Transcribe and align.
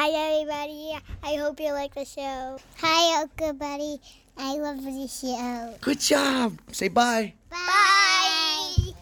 Hi, 0.00 0.10
everybody. 0.10 0.96
I 1.24 1.34
hope 1.34 1.58
you 1.58 1.72
like 1.72 1.92
the 1.92 2.04
show. 2.04 2.60
Hi, 2.76 3.20
Uncle 3.20 3.52
Buddy. 3.52 3.98
I 4.36 4.54
love 4.54 4.84
the 4.84 5.08
show. 5.08 5.74
Good 5.80 5.98
job. 5.98 6.56
Say 6.70 6.86
bye. 6.86 7.34
Bye. 7.50 8.92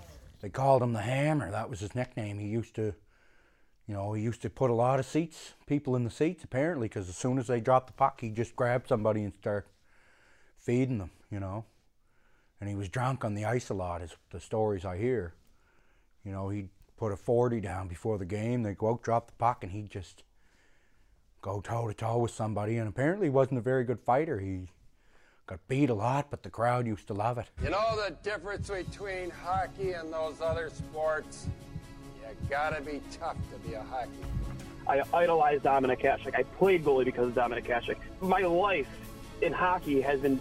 They 0.40 0.48
called 0.48 0.82
him 0.82 0.94
the 0.94 1.02
Hammer. 1.02 1.50
That 1.50 1.68
was 1.68 1.80
his 1.80 1.94
nickname. 1.94 2.38
He 2.38 2.46
used 2.46 2.74
to, 2.76 2.94
you 3.86 3.92
know, 3.92 4.14
he 4.14 4.22
used 4.22 4.40
to 4.40 4.48
put 4.48 4.70
a 4.70 4.74
lot 4.74 4.98
of 4.98 5.04
seats, 5.04 5.52
people 5.66 5.96
in 5.96 6.04
the 6.04 6.10
seats 6.10 6.44
apparently, 6.44 6.88
because 6.88 7.10
as 7.10 7.16
soon 7.18 7.36
as 7.36 7.46
they 7.46 7.60
dropped 7.60 7.88
the 7.88 7.92
puck, 7.92 8.22
he'd 8.22 8.34
just 8.34 8.56
grab 8.56 8.88
somebody 8.88 9.22
and 9.22 9.34
start 9.34 9.68
feeding 10.56 10.96
them, 10.96 11.10
you 11.30 11.40
know. 11.40 11.66
And 12.58 12.70
he 12.70 12.74
was 12.74 12.88
drunk 12.88 13.22
on 13.22 13.34
the 13.34 13.44
ice 13.44 13.68
a 13.68 13.74
lot, 13.74 14.00
is 14.00 14.16
the 14.30 14.40
stories 14.40 14.86
I 14.86 14.96
hear. 14.96 15.34
You 16.24 16.32
know, 16.32 16.48
he'd 16.48 16.70
put 16.96 17.12
a 17.12 17.16
40 17.16 17.60
down 17.60 17.86
before 17.86 18.16
the 18.16 18.24
game. 18.24 18.62
They'd 18.62 18.78
go 18.78 18.92
out, 18.92 19.02
drop 19.02 19.26
the 19.26 19.36
puck, 19.36 19.62
and 19.62 19.72
he'd 19.72 19.90
just 19.90 20.22
go 21.46 21.60
toe 21.60 21.86
to 21.86 21.94
toe 21.94 22.18
with 22.18 22.32
somebody. 22.32 22.76
And 22.78 22.88
apparently, 22.88 23.28
he 23.28 23.30
wasn't 23.30 23.58
a 23.58 23.62
very 23.62 23.84
good 23.84 24.00
fighter. 24.00 24.40
He 24.40 24.66
got 25.46 25.60
beat 25.68 25.90
a 25.90 25.94
lot, 25.94 26.26
but 26.28 26.42
the 26.42 26.50
crowd 26.50 26.86
used 26.88 27.06
to 27.06 27.14
love 27.14 27.38
it. 27.38 27.46
You 27.62 27.70
know 27.70 27.96
the 28.04 28.16
difference 28.24 28.68
between 28.68 29.30
hockey 29.30 29.92
and 29.92 30.12
those 30.12 30.40
other 30.40 30.70
sports? 30.70 31.46
You 32.20 32.48
gotta 32.50 32.82
be 32.82 33.00
tough 33.12 33.36
to 33.52 33.68
be 33.68 33.74
a 33.74 33.82
hockey. 33.82 34.10
I 34.88 35.02
idolize 35.14 35.60
Dominik 35.60 36.02
Hasek. 36.02 36.34
I 36.34 36.42
played 36.42 36.84
goalie 36.84 37.04
because 37.04 37.28
of 37.28 37.34
Dominik 37.34 37.66
Hasek. 37.66 37.96
My 38.20 38.40
life 38.40 38.88
in 39.40 39.52
hockey 39.52 40.00
has 40.00 40.18
been 40.18 40.40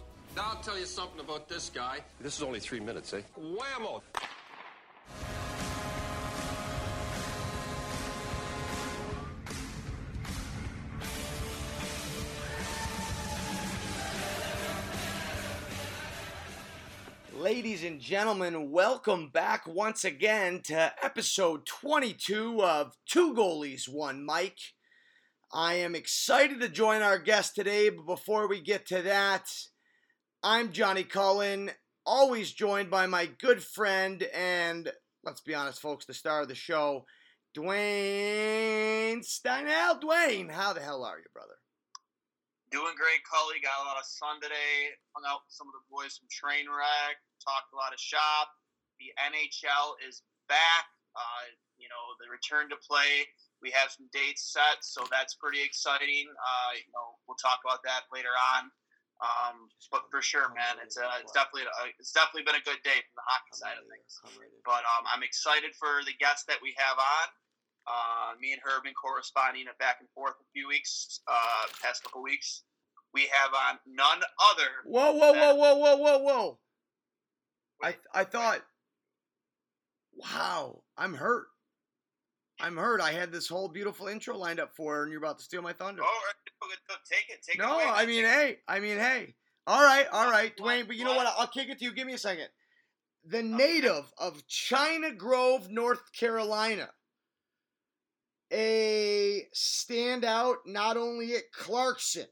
Now 0.33 0.51
I'll 0.51 0.61
tell 0.63 0.79
you 0.79 0.85
something 0.85 1.19
about 1.19 1.49
this 1.49 1.69
guy. 1.69 1.99
This 2.21 2.37
is 2.37 2.43
only 2.43 2.61
three 2.61 2.79
minutes, 2.79 3.13
eh? 3.13 3.21
Whammo! 3.37 4.01
Ladies 17.37 17.83
and 17.83 17.99
gentlemen, 17.99 18.71
welcome 18.71 19.27
back 19.27 19.67
once 19.67 20.05
again 20.05 20.61
to 20.65 20.93
episode 21.03 21.65
22 21.65 22.63
of 22.63 22.95
Two 23.05 23.33
Goalies, 23.33 23.89
One 23.89 24.25
Mic. 24.25 24.55
I 25.51 25.73
am 25.73 25.93
excited 25.93 26.61
to 26.61 26.69
join 26.69 27.01
our 27.01 27.19
guest 27.19 27.55
today, 27.55 27.89
but 27.89 28.05
before 28.05 28.47
we 28.47 28.61
get 28.61 28.85
to 28.87 29.01
that, 29.01 29.49
I'm 30.43 30.71
Johnny 30.73 31.03
Cullen, 31.03 31.69
always 32.03 32.49
joined 32.49 32.89
by 32.89 33.05
my 33.05 33.29
good 33.29 33.61
friend 33.61 34.25
and, 34.33 34.89
let's 35.23 35.41
be 35.41 35.53
honest, 35.53 35.79
folks, 35.79 36.05
the 36.05 36.15
star 36.17 36.41
of 36.41 36.47
the 36.47 36.57
show, 36.57 37.05
Dwayne 37.53 39.21
Steinel. 39.21 40.01
Dwayne, 40.01 40.49
how 40.49 40.73
the 40.73 40.81
hell 40.81 41.05
are 41.05 41.19
you, 41.21 41.29
brother? 41.31 41.53
Doing 42.73 42.97
great, 42.97 43.21
Cully. 43.29 43.61
Got 43.61 43.85
a 43.85 43.87
lot 43.87 44.01
of 44.01 44.05
sun 44.09 44.41
today. 44.41 44.97
Hung 45.13 45.29
out 45.29 45.45
with 45.45 45.53
some 45.53 45.69
of 45.69 45.77
the 45.77 45.85
boys 45.93 46.17
from 46.17 46.25
Trainwreck. 46.33 47.21
Talked 47.37 47.69
a 47.69 47.77
lot 47.77 47.93
of 47.93 48.01
shop. 48.01 48.49
The 48.97 49.13
NHL 49.21 49.93
is 50.09 50.25
back. 50.49 50.89
Uh, 51.13 51.53
you 51.77 51.85
know, 51.85 52.17
the 52.17 52.25
return 52.33 52.65
to 52.73 52.81
play. 52.81 53.29
We 53.61 53.69
have 53.77 53.93
some 53.93 54.09
dates 54.09 54.49
set, 54.49 54.81
so 54.81 55.05
that's 55.13 55.37
pretty 55.37 55.61
exciting. 55.61 56.33
Uh, 56.33 56.71
you 56.81 56.89
know, 56.97 57.13
we'll 57.29 57.37
talk 57.37 57.61
about 57.61 57.85
that 57.85 58.09
later 58.09 58.33
on. 58.57 58.73
Um, 59.21 59.69
but 59.93 60.09
for 60.09 60.21
sure, 60.21 60.49
man, 60.49 60.81
it's 60.81 60.97
uh, 60.97 61.05
it's 61.21 61.31
definitely 61.31 61.69
a, 61.69 61.93
it's 62.01 62.11
definitely 62.11 62.41
been 62.41 62.57
a 62.57 62.65
good 62.65 62.81
day 62.81 62.97
from 63.05 63.15
the 63.21 63.27
hockey 63.29 63.53
side 63.53 63.77
of 63.77 63.85
things. 63.85 64.17
But 64.65 64.81
um, 64.81 65.05
I'm 65.05 65.21
excited 65.21 65.77
for 65.77 66.01
the 66.09 66.17
guests 66.17 66.49
that 66.49 66.57
we 66.57 66.73
have 66.77 66.97
on. 66.97 67.27
Uh, 67.85 68.33
me 68.41 68.53
and 68.53 68.61
her 68.65 68.81
have 68.81 68.83
been 68.83 68.97
corresponding 68.97 69.65
back 69.77 69.97
and 70.01 70.09
forth 70.17 70.33
a 70.41 70.47
few 70.53 70.67
weeks, 70.67 71.21
uh, 71.29 71.69
past 71.81 72.03
couple 72.03 72.21
weeks. 72.21 72.63
We 73.13 73.29
have 73.29 73.53
on 73.53 73.77
none 73.85 74.25
other. 74.51 74.69
Whoa, 74.85 75.13
whoa, 75.13 75.33
whoa, 75.33 75.53
whoa, 75.53 75.75
whoa, 75.75 75.95
whoa, 75.97 76.17
whoa. 76.19 76.59
I, 77.83 77.95
I 78.13 78.23
thought, 78.23 78.61
wow, 80.15 80.81
I'm 80.97 81.13
hurt. 81.13 81.47
I'm 82.61 82.77
hurt. 82.77 83.01
I 83.01 83.11
had 83.11 83.31
this 83.31 83.47
whole 83.47 83.67
beautiful 83.67 84.07
intro 84.07 84.37
lined 84.37 84.59
up 84.59 84.75
for 84.75 84.95
her, 84.95 85.03
and 85.03 85.11
you're 85.11 85.21
about 85.21 85.39
to 85.39 85.43
steal 85.43 85.61
my 85.61 85.73
thunder. 85.73 86.01
Oh, 86.05 86.21
go- 86.61 86.95
take 87.09 87.29
it, 87.29 87.43
take 87.45 87.57
no, 87.57 87.79
it. 87.79 87.83
away, 87.83 87.91
I 87.93 88.05
mean, 88.05 88.23
it. 88.23 88.29
hey, 88.29 88.57
I 88.67 88.79
mean, 88.79 88.97
hey. 88.97 89.35
All 89.67 89.83
right, 89.83 90.07
all 90.11 90.29
right, 90.29 90.55
Dwayne. 90.57 90.87
But 90.87 90.95
you 90.95 91.03
know 91.03 91.15
what? 91.15 91.25
what? 91.25 91.35
I'll 91.37 91.47
kick 91.47 91.69
it 91.69 91.79
to 91.79 91.85
you. 91.85 91.93
Give 91.93 92.07
me 92.07 92.13
a 92.13 92.17
second. 92.17 92.47
The 93.25 93.43
native 93.43 94.11
of 94.17 94.47
China 94.47 95.11
Grove, 95.11 95.69
North 95.69 96.11
Carolina, 96.13 96.89
a 98.51 99.47
standout 99.55 100.55
not 100.65 100.97
only 100.97 101.35
at 101.35 101.51
Clarkson, 101.53 102.25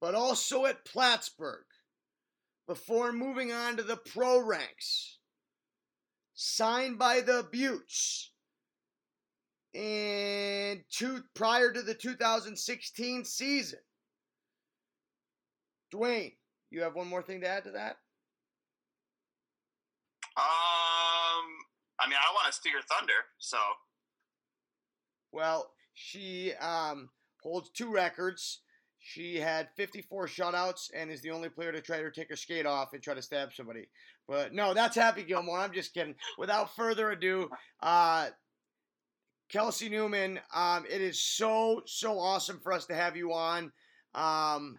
but 0.00 0.14
also 0.14 0.66
at 0.66 0.84
Plattsburgh, 0.84 1.64
before 2.66 3.12
moving 3.12 3.52
on 3.52 3.76
to 3.76 3.82
the 3.82 3.96
pro 3.96 4.40
ranks. 4.40 5.18
Signed 6.34 6.98
by 6.98 7.20
the 7.20 7.48
Beauts. 7.50 8.30
And 9.74 10.82
two, 10.90 11.22
prior 11.34 11.72
to 11.72 11.82
the 11.82 11.94
2016 11.94 13.24
season. 13.24 13.78
Dwayne, 15.92 16.32
you 16.70 16.82
have 16.82 16.94
one 16.94 17.08
more 17.08 17.22
thing 17.22 17.40
to 17.40 17.48
add 17.48 17.64
to 17.64 17.70
that? 17.72 17.96
Um, 20.36 21.48
I 21.98 22.06
mean, 22.06 22.18
I 22.18 22.32
want 22.32 22.46
to 22.46 22.52
steal 22.52 22.72
your 22.72 22.82
thunder, 22.82 23.12
so 23.38 23.58
Well, 25.32 25.70
she 25.94 26.52
um, 26.54 27.10
holds 27.42 27.70
two 27.70 27.90
records. 27.92 28.60
She 29.00 29.36
had 29.36 29.68
54 29.76 30.26
shutouts 30.26 30.90
and 30.94 31.10
is 31.10 31.22
the 31.22 31.30
only 31.30 31.48
player 31.48 31.72
to 31.72 31.80
try 31.80 32.02
to 32.02 32.10
take 32.10 32.28
her 32.30 32.36
skate 32.36 32.66
off 32.66 32.92
and 32.92 33.02
try 33.02 33.14
to 33.14 33.22
stab 33.22 33.52
somebody. 33.52 33.88
But 34.28 34.52
no, 34.52 34.74
that's 34.74 34.96
Happy 34.96 35.22
Gilmore. 35.22 35.58
I'm 35.58 35.72
just 35.72 35.94
kidding. 35.94 36.14
Without 36.36 36.74
further 36.76 37.10
ado, 37.10 37.48
uh, 37.80 38.28
Kelsey 39.50 39.88
Neumann, 39.88 40.40
um, 40.54 40.84
it 40.88 41.00
is 41.00 41.22
so, 41.22 41.82
so 41.86 42.18
awesome 42.18 42.60
for 42.60 42.72
us 42.72 42.86
to 42.86 42.94
have 42.94 43.16
you 43.16 43.32
on. 43.32 43.72
Um, 44.14 44.78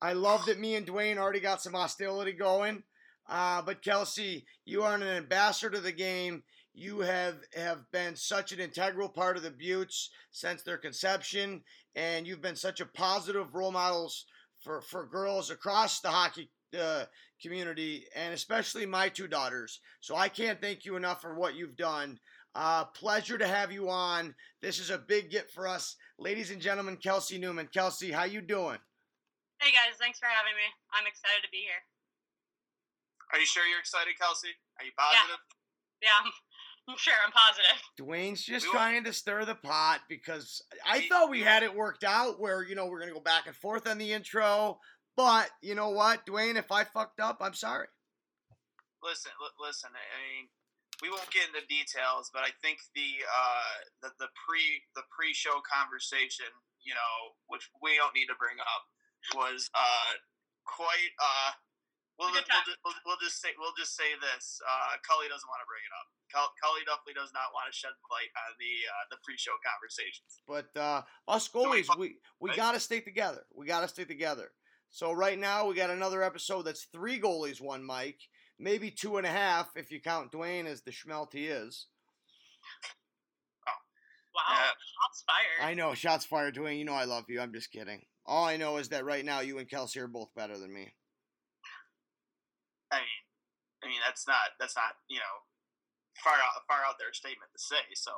I 0.00 0.12
love 0.14 0.46
that 0.46 0.58
me 0.60 0.74
and 0.74 0.86
Dwayne 0.86 1.18
already 1.18 1.40
got 1.40 1.62
some 1.62 1.74
hostility 1.74 2.32
going. 2.32 2.82
Uh, 3.28 3.62
but 3.62 3.82
Kelsey, 3.82 4.44
you 4.64 4.82
are 4.82 4.94
an 4.94 5.02
ambassador 5.02 5.70
to 5.70 5.80
the 5.80 5.92
game. 5.92 6.42
You 6.74 7.00
have 7.00 7.36
have 7.56 7.90
been 7.92 8.16
such 8.16 8.52
an 8.52 8.58
integral 8.58 9.08
part 9.08 9.36
of 9.36 9.42
the 9.42 9.50
Beauts 9.50 10.10
since 10.30 10.62
their 10.62 10.76
conception, 10.76 11.62
and 11.94 12.26
you've 12.26 12.42
been 12.42 12.56
such 12.56 12.80
a 12.80 12.86
positive 12.86 13.54
role 13.54 13.70
models 13.70 14.26
for 14.60 14.82
for 14.82 15.06
girls 15.06 15.50
across 15.50 16.00
the 16.00 16.10
hockey 16.10 16.50
uh, 16.78 17.04
community, 17.40 18.06
and 18.14 18.34
especially 18.34 18.86
my 18.86 19.08
two 19.08 19.28
daughters. 19.28 19.80
So 20.00 20.16
I 20.16 20.28
can't 20.28 20.60
thank 20.60 20.84
you 20.84 20.96
enough 20.96 21.22
for 21.22 21.34
what 21.34 21.54
you've 21.54 21.76
done. 21.76 22.18
Uh, 22.54 22.84
pleasure 22.84 23.36
to 23.36 23.46
have 23.46 23.72
you 23.72 23.88
on. 23.90 24.34
This 24.62 24.78
is 24.78 24.90
a 24.90 24.98
big 24.98 25.30
get 25.30 25.50
for 25.50 25.66
us, 25.66 25.96
ladies 26.18 26.50
and 26.50 26.60
gentlemen. 26.60 26.96
Kelsey 26.96 27.36
Neumann, 27.38 27.68
Kelsey, 27.72 28.12
how 28.12 28.24
you 28.24 28.40
doing? 28.40 28.78
Hey 29.60 29.70
guys, 29.72 29.96
thanks 29.98 30.18
for 30.18 30.26
having 30.26 30.54
me. 30.54 30.62
I'm 30.92 31.06
excited 31.06 31.42
to 31.42 31.50
be 31.50 31.58
here. 31.58 31.82
are 33.32 33.38
you 33.40 33.46
sure 33.46 33.66
you're 33.66 33.80
excited, 33.80 34.14
Kelsey? 34.20 34.48
Are 34.78 34.84
you 34.84 34.92
positive? 34.96 35.38
Yeah, 36.02 36.08
I'm, 36.22 36.30
I'm 36.90 36.96
sure. 36.98 37.14
I'm 37.24 37.32
positive. 37.32 37.82
Dwayne's 37.98 38.44
just 38.44 38.66
We 38.66 38.68
will- 38.68 38.74
trying 38.74 39.04
to 39.04 39.12
stir 39.12 39.44
the 39.44 39.54
pot 39.56 40.02
because 40.08 40.62
I 40.86 40.98
We- 40.98 41.08
thought 41.08 41.30
we 41.30 41.40
had 41.40 41.62
it 41.64 41.74
worked 41.74 42.04
out 42.04 42.38
where, 42.40 42.62
you 42.62 42.74
know, 42.76 42.86
we're 42.86 42.98
going 43.00 43.08
to 43.10 43.14
go 43.14 43.20
back 43.20 43.46
and 43.46 43.56
forth 43.56 43.86
on 43.88 43.98
the 43.98 44.12
intro. 44.12 44.78
But 45.16 45.48
you 45.62 45.74
know 45.74 45.90
what, 45.90 46.26
Dwayne, 46.26 46.56
if 46.56 46.70
I 46.70 46.84
fucked 46.84 47.20
up, 47.20 47.38
I'm 47.40 47.54
sorry. 47.54 47.86
Listen, 49.02 49.30
li- 49.40 49.66
listen. 49.66 49.90
I 49.94 50.36
mean, 50.36 50.48
we 51.04 51.12
won't 51.12 51.28
get 51.28 51.44
into 51.52 51.60
details, 51.68 52.32
but 52.32 52.40
I 52.40 52.56
think 52.64 52.80
the 52.96 53.20
uh, 53.28 53.76
the, 54.00 54.10
the 54.24 54.32
pre 54.32 54.80
the 54.96 55.04
pre 55.12 55.36
show 55.36 55.60
conversation, 55.60 56.48
you 56.80 56.96
know, 56.96 57.36
which 57.52 57.68
we 57.84 58.00
don't 58.00 58.16
need 58.16 58.32
to 58.32 58.38
bring 58.40 58.56
up, 58.56 58.88
was 59.36 59.68
uh, 59.76 60.16
quite 60.64 61.12
uh, 61.20 61.52
We'll, 62.14 62.30
just, 62.30 62.46
we'll, 62.46 62.78
we'll, 62.86 63.00
we'll 63.06 63.22
just 63.22 63.42
say 63.42 63.50
we'll 63.58 63.74
just 63.74 63.98
say 63.98 64.14
this. 64.22 64.62
Uh, 64.62 64.94
Cully 65.02 65.26
doesn't 65.26 65.50
want 65.50 65.58
to 65.66 65.66
bring 65.66 65.82
it 65.82 65.90
up. 65.98 66.06
Cull- 66.30 66.54
Cully 66.62 66.86
definitely 66.86 67.18
does 67.18 67.34
not 67.34 67.50
want 67.50 67.66
to 67.66 67.74
shed 67.74 67.90
light 68.06 68.30
on 68.38 68.54
the 68.62 68.74
uh, 68.86 69.04
the 69.10 69.18
pre-show 69.26 69.58
conversations. 69.66 70.38
But 70.46 70.70
uh, 70.78 71.02
us 71.26 71.50
goalies, 71.50 71.90
fuck- 71.90 71.98
we 71.98 72.22
we 72.38 72.54
right? 72.54 72.56
gotta 72.56 72.78
stay 72.78 73.02
together. 73.02 73.42
We 73.50 73.66
gotta 73.66 73.90
stay 73.90 74.06
together. 74.06 74.54
So 74.94 75.10
right 75.10 75.38
now 75.38 75.66
we 75.66 75.74
got 75.74 75.90
another 75.90 76.22
episode 76.22 76.62
that's 76.62 76.86
three 76.94 77.18
goalies, 77.18 77.60
one 77.60 77.84
Mic, 77.84 78.22
maybe 78.58 78.90
two 78.90 79.16
and 79.16 79.26
a 79.26 79.30
half 79.30 79.70
if 79.76 79.90
you 79.90 80.00
count 80.00 80.32
Dwayne 80.32 80.66
as 80.66 80.82
the 80.82 80.90
schmelt 80.90 81.32
he 81.32 81.46
is. 81.46 81.86
Oh. 83.68 83.72
Wow, 84.34 84.42
Yeah. 84.56 84.66
shots 84.66 85.24
fired. 85.26 85.68
I 85.70 85.74
know, 85.74 85.94
shots 85.94 86.24
fired, 86.24 86.54
Dwayne. 86.56 86.78
You 86.78 86.84
know 86.84 86.94
I 86.94 87.04
love 87.04 87.24
you. 87.28 87.40
I'm 87.40 87.52
just 87.52 87.70
kidding. 87.70 88.02
All 88.26 88.44
I 88.44 88.56
know 88.56 88.78
is 88.78 88.88
that 88.88 89.04
right 89.04 89.24
now 89.24 89.40
you 89.40 89.58
and 89.58 89.68
Kelsey 89.68 90.00
are 90.00 90.06
both 90.08 90.34
better 90.34 90.56
than 90.58 90.72
me. 90.72 90.94
I 92.90 92.96
mean, 92.98 93.22
I 93.82 93.88
mean 93.88 94.00
that's 94.06 94.26
not 94.26 94.54
that's 94.60 94.76
not 94.76 94.96
you 95.08 95.18
know 95.18 95.34
far 96.22 96.34
out 96.34 96.62
far 96.68 96.78
out 96.88 96.94
there 96.98 97.12
statement 97.12 97.50
to 97.52 97.62
say. 97.62 97.82
So, 97.94 98.12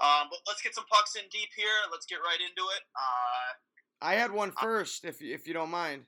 um, 0.00 0.28
but 0.30 0.40
let's 0.48 0.62
get 0.62 0.74
some 0.74 0.86
pucks 0.90 1.14
in 1.14 1.22
deep 1.30 1.50
here. 1.54 1.66
Let's 1.92 2.06
get 2.06 2.16
right 2.24 2.40
into 2.40 2.62
it. 2.74 2.82
Uh, 2.96 3.54
I 4.00 4.14
had 4.14 4.30
one 4.32 4.52
first, 4.52 5.04
if 5.04 5.20
you- 5.20 5.34
if 5.34 5.46
you 5.46 5.52
don't 5.54 5.70
mind. 5.70 6.06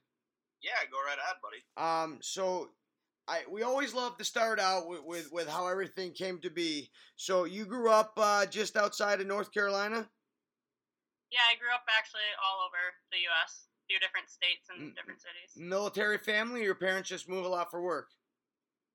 yeah, 0.63 0.85
go 0.91 0.99
right 1.05 1.19
ahead, 1.19 1.37
buddy. 1.43 1.65
Um, 1.77 2.23
so 2.23 2.71
I 3.31 3.43
we 3.49 3.63
always 3.63 3.95
love 3.95 4.19
to 4.19 4.25
start 4.25 4.59
out 4.59 4.89
with, 4.89 5.05
with, 5.05 5.33
with 5.33 5.49
how 5.49 5.69
everything 5.69 6.11
came 6.13 6.41
to 6.41 6.51
be. 6.51 6.91
So 7.15 7.45
you 7.45 7.65
grew 7.65 7.89
up 7.89 8.13
uh, 8.17 8.47
just 8.47 8.77
outside 8.77 9.21
of 9.21 9.29
North 9.29 9.53
Carolina. 9.53 10.09
Yeah, 11.31 11.47
I 11.49 11.55
grew 11.57 11.71
up 11.73 11.85
actually 11.97 12.27
all 12.43 12.67
over 12.67 12.77
the 13.13 13.19
U.S., 13.19 13.69
a 13.69 13.87
few 13.89 14.01
different 14.01 14.29
states 14.29 14.67
and 14.69 14.91
Mm, 14.91 14.97
different 14.97 15.21
cities. 15.21 15.55
Military 15.57 16.19
family. 16.19 16.65
Your 16.65 16.75
parents 16.75 17.09
just 17.09 17.29
move 17.29 17.45
a 17.45 17.49
lot 17.49 17.71
for 17.71 17.81
work. 17.81 18.09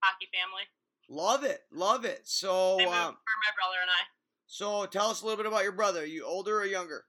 Hockey 0.03 0.27
family. 0.33 0.63
Love 1.07 1.45
it, 1.45 1.61
love 1.71 2.03
it. 2.03 2.21
So, 2.25 2.75
They 2.77 2.83
moved 2.85 2.95
um, 2.97 3.13
for 3.15 3.37
my 3.39 3.53
brother 3.55 3.79
and 3.81 3.89
I. 3.89 4.03
so 4.47 4.85
tell 4.85 5.09
us 5.11 5.21
a 5.21 5.25
little 5.25 5.37
bit 5.37 5.45
about 5.45 5.63
your 5.63 5.71
brother. 5.71 6.01
Are 6.01 6.05
you 6.05 6.25
older 6.25 6.59
or 6.59 6.65
younger? 6.65 7.05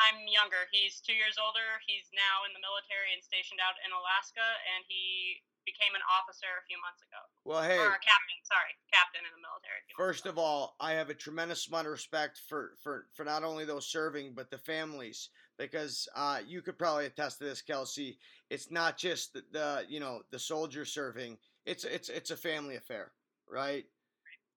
I'm 0.00 0.24
younger. 0.26 0.64
He's 0.72 1.00
two 1.04 1.12
years 1.12 1.36
older. 1.36 1.80
He's 1.84 2.08
now 2.16 2.48
in 2.48 2.56
the 2.56 2.62
military 2.64 3.12
and 3.12 3.20
stationed 3.20 3.60
out 3.60 3.76
in 3.84 3.92
Alaska, 3.92 4.44
and 4.76 4.80
he 4.88 5.44
became 5.68 5.92
an 5.92 6.00
officer 6.08 6.48
a 6.56 6.64
few 6.64 6.80
months 6.80 7.04
ago. 7.04 7.20
Well, 7.44 7.60
hey, 7.62 7.76
Or 7.76 8.00
a 8.00 8.00
captain, 8.00 8.40
sorry, 8.48 8.72
captain 8.88 9.20
in 9.28 9.32
the 9.36 9.44
military. 9.44 9.80
a 9.80 9.84
few 9.84 9.92
months 9.92 10.00
first 10.00 10.24
of 10.24 10.40
all, 10.40 10.76
I 10.80 10.96
have 10.96 11.12
a 11.12 11.14
tremendous 11.14 11.68
amount 11.68 11.86
of 11.86 11.92
respect 11.92 12.40
for 12.48 12.72
for 12.82 13.06
for 13.12 13.24
not 13.24 13.44
only 13.44 13.64
those 13.64 13.86
serving 13.86 14.32
but 14.34 14.50
the 14.50 14.58
families 14.58 15.28
because 15.58 16.08
uh, 16.16 16.40
you 16.46 16.62
could 16.62 16.78
probably 16.78 17.06
attest 17.06 17.38
to 17.38 17.44
this, 17.44 17.60
Kelsey. 17.60 18.18
It's 18.48 18.70
not 18.70 18.96
just 18.96 19.34
the, 19.34 19.44
the 19.52 19.84
you 19.88 20.00
know 20.00 20.22
the 20.30 20.38
soldier 20.38 20.84
serving. 20.84 21.36
It's 21.66 21.84
it's 21.84 22.08
it's 22.08 22.30
a 22.30 22.36
family 22.36 22.76
affair, 22.76 23.12
right? 23.48 23.84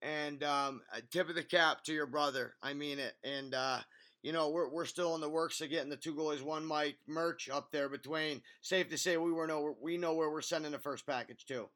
And 0.01 0.43
um, 0.43 0.81
tip 1.11 1.29
of 1.29 1.35
the 1.35 1.43
cap 1.43 1.83
to 1.85 1.93
your 1.93 2.07
brother. 2.07 2.55
I 2.61 2.73
mean 2.73 2.99
it. 2.99 3.13
And 3.23 3.53
uh, 3.53 3.79
you 4.23 4.31
know 4.31 4.49
we're 4.49 4.69
we're 4.69 4.85
still 4.85 5.13
in 5.15 5.21
the 5.21 5.29
works 5.29 5.59
of 5.61 5.69
getting 5.69 5.89
the 5.89 5.97
two 5.99 6.15
goalies, 6.15 6.41
one 6.41 6.65
mic 6.65 6.95
merch 7.05 7.49
up 7.51 7.71
there. 7.71 7.89
between. 7.89 8.41
Safe 8.61 8.89
to 8.89 8.97
say 8.97 9.17
we 9.17 9.31
were 9.31 9.45
know 9.45 9.75
we 9.79 9.97
know 9.97 10.15
where 10.15 10.31
we're 10.31 10.41
sending 10.41 10.71
the 10.71 10.79
first 10.79 11.05
package 11.05 11.45
to. 11.47 11.67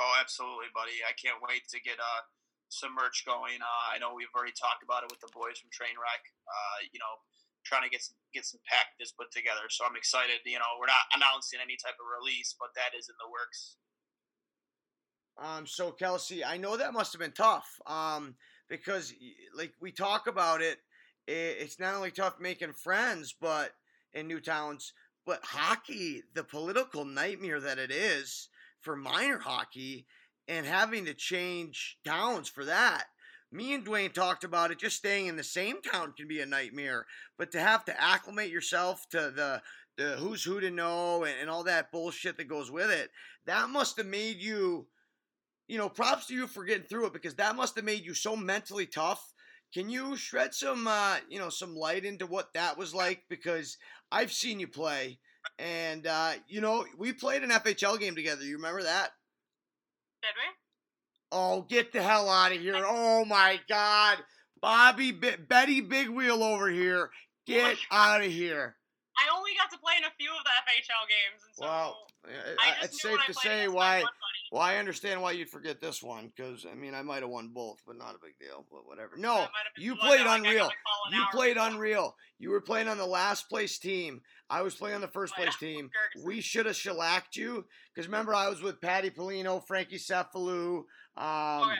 Oh, 0.00 0.14
absolutely, 0.18 0.70
buddy. 0.72 1.02
I 1.06 1.12
can't 1.12 1.42
wait 1.42 1.68
to 1.68 1.80
get 1.82 1.98
uh, 1.98 2.22
some 2.70 2.94
merch 2.94 3.26
going. 3.26 3.60
Uh, 3.60 3.94
I 3.94 3.98
know 3.98 4.14
we've 4.14 4.32
already 4.34 4.54
talked 4.54 4.82
about 4.82 5.02
it 5.02 5.10
with 5.10 5.20
the 5.20 5.30
boys 5.34 5.58
from 5.58 5.68
Trainwreck. 5.74 6.22
Uh, 6.46 6.78
you 6.94 6.98
know, 7.02 7.20
trying 7.66 7.82
to 7.82 7.90
get 7.90 8.02
some 8.02 8.16
get 8.32 8.46
some 8.46 8.62
packages 8.64 9.12
put 9.12 9.34
together. 9.34 9.66
So 9.68 9.84
I'm 9.84 9.98
excited. 9.98 10.46
You 10.46 10.62
know, 10.62 10.78
we're 10.78 10.86
not 10.86 11.10
announcing 11.14 11.58
any 11.58 11.74
type 11.74 11.98
of 11.98 12.06
release, 12.06 12.54
but 12.54 12.70
that 12.78 12.94
is 12.96 13.10
in 13.10 13.18
the 13.18 13.28
works. 13.28 13.76
Um, 15.42 15.66
so 15.66 15.90
Kelsey, 15.90 16.44
I 16.44 16.56
know 16.56 16.76
that 16.76 16.92
must 16.92 17.12
have 17.12 17.20
been 17.20 17.34
tough. 17.34 17.80
Um, 17.86 18.36
because 18.68 19.12
like 19.56 19.74
we 19.80 19.90
talk 19.90 20.26
about 20.26 20.62
it, 20.62 20.78
it's 21.26 21.78
not 21.78 21.94
only 21.94 22.10
tough 22.10 22.40
making 22.40 22.72
friends, 22.72 23.34
but 23.38 23.72
in 24.12 24.26
new 24.26 24.40
towns, 24.40 24.92
but 25.24 25.44
hockey, 25.44 26.22
the 26.34 26.44
political 26.44 27.04
nightmare 27.04 27.60
that 27.60 27.78
it 27.78 27.90
is 27.90 28.48
for 28.80 28.96
minor 28.96 29.38
hockey, 29.38 30.06
and 30.48 30.66
having 30.66 31.04
to 31.04 31.14
change 31.14 31.98
towns 32.04 32.48
for 32.48 32.64
that. 32.64 33.04
Me 33.52 33.74
and 33.74 33.86
Dwayne 33.86 34.12
talked 34.12 34.44
about 34.44 34.70
it. 34.70 34.78
Just 34.78 34.96
staying 34.96 35.26
in 35.26 35.36
the 35.36 35.44
same 35.44 35.80
town 35.82 36.14
can 36.16 36.26
be 36.26 36.40
a 36.40 36.46
nightmare, 36.46 37.06
but 37.38 37.52
to 37.52 37.60
have 37.60 37.84
to 37.84 38.02
acclimate 38.02 38.50
yourself 38.50 39.08
to 39.10 39.30
the 39.34 39.62
the 39.98 40.16
who's 40.16 40.42
who 40.42 40.58
to 40.58 40.70
know 40.70 41.24
and, 41.24 41.34
and 41.38 41.50
all 41.50 41.64
that 41.64 41.92
bullshit 41.92 42.38
that 42.38 42.48
goes 42.48 42.70
with 42.70 42.90
it, 42.90 43.10
that 43.44 43.68
must 43.68 43.98
have 43.98 44.06
made 44.06 44.38
you 44.38 44.86
you 45.68 45.78
know, 45.78 45.88
props 45.88 46.26
to 46.26 46.34
you 46.34 46.46
for 46.46 46.64
getting 46.64 46.86
through 46.86 47.06
it 47.06 47.12
because 47.12 47.34
that 47.36 47.56
must 47.56 47.76
have 47.76 47.84
made 47.84 48.04
you 48.04 48.14
so 48.14 48.36
mentally 48.36 48.86
tough. 48.86 49.31
Can 49.72 49.88
you 49.88 50.16
shred 50.16 50.54
some, 50.54 50.86
uh, 50.86 51.16
you 51.30 51.38
know, 51.38 51.48
some 51.48 51.74
light 51.74 52.04
into 52.04 52.26
what 52.26 52.52
that 52.52 52.76
was 52.76 52.94
like? 52.94 53.22
Because 53.30 53.78
I've 54.10 54.32
seen 54.32 54.60
you 54.60 54.68
play, 54.68 55.18
and 55.58 56.06
uh, 56.06 56.32
you 56.46 56.60
know, 56.60 56.84
we 56.98 57.12
played 57.12 57.42
an 57.42 57.50
FHL 57.50 57.98
game 57.98 58.14
together. 58.14 58.42
You 58.44 58.56
remember 58.56 58.82
that? 58.82 59.10
Did 60.22 60.30
we? 60.36 60.54
Oh, 61.32 61.62
get 61.62 61.92
the 61.92 62.02
hell 62.02 62.28
out 62.28 62.52
of 62.52 62.60
here! 62.60 62.74
Oh 62.86 63.24
my 63.24 63.58
God, 63.66 64.18
Bobby, 64.60 65.10
B- 65.12 65.36
Betty 65.48 65.80
Big 65.80 66.10
Wheel 66.10 66.42
over 66.42 66.68
here. 66.68 67.10
Get 67.46 67.78
out 67.90 68.20
of 68.22 68.30
here! 68.30 68.76
I 69.16 69.34
only 69.34 69.52
got 69.58 69.70
to 69.70 69.78
play 69.78 69.94
in 69.96 70.04
a 70.04 70.12
few 70.18 70.30
of 70.30 70.44
the 70.44 70.50
FHL 70.50 71.08
games, 71.08 71.42
and 71.46 71.56
so 71.56 71.64
Wow, 71.64 71.96
I 72.26 72.68
I- 72.68 72.84
it's 72.84 73.00
safe 73.00 73.18
to 73.26 73.32
say 73.34 73.68
why. 73.68 74.04
Well, 74.52 74.60
I 74.60 74.76
understand 74.76 75.22
why 75.22 75.32
you'd 75.32 75.48
forget 75.48 75.80
this 75.80 76.02
one 76.02 76.30
because 76.36 76.66
I 76.70 76.74
mean 76.74 76.94
I 76.94 77.00
might 77.00 77.22
have 77.22 77.30
won 77.30 77.48
both, 77.54 77.80
but 77.86 77.96
not 77.96 78.14
a 78.14 78.18
big 78.22 78.34
deal. 78.38 78.66
But 78.70 78.86
whatever. 78.86 79.12
No, 79.16 79.30
That 79.36 79.38
might 79.40 79.64
have 79.64 79.74
been 79.76 79.84
you 79.84 79.96
played 79.96 80.26
like, 80.26 80.40
unreal. 80.40 80.68
to 80.68 80.74
call 80.84 81.02
an 81.06 81.14
You 81.14 81.24
played 81.32 81.54
before. 81.54 81.68
unreal. 81.70 82.16
You 82.38 82.50
were 82.50 82.60
playing 82.60 82.86
on 82.88 82.98
the 82.98 83.06
last 83.06 83.48
place 83.48 83.78
team. 83.78 84.20
I 84.50 84.60
was 84.60 84.74
playing 84.74 84.96
on 84.96 85.00
the 85.00 85.08
first 85.08 85.32
Oh, 85.38 85.42
place 85.42 85.56
team. 85.56 85.88
We 86.22 86.42
should 86.42 86.66
have 86.66 86.76
shellacked 86.76 87.34
you 87.34 87.64
because 87.94 88.06
remember 88.06 88.34
I 88.34 88.50
was 88.50 88.60
with 88.60 88.78
Patty 88.82 89.08
Polino, 89.08 89.66
Frankie 89.66 89.96
Cephalou, 89.96 90.82
um, 91.16 91.62
Okay. 91.62 91.78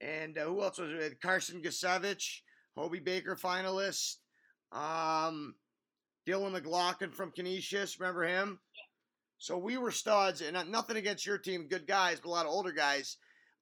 and 0.00 0.36
uh, 0.38 0.44
who 0.46 0.62
else 0.64 0.78
was 0.78 0.90
it? 0.90 1.20
Carson 1.20 1.62
Gicewicz, 1.62 2.40
Hobey 2.76 2.98
Baker 2.98 3.36
finalist, 3.36 4.16
um, 4.72 5.54
Dylan 6.26 6.50
McLaughlin 6.50 7.12
from 7.12 7.30
Canisius. 7.30 8.00
Remember 8.00 8.24
him? 8.24 8.58
So 9.38 9.58
we 9.58 9.76
were 9.76 9.90
studs, 9.90 10.40
and 10.40 10.56
uh, 10.56 10.64
nothing 10.64 10.96
against 10.96 11.26
your 11.26 11.38
team, 11.38 11.68
good 11.68 11.86
guys, 11.86 12.20
but 12.20 12.28
a 12.28 12.30
lot 12.30 12.46
of 12.46 12.52
older 12.52 12.72
guys. 12.72 13.16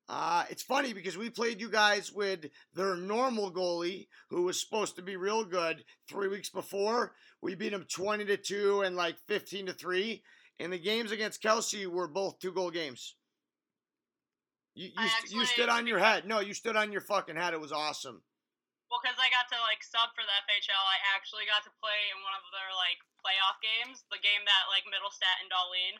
Uh, 0.08 0.44
it's 0.50 0.62
funny 0.62 0.92
because 0.92 1.16
we 1.16 1.30
played 1.30 1.60
you 1.60 1.70
guys 1.70 2.12
with 2.12 2.46
their 2.74 2.94
normal 2.94 3.50
goalie, 3.50 4.06
who 4.28 4.42
was 4.42 4.60
supposed 4.60 4.96
to 4.96 5.02
be 5.02 5.16
real 5.16 5.44
good, 5.44 5.82
three 6.08 6.28
weeks 6.28 6.50
before. 6.50 7.12
We 7.40 7.54
beat 7.54 7.72
him 7.72 7.86
twenty 7.90 8.24
to 8.26 8.36
two 8.36 8.82
and 8.82 8.96
like 8.96 9.16
fifteen 9.26 9.66
to 9.66 9.72
three. 9.72 10.22
And 10.60 10.72
the 10.72 10.78
games 10.78 11.10
against 11.10 11.42
Kelsey 11.42 11.86
were 11.86 12.06
both 12.06 12.38
two 12.38 12.52
goal 12.52 12.70
games. 12.70 13.16
You 14.74 14.90
you, 14.96 15.08
st- 15.08 15.32
you 15.32 15.46
stood 15.46 15.68
on 15.68 15.86
your 15.86 15.98
head. 15.98 16.26
No, 16.26 16.40
you 16.40 16.54
stood 16.54 16.76
on 16.76 16.92
your 16.92 17.00
fucking 17.00 17.36
head. 17.36 17.54
It 17.54 17.60
was 17.60 17.72
awesome. 17.72 18.22
Well, 18.94 19.02
because 19.02 19.18
I 19.18 19.26
got 19.26 19.50
to 19.50 19.58
like 19.66 19.82
sub 19.82 20.14
for 20.14 20.22
the 20.22 20.36
FHL, 20.46 20.70
I 20.78 21.02
actually 21.18 21.50
got 21.50 21.66
to 21.66 21.72
play 21.82 22.14
in 22.14 22.22
one 22.22 22.30
of 22.38 22.46
their 22.54 22.70
like 22.78 23.02
playoff 23.18 23.58
games, 23.58 24.06
the 24.06 24.22
game 24.22 24.46
that 24.46 24.70
like 24.70 24.86
Mittelstadt 24.86 25.42
and 25.42 25.50
Darlene 25.50 25.98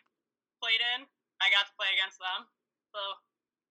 played 0.62 0.78
in. 0.94 1.02
I 1.42 1.50
got 1.50 1.66
to 1.66 1.74
play 1.74 1.90
against 1.90 2.22
them, 2.22 2.46
so 2.94 3.18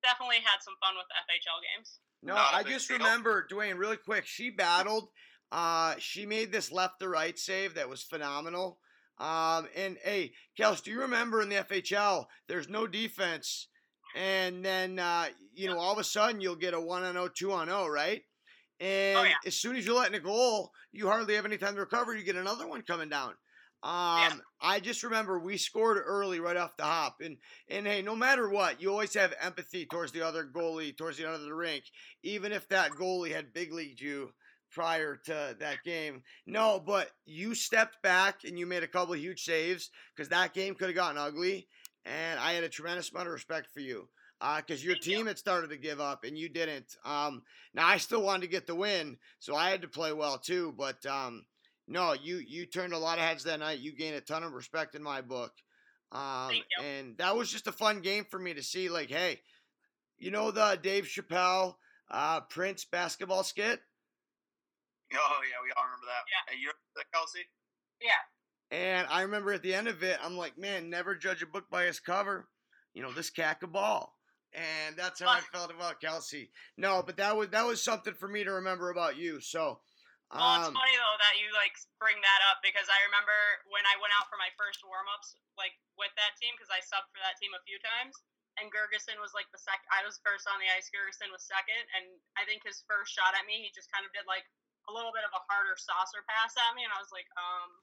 definitely 0.03 0.43
had 0.43 0.59
some 0.59 0.75
fun 0.83 0.99
with 0.99 1.07
the 1.07 1.15
FHL 1.23 1.63
games. 1.63 2.03
No, 2.19 2.35
Not 2.35 2.51
a 2.51 2.55
I 2.57 2.61
just 2.67 2.91
deal. 2.91 2.99
remember 2.99 3.47
Dwayne 3.47 3.79
really 3.79 3.95
quick. 3.95 4.27
She 4.27 4.51
battled. 4.51 5.07
Uh, 5.55 5.95
she 6.03 6.27
made 6.27 6.51
this 6.51 6.67
left 6.67 6.99
to 6.99 7.07
right 7.07 7.39
save 7.39 7.79
that 7.79 7.87
was 7.87 8.03
phenomenal. 8.03 8.83
Um, 9.23 9.71
and 9.71 9.95
hey, 10.03 10.35
Kels, 10.59 10.83
do 10.83 10.91
you 10.91 10.99
remember 10.99 11.41
in 11.41 11.47
the 11.47 11.63
FHL, 11.63 12.25
there's 12.51 12.67
no 12.67 12.87
defense, 12.87 13.71
and 14.19 14.65
then 14.65 14.99
uh, 14.99 15.31
you 15.55 15.71
know 15.71 15.79
all 15.79 15.93
of 15.93 15.99
a 15.99 16.03
sudden 16.03 16.41
you'll 16.43 16.59
get 16.59 16.73
a 16.73 16.81
one 16.81 17.07
on 17.07 17.13
0, 17.13 17.29
two 17.31 17.53
on 17.53 17.67
0, 17.71 17.87
right? 17.87 18.19
And 18.83 19.17
Oh, 19.17 19.23
yeah. 19.23 19.35
as 19.45 19.55
soon 19.55 19.77
as 19.77 19.85
you're 19.85 19.95
letting 19.95 20.15
a 20.15 20.19
goal, 20.19 20.73
you 20.91 21.07
hardly 21.07 21.35
have 21.35 21.45
any 21.45 21.57
time 21.57 21.75
to 21.75 21.79
recover. 21.79 22.15
You 22.15 22.23
get 22.23 22.35
another 22.35 22.67
one 22.67 22.81
coming 22.81 23.07
down. 23.07 23.29
Um, 23.81 24.41
I 24.61 24.79
just 24.81 25.03
remember 25.03 25.39
we 25.39 25.57
scored 25.57 25.97
early 26.05 26.39
right 26.39 26.55
off 26.55 26.77
the 26.77 26.83
hop, 26.83 27.17
and 27.21 27.37
and 27.69 27.85
hey, 27.85 28.01
no 28.01 28.15
matter 28.15 28.49
what, 28.49 28.81
you 28.81 28.89
always 28.89 29.13
have 29.13 29.33
empathy 29.41 29.85
towards 29.85 30.13
the 30.13 30.21
other 30.25 30.45
goalie, 30.45 30.97
towards 30.97 31.17
the 31.17 31.25
other 31.25 31.35
of 31.35 31.41
the 31.41 31.53
rink, 31.53 31.83
even 32.23 32.53
if 32.53 32.67
that 32.69 32.91
goalie 32.91 33.33
had 33.33 33.53
big 33.53 33.73
leagued 33.73 33.99
you 33.99 34.31
prior 34.71 35.17
to 35.25 35.55
that 35.59 35.83
game. 35.83 36.23
No, 36.45 36.81
but 36.85 37.11
you 37.25 37.55
stepped 37.55 38.01
back 38.01 38.45
and 38.45 38.57
you 38.57 38.65
made 38.65 38.83
a 38.83 38.87
couple 38.87 39.13
of 39.13 39.19
huge 39.19 39.43
saves 39.43 39.89
because 40.15 40.29
that 40.29 40.53
game 40.53 40.75
could 40.75 40.87
have 40.87 40.95
gotten 40.95 41.17
ugly, 41.17 41.67
and 42.05 42.39
I 42.39 42.53
had 42.53 42.63
a 42.63 42.69
tremendous 42.69 43.11
amount 43.11 43.27
of 43.27 43.33
respect 43.33 43.67
for 43.73 43.81
you. 43.81 44.07
Because 44.57 44.83
your 44.83 44.95
Thank 44.95 45.05
you. 45.05 45.17
team 45.17 45.27
had 45.27 45.37
started 45.37 45.69
to 45.69 45.77
give 45.77 46.01
up 46.01 46.23
and 46.25 46.37
you 46.37 46.49
didn't. 46.49 46.97
Um, 47.05 47.43
now 47.73 47.87
I 47.87 47.97
still 47.97 48.21
wanted 48.21 48.41
to 48.41 48.47
get 48.47 48.67
the 48.67 48.75
win, 48.75 49.17
so 49.39 49.55
I 49.55 49.69
had 49.69 49.81
to 49.83 49.87
play 49.87 50.11
well 50.11 50.37
too. 50.37 50.73
But 50.77 51.05
um, 51.05 51.45
no, 51.87 52.13
you 52.13 52.37
you 52.37 52.65
turned 52.65 52.93
a 52.93 52.97
lot 52.97 53.17
of 53.17 53.23
heads 53.23 53.43
that 53.45 53.59
night. 53.59 53.79
You 53.79 53.95
gained 53.95 54.15
a 54.15 54.21
ton 54.21 54.43
of 54.43 54.53
respect 54.53 54.95
in 54.95 55.03
my 55.03 55.21
book. 55.21 55.53
Um, 56.11 56.51
and 56.83 57.17
that 57.17 57.35
was 57.35 57.51
just 57.51 57.67
a 57.67 57.71
fun 57.71 58.01
game 58.01 58.25
for 58.29 58.37
me 58.37 58.53
to 58.53 58.61
see. 58.61 58.89
Like, 58.89 59.09
hey, 59.09 59.39
you 60.19 60.29
know 60.29 60.51
the 60.51 60.77
Dave 60.81 61.05
Chappelle 61.05 61.75
uh, 62.11 62.41
Prince 62.41 62.85
basketball 62.85 63.43
skit, 63.43 63.79
Oh 65.13 65.41
yeah, 65.49 65.57
we 65.63 65.71
all 65.77 65.85
remember 65.85 66.07
that. 66.07 66.23
Yeah. 66.27 66.53
Hey, 66.53 66.59
you 66.59 66.67
remember 66.69 66.95
that, 66.97 67.11
Kelsey? 67.13 67.45
Yeah. 68.01 68.77
and 68.77 69.07
I 69.09 69.21
remember 69.21 69.53
at 69.53 69.61
the 69.61 69.73
end 69.73 69.87
of 69.87 70.01
it, 70.03 70.17
I'm 70.23 70.37
like, 70.37 70.57
man, 70.57 70.89
never 70.89 71.15
judge 71.15 71.41
a 71.43 71.47
book 71.47 71.65
by 71.69 71.85
its 71.85 71.99
cover. 71.99 72.47
You 72.93 73.03
know, 73.03 73.11
this 73.11 73.29
cat 73.29 73.59
could 73.59 73.71
ball. 73.71 74.15
And 74.53 74.93
that's 74.93 75.17
how 75.17 75.33
I 75.33 75.41
felt 75.49 75.73
about 75.73 75.97
Kelsey. 75.97 76.53
No, 76.77 77.01
but 77.01 77.17
that 77.17 77.33
was 77.33 77.49
that 77.49 77.65
was 77.65 77.81
something 77.81 78.13
for 78.13 78.29
me 78.29 78.45
to 78.45 78.61
remember 78.61 78.93
about 78.93 79.17
you. 79.17 79.41
So, 79.41 79.81
Well, 80.29 80.61
it's 80.61 80.69
um, 80.69 80.77
funny 80.77 80.93
though 80.93 81.17
that 81.17 81.41
you 81.41 81.49
like 81.57 81.73
bring 81.97 82.21
that 82.21 82.41
up 82.53 82.61
because 82.61 82.85
I 82.85 82.99
remember 83.09 83.33
when 83.73 83.81
I 83.89 83.97
went 83.97 84.13
out 84.13 84.29
for 84.29 84.37
my 84.37 84.53
first 84.53 84.85
warm 84.85 85.09
ups 85.09 85.33
like 85.57 85.73
with 85.97 86.13
that 86.21 86.37
team 86.37 86.53
because 86.53 86.69
I 86.69 86.85
subbed 86.85 87.09
for 87.09 87.21
that 87.25 87.41
team 87.41 87.53
a 87.57 87.65
few 87.65 87.81
times. 87.81 88.13
And 88.61 88.69
Gergeson 88.69 89.17
was 89.17 89.33
like 89.33 89.49
the 89.49 89.57
second. 89.57 89.89
I 89.89 90.05
was 90.05 90.21
first 90.21 90.45
on 90.45 90.61
the 90.61 90.69
ice. 90.69 90.85
Gergeson 90.93 91.33
was 91.33 91.41
second, 91.41 91.89
and 91.97 92.05
I 92.37 92.45
think 92.45 92.61
his 92.61 92.85
first 92.85 93.09
shot 93.09 93.33
at 93.33 93.49
me, 93.49 93.65
he 93.65 93.73
just 93.73 93.89
kind 93.89 94.05
of 94.05 94.13
did 94.13 94.29
like 94.29 94.45
a 94.85 94.93
little 94.93 95.09
bit 95.09 95.25
of 95.25 95.33
a 95.33 95.41
harder 95.49 95.73
saucer 95.73 96.21
pass 96.29 96.53
at 96.61 96.77
me, 96.77 96.85
and 96.85 96.93
I 96.93 97.01
was 97.01 97.09
like, 97.09 97.25
um, 97.33 97.81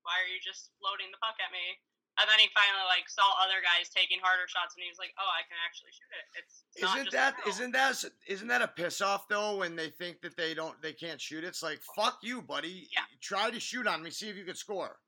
why 0.00 0.16
are 0.16 0.30
you 0.32 0.40
just 0.40 0.72
floating 0.80 1.12
the 1.12 1.20
puck 1.20 1.36
at 1.44 1.52
me? 1.52 1.76
And 2.20 2.28
then 2.28 2.38
he 2.38 2.48
finally 2.52 2.84
like 2.92 3.08
saw 3.08 3.24
other 3.40 3.64
guys 3.64 3.88
taking 3.88 4.20
harder 4.20 4.44
shots, 4.44 4.76
and 4.76 4.84
he 4.84 4.92
was 4.92 5.00
like, 5.00 5.16
oh, 5.16 5.30
I 5.32 5.48
can 5.48 5.56
actually 5.64 5.96
shoot 5.96 6.12
it. 6.12 6.26
It's, 6.36 6.54
isn't 6.76 7.10
that 7.12 7.32
drill." 7.40 7.48
isn't 7.48 7.72
that 7.72 7.94
isn't 8.28 8.48
that 8.48 8.62
a 8.62 8.68
piss 8.68 9.00
off 9.00 9.28
though 9.28 9.56
when 9.56 9.76
they 9.76 9.88
think 9.88 10.20
that 10.20 10.36
they 10.36 10.52
don't 10.52 10.76
they 10.82 10.92
can't 10.92 11.20
shoot? 11.20 11.42
It's 11.42 11.62
like 11.62 11.80
fuck 11.96 12.20
you, 12.22 12.42
buddy. 12.42 12.88
Yeah. 12.92 13.08
Try 13.20 13.50
to 13.50 13.60
shoot 13.60 13.86
on 13.86 14.02
me, 14.02 14.10
see 14.10 14.28
if 14.28 14.36
you 14.36 14.44
can 14.44 14.56
score. 14.56 15.00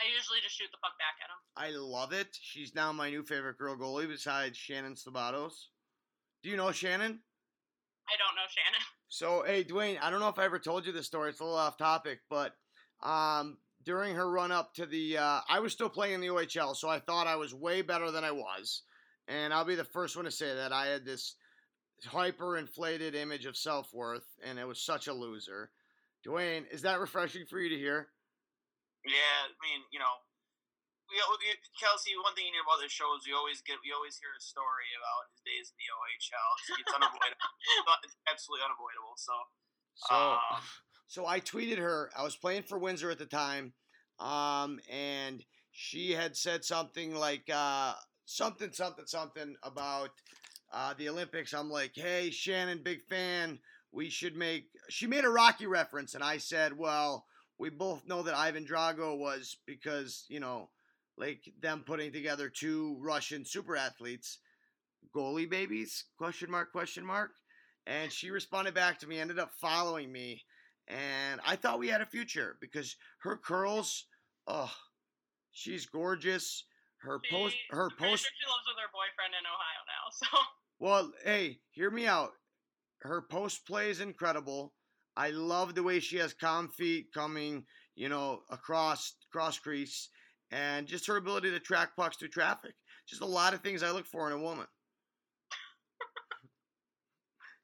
I 0.00 0.08
usually 0.16 0.40
just 0.42 0.56
shoot 0.56 0.70
the 0.72 0.78
fuck 0.82 0.96
back 0.98 1.20
at 1.22 1.28
him. 1.28 1.40
I 1.54 1.76
love 1.78 2.12
it. 2.12 2.34
She's 2.40 2.74
now 2.74 2.90
my 2.90 3.10
new 3.10 3.22
favorite 3.22 3.58
girl 3.58 3.76
goalie 3.76 4.08
besides 4.08 4.56
Shannon 4.56 4.94
Szabados. 4.94 5.68
Do 6.42 6.48
you 6.48 6.56
know 6.56 6.72
Shannon? 6.72 7.20
I 8.08 8.16
don't 8.16 8.34
know 8.34 8.48
Shannon. 8.48 8.82
So, 9.08 9.42
hey, 9.44 9.64
Dwayne, 9.64 9.98
I 10.00 10.10
don't 10.10 10.20
know 10.20 10.28
if 10.28 10.38
I 10.38 10.44
ever 10.44 10.58
told 10.58 10.86
you 10.86 10.92
this 10.92 11.06
story. 11.06 11.30
It's 11.30 11.40
a 11.40 11.44
little 11.44 11.58
off 11.58 11.76
topic, 11.76 12.20
but 12.30 12.54
um, 13.02 13.58
during 13.84 14.14
her 14.14 14.30
run 14.30 14.52
up 14.52 14.74
to 14.74 14.86
the, 14.86 15.18
uh, 15.18 15.40
I 15.48 15.60
was 15.60 15.72
still 15.72 15.88
playing 15.88 16.14
in 16.14 16.20
the 16.20 16.28
OHL, 16.28 16.76
so 16.76 16.88
I 16.88 16.98
thought 16.98 17.26
I 17.26 17.36
was 17.36 17.54
way 17.54 17.82
better 17.82 18.10
than 18.10 18.24
I 18.24 18.30
was. 18.30 18.82
And 19.28 19.54
I'll 19.54 19.64
be 19.64 19.74
the 19.74 19.84
first 19.84 20.16
one 20.16 20.24
to 20.24 20.30
say 20.30 20.54
that 20.54 20.72
I 20.72 20.86
had 20.86 21.04
this 21.04 21.36
hyper 22.04 22.56
inflated 22.56 23.14
image 23.14 23.46
of 23.46 23.56
self 23.56 23.92
worth, 23.92 24.26
and 24.44 24.58
it 24.58 24.66
was 24.66 24.80
such 24.80 25.06
a 25.06 25.12
loser. 25.12 25.70
Dwayne, 26.26 26.64
is 26.70 26.82
that 26.82 27.00
refreshing 27.00 27.46
for 27.46 27.60
you 27.60 27.70
to 27.70 27.78
hear? 27.78 28.08
Yeah, 29.04 29.48
I 29.48 29.56
mean, 29.64 29.80
you 29.92 29.98
know, 29.98 30.12
we, 31.08 31.16
we 31.16 31.56
Kelsey. 31.74 32.14
One 32.20 32.36
thing 32.36 32.46
you 32.46 32.54
know 32.54 32.66
about 32.68 32.84
this 32.84 32.92
show 32.92 33.08
is 33.16 33.24
we 33.26 33.32
always 33.32 33.64
get 33.64 33.80
we 33.82 33.90
always 33.90 34.20
hear 34.20 34.30
a 34.30 34.42
story 34.42 34.92
about 34.94 35.32
his 35.32 35.40
days 35.42 35.66
in 35.72 35.76
the 35.80 35.88
OHL. 35.90 36.50
It's, 36.60 36.86
it's 36.86 36.94
unavoidable. 36.94 37.50
it's 38.06 38.18
absolutely 38.30 38.62
unavoidable. 38.68 39.14
So, 39.18 39.34
So, 39.96 40.14
Um, 40.14 40.62
so 41.10 41.26
I 41.26 41.40
tweeted 41.40 41.78
her. 41.78 42.08
I 42.16 42.22
was 42.22 42.36
playing 42.36 42.62
for 42.62 42.78
Windsor 42.78 43.10
at 43.10 43.18
the 43.18 43.26
time, 43.26 43.72
um, 44.20 44.78
and 44.88 45.44
she 45.72 46.12
had 46.12 46.36
said 46.36 46.64
something 46.64 47.16
like 47.16 47.50
uh, 47.52 47.94
something, 48.26 48.70
something, 48.72 49.06
something 49.06 49.56
about 49.64 50.10
uh, 50.72 50.94
the 50.96 51.08
Olympics. 51.08 51.52
I'm 51.52 51.68
like, 51.68 51.96
hey, 51.96 52.30
Shannon, 52.30 52.82
big 52.84 53.02
fan. 53.02 53.58
We 53.90 54.08
should 54.08 54.36
make. 54.36 54.66
She 54.88 55.08
made 55.08 55.24
a 55.24 55.30
Rocky 55.30 55.66
reference, 55.66 56.14
and 56.14 56.22
I 56.22 56.38
said, 56.38 56.78
well, 56.78 57.26
we 57.58 57.70
both 57.70 58.06
know 58.06 58.22
that 58.22 58.36
Ivan 58.36 58.64
Drago 58.64 59.18
was 59.18 59.56
because 59.66 60.26
you 60.28 60.38
know, 60.38 60.70
like 61.18 61.52
them 61.60 61.82
putting 61.84 62.12
together 62.12 62.48
two 62.48 62.96
Russian 63.00 63.44
super 63.44 63.74
athletes, 63.74 64.38
goalie 65.12 65.50
babies? 65.50 66.04
Question 66.16 66.52
mark? 66.52 66.70
Question 66.70 67.04
mark? 67.04 67.32
and 67.86 68.12
she 68.12 68.30
responded 68.30 68.74
back 68.74 68.98
to 68.98 69.06
me 69.06 69.18
ended 69.18 69.38
up 69.38 69.50
following 69.60 70.12
me 70.12 70.42
and 70.90 71.40
i 71.46 71.56
thought 71.56 71.78
we 71.78 71.88
had 71.88 72.00
a 72.00 72.06
future 72.06 72.56
because 72.60 72.96
her 73.22 73.36
curls 73.36 74.06
oh 74.46 74.70
she's 75.52 75.86
gorgeous. 75.86 76.64
Her 77.02 77.18
post 77.30 77.54
She- 77.54 77.60
her 77.76 77.84
I'm 77.90 77.96
post 77.96 78.22
sure 78.22 78.30
she 78.38 78.46
lives 78.46 78.66
with 78.68 78.76
her 78.76 78.90
boyfriend 78.92 79.34
in 79.38 79.46
Ohio 79.46 79.82
now. 79.86 80.10
So 80.12 80.26
well 80.78 81.12
hey 81.24 81.60
hear 81.70 81.90
me 81.90 82.06
out. 82.06 82.32
Her 83.00 83.22
post 83.22 83.66
play 83.66 83.90
is 83.90 84.00
incredible. 84.00 84.74
I 85.16 85.30
love 85.30 85.74
the 85.74 85.82
way 85.82 86.00
she 86.00 86.16
has 86.18 86.34
calm 86.34 86.68
feet 86.68 87.06
coming 87.14 87.64
you 87.94 88.08
know 88.08 88.40
across 88.50 89.14
cross 89.32 89.58
crease 89.58 90.08
and 90.50 90.86
just 90.86 91.06
her 91.06 91.16
ability 91.16 91.50
to 91.52 91.60
track 91.60 91.96
pucks 91.96 92.16
through 92.16 92.28
traffic. 92.28 92.74
Just 93.08 93.22
a 93.22 93.26
lot 93.26 93.54
of 93.54 93.60
things 93.60 93.82
i 93.82 93.90
look 93.90 94.06
for 94.06 94.26
in 94.26 94.32
a 94.32 94.42
woman 94.42 94.66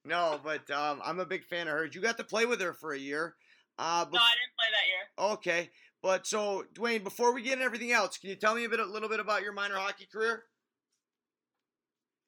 no 0.07 0.41
but 0.43 0.71
um, 0.71 1.01
i'm 1.05 1.21
a 1.21 1.27
big 1.27 1.45
fan 1.45 1.69
of 1.69 1.75
hers 1.75 1.95
you 1.95 2.01
got 2.01 2.17
to 2.17 2.25
play 2.25 2.47
with 2.47 2.61
her 2.61 2.73
for 2.73 2.93
a 2.93 2.99
year 2.99 3.35
uh, 3.77 4.09
no, 4.09 4.17
I 4.17 4.33
didn't 4.41 4.57
play 4.57 4.71
that 4.73 4.87
year. 4.89 5.05
Okay, 5.37 5.63
but 6.01 6.25
so 6.25 6.65
Dwayne, 6.73 7.05
before 7.05 7.37
we 7.37 7.45
get 7.45 7.61
into 7.61 7.69
everything 7.69 7.93
else, 7.93 8.17
can 8.17 8.33
you 8.33 8.37
tell 8.37 8.57
me 8.57 8.65
a 8.65 8.73
bit, 8.73 8.81
a 8.81 8.89
little 8.89 9.09
bit 9.09 9.21
about 9.21 9.45
your 9.45 9.53
minor 9.53 9.77
hockey 9.77 10.09
career? 10.09 10.49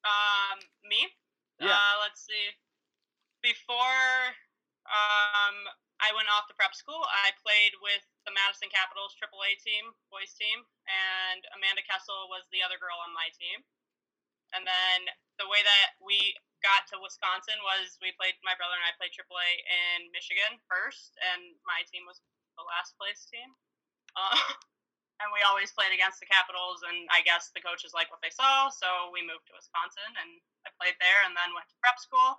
Um, 0.05 0.61
me? 0.85 1.09
Yeah. 1.57 1.73
Uh, 1.73 1.95
let's 2.05 2.21
see. 2.21 2.53
Before 3.41 4.37
um 4.89 5.57
I 5.99 6.15
went 6.15 6.31
off 6.31 6.47
to 6.47 6.55
prep 6.55 6.77
school, 6.77 7.01
I 7.01 7.35
played 7.43 7.75
with 7.83 8.05
the 8.23 8.31
Madison 8.31 8.71
Capitals 8.71 9.17
AAA 9.19 9.59
team, 9.59 9.91
boys 10.15 10.31
team, 10.37 10.63
and 10.87 11.43
Amanda 11.59 11.83
Kessel 11.89 12.31
was 12.31 12.47
the 12.55 12.63
other 12.63 12.79
girl 12.79 12.95
on 13.03 13.11
my 13.11 13.33
team. 13.35 13.65
And 14.55 14.63
then 14.63 15.11
the 15.39 15.49
way 15.49 15.63
that 15.63 15.97
we 16.03 16.19
got 16.61 16.87
to 16.91 16.99
Wisconsin 16.99 17.57
was 17.63 17.97
we 18.03 18.11
played 18.19 18.35
my 18.43 18.59
brother 18.59 18.75
and 18.75 18.87
I 18.87 18.95
played 18.99 19.15
AAA 19.15 19.51
in 19.67 20.11
Michigan 20.11 20.59
first, 20.67 21.15
and 21.33 21.55
my 21.63 21.87
team 21.87 22.05
was 22.05 22.19
the 22.59 22.67
last 22.67 22.99
place 22.99 23.23
team. 23.31 23.55
Uh, 24.19 24.35
and 25.23 25.31
we 25.31 25.43
always 25.47 25.71
played 25.71 25.95
against 25.95 26.19
the 26.19 26.31
Capitals, 26.31 26.83
and 26.87 27.07
I 27.15 27.23
guess 27.23 27.51
the 27.55 27.63
coaches 27.63 27.95
like 27.95 28.11
what 28.11 28.23
they 28.23 28.35
saw, 28.35 28.71
so 28.71 29.11
we 29.15 29.23
moved 29.23 29.47
to 29.51 29.55
Wisconsin, 29.55 30.11
and 30.19 30.31
I 30.67 30.75
played 30.79 30.99
there, 30.99 31.21
and 31.27 31.35
then 31.35 31.55
went 31.55 31.71
to 31.71 31.79
prep 31.83 31.99
school, 32.03 32.39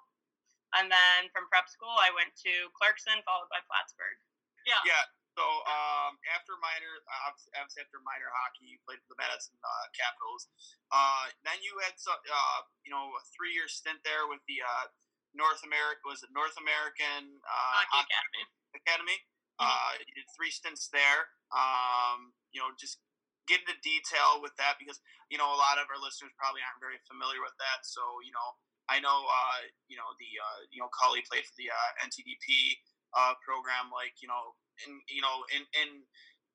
and 0.75 0.91
then 0.91 1.31
from 1.31 1.47
prep 1.47 1.71
school 1.71 1.95
I 1.95 2.11
went 2.11 2.35
to 2.43 2.71
Clarkson, 2.75 3.23
followed 3.23 3.51
by 3.51 3.63
Plattsburgh. 3.67 4.19
Yeah. 4.67 4.83
yeah. 4.83 5.03
So 5.39 5.47
um, 5.47 6.19
after 6.35 6.59
minor, 6.59 6.99
uh, 7.07 7.31
obviously 7.31 7.79
after 7.79 8.03
minor 8.03 8.27
hockey, 8.27 8.75
you 8.75 8.77
played 8.83 8.99
for 9.07 9.15
the 9.15 9.19
Madison 9.23 9.55
uh, 9.63 9.87
Capitals. 9.95 10.51
Uh, 10.91 11.31
then 11.47 11.55
you 11.63 11.79
had 11.79 11.95
some, 11.95 12.19
uh, 12.27 12.59
you 12.83 12.91
know, 12.91 13.07
a 13.15 13.23
three-year 13.31 13.71
stint 13.71 14.03
there 14.03 14.27
with 14.27 14.43
the 14.51 14.59
uh, 14.59 14.91
North 15.31 15.63
America 15.63 16.03
was 16.03 16.19
it 16.27 16.35
North 16.35 16.59
American 16.59 17.39
uh, 17.47 17.87
Hockey 17.87 18.11
Academy. 18.11 18.43
Academy. 18.83 19.17
Mhm. 19.55 19.63
Uh, 19.63 19.93
you 20.03 20.11
did 20.19 20.27
three 20.35 20.51
stints 20.51 20.91
there. 20.91 21.31
Um, 21.55 22.35
you 22.51 22.59
know, 22.59 22.75
just 22.75 22.99
get 23.47 23.63
into 23.63 23.79
detail 23.79 24.43
with 24.43 24.51
that 24.59 24.75
because 24.75 24.99
you 25.31 25.39
know 25.39 25.47
a 25.47 25.59
lot 25.59 25.79
of 25.79 25.87
our 25.87 26.01
listeners 26.03 26.35
probably 26.35 26.59
aren't 26.67 26.83
very 26.83 26.99
familiar 27.07 27.39
with 27.39 27.55
that. 27.63 27.87
So 27.87 28.01
you 28.27 28.35
know, 28.35 28.49
I 28.91 28.99
know 28.99 29.23
uh, 29.23 29.61
you 29.87 29.95
know 29.95 30.09
the 30.19 30.31
uh, 30.35 30.59
you 30.73 30.83
know 30.83 30.89
Cully 30.91 31.23
played 31.29 31.47
for 31.47 31.55
the 31.55 31.71
uh, 31.71 31.91
NTDP 32.03 32.75
uh, 33.13 33.33
program, 33.41 33.89
like 33.93 34.17
you 34.21 34.27
know, 34.27 34.55
in 34.85 34.99
you 35.09 35.21
know 35.21 35.43
in 35.53 35.63
in 35.77 35.89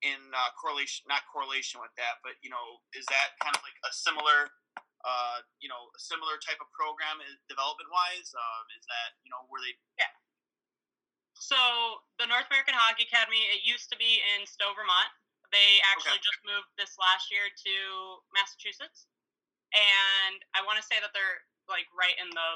in 0.04 0.20
uh, 0.36 0.50
correlation, 0.60 1.04
not 1.08 1.24
correlation 1.32 1.80
with 1.80 1.92
that, 1.96 2.20
but 2.20 2.36
you 2.44 2.50
know, 2.52 2.82
is 2.92 3.06
that 3.08 3.34
kind 3.40 3.56
of 3.56 3.62
like 3.64 3.78
a 3.88 3.92
similar 3.92 4.52
uh, 5.04 5.44
you 5.60 5.68
know, 5.68 5.92
a 5.92 6.00
similar 6.00 6.40
type 6.40 6.56
of 6.64 6.68
program 6.72 7.20
development 7.44 7.92
wise? 7.92 8.32
Um, 8.32 8.64
is 8.72 8.84
that, 8.88 9.20
you 9.20 9.28
know, 9.28 9.44
where 9.52 9.60
they 9.60 9.76
Yeah. 10.00 10.08
So 11.36 12.00
the 12.16 12.24
North 12.24 12.48
American 12.48 12.72
Hockey 12.72 13.04
Academy, 13.04 13.44
it 13.52 13.68
used 13.68 13.92
to 13.92 13.96
be 14.00 14.24
in 14.34 14.48
Stowe, 14.48 14.72
Vermont. 14.72 15.12
They 15.52 15.80
actually 15.92 16.16
Okay. 16.18 16.32
just 16.32 16.40
moved 16.42 16.72
this 16.80 16.96
last 16.98 17.30
year 17.30 17.50
to 17.52 17.74
Massachusetts, 18.32 19.06
and 19.76 20.42
I 20.56 20.62
want 20.62 20.80
to 20.80 20.86
say 20.86 20.98
that 20.98 21.12
they're 21.12 21.44
like 21.68 21.86
right 21.92 22.16
in 22.18 22.30
the 22.30 22.50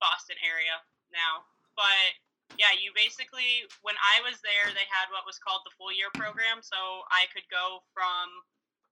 Boston 0.00 0.36
area 0.42 0.82
now. 1.12 1.44
But 1.76 2.16
yeah, 2.58 2.72
you 2.74 2.90
basically 2.96 3.66
when 3.82 3.98
I 3.98 4.22
was 4.24 4.38
there, 4.42 4.70
they 4.72 4.86
had 4.88 5.12
what 5.12 5.28
was 5.28 5.38
called 5.38 5.62
the 5.62 5.74
full 5.76 5.92
year 5.94 6.10
program, 6.16 6.62
so 6.64 6.78
I 7.12 7.30
could 7.30 7.46
go 7.50 7.82
from 7.94 8.30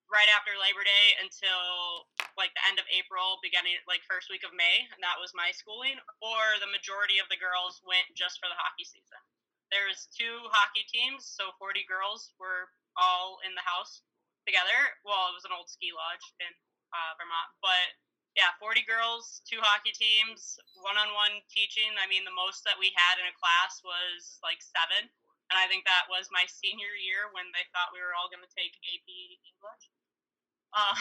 right 0.08 0.28
after 0.32 0.56
Labor 0.56 0.84
Day 0.84 1.06
until 1.20 2.08
like 2.38 2.54
the 2.54 2.64
end 2.70 2.78
of 2.80 2.86
April, 2.88 3.42
beginning 3.42 3.76
like 3.90 4.04
first 4.06 4.32
week 4.32 4.46
of 4.46 4.54
May, 4.56 4.86
and 4.94 5.00
that 5.04 5.20
was 5.20 5.36
my 5.36 5.52
schooling. 5.52 5.98
Or 6.22 6.42
the 6.62 6.70
majority 6.70 7.20
of 7.20 7.28
the 7.28 7.40
girls 7.40 7.82
went 7.84 8.08
just 8.14 8.40
for 8.40 8.48
the 8.48 8.58
hockey 8.58 8.86
season. 8.86 9.20
There's 9.68 10.08
two 10.16 10.48
hockey 10.48 10.86
teams, 10.88 11.28
so 11.28 11.52
40 11.60 11.84
girls 11.84 12.32
were 12.40 12.72
all 12.96 13.36
in 13.44 13.52
the 13.52 13.64
house 13.68 14.00
together. 14.48 14.96
Well, 15.04 15.28
it 15.28 15.36
was 15.36 15.44
an 15.44 15.52
old 15.52 15.68
ski 15.68 15.92
lodge 15.92 16.24
in 16.40 16.48
uh, 16.96 17.12
Vermont, 17.20 17.52
but 17.60 17.88
yeah, 18.38 18.54
40 18.62 18.86
girls, 18.86 19.42
two 19.42 19.58
hockey 19.58 19.90
teams, 19.90 20.54
one-on-one 20.78 21.42
teaching. 21.50 21.90
I 21.98 22.06
mean, 22.06 22.22
the 22.22 22.30
most 22.38 22.62
that 22.62 22.78
we 22.78 22.94
had 22.94 23.18
in 23.18 23.26
a 23.26 23.34
class 23.34 23.82
was 23.82 24.38
like 24.46 24.62
seven, 24.62 25.10
and 25.50 25.56
I 25.58 25.66
think 25.66 25.82
that 25.90 26.06
was 26.06 26.30
my 26.30 26.46
senior 26.46 26.94
year 27.02 27.34
when 27.34 27.50
they 27.50 27.66
thought 27.74 27.90
we 27.90 27.98
were 27.98 28.14
all 28.14 28.30
going 28.30 28.46
to 28.46 28.54
take 28.54 28.78
AP 28.78 29.10
English. 29.42 29.84
Um, 30.70 30.94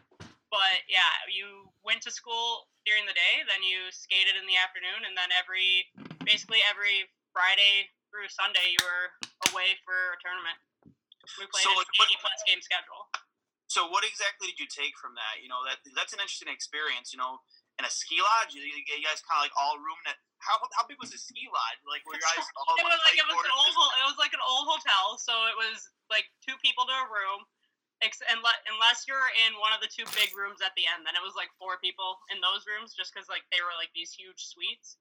but 0.56 0.80
yeah, 0.88 1.12
you 1.28 1.68
went 1.84 2.00
to 2.08 2.12
school 2.14 2.72
during 2.88 3.04
the 3.04 3.12
day, 3.12 3.44
then 3.44 3.60
you 3.60 3.92
skated 3.92 4.40
in 4.40 4.48
the 4.48 4.56
afternoon, 4.56 5.04
and 5.04 5.12
then 5.12 5.28
every 5.36 5.92
basically 6.24 6.64
every 6.64 7.04
Friday 7.36 7.92
through 8.08 8.32
Sunday 8.32 8.72
you 8.72 8.80
were 8.80 9.12
away 9.52 9.76
for 9.84 10.16
a 10.16 10.18
tournament. 10.24 10.56
We 11.36 11.44
played 11.52 11.68
So, 11.68 11.76
like, 11.76 11.84
what- 12.00 12.08
80 12.08 12.16
plus 12.16 12.40
game 12.48 12.64
schedule. 12.64 13.12
So 13.72 13.88
what 13.88 14.04
exactly 14.04 14.52
did 14.52 14.60
you 14.60 14.68
take 14.68 15.00
from 15.00 15.16
that? 15.16 15.40
You 15.40 15.48
know 15.48 15.64
that 15.64 15.80
that's 15.96 16.12
an 16.12 16.20
interesting 16.20 16.52
experience. 16.52 17.08
You 17.08 17.16
know, 17.16 17.40
in 17.80 17.88
a 17.88 17.92
ski 17.92 18.20
lodge, 18.20 18.52
you, 18.52 18.60
you 18.60 18.84
guys 19.00 19.24
kind 19.24 19.40
of 19.40 19.48
like 19.48 19.56
all 19.56 19.80
room 19.80 19.96
at 20.04 20.20
how 20.44 20.60
how 20.76 20.84
big 20.84 21.00
was 21.00 21.08
the 21.08 21.16
ski 21.16 21.48
lodge? 21.48 21.80
Like 21.88 22.04
were 22.04 22.12
you 22.12 22.20
guys 22.20 22.44
all 22.60 22.76
it 22.76 22.84
was 22.84 23.00
like 23.08 23.16
it 23.16 23.24
was 23.24 23.40
an 23.40 23.48
old 23.48 23.72
ho- 23.72 23.96
it 23.96 24.06
was 24.12 24.20
like 24.20 24.36
an 24.36 24.44
old 24.44 24.68
hotel, 24.68 25.16
so 25.16 25.32
it 25.48 25.56
was 25.56 25.88
like 26.12 26.28
two 26.44 26.52
people 26.60 26.84
to 26.84 26.92
a 26.92 27.08
room. 27.08 27.48
Unless 28.02 29.06
you're 29.06 29.30
in 29.46 29.54
one 29.62 29.70
of 29.70 29.78
the 29.78 29.86
two 29.86 30.02
big 30.18 30.34
rooms 30.34 30.58
at 30.58 30.74
the 30.74 30.84
end, 30.90 31.06
then 31.06 31.14
it 31.14 31.22
was 31.22 31.38
like 31.38 31.54
four 31.54 31.78
people 31.78 32.18
in 32.34 32.42
those 32.42 32.66
rooms, 32.66 32.98
just 32.98 33.14
because 33.14 33.30
like 33.30 33.46
they 33.54 33.62
were 33.62 33.72
like 33.78 33.94
these 33.94 34.10
huge 34.10 34.50
suites. 34.52 34.98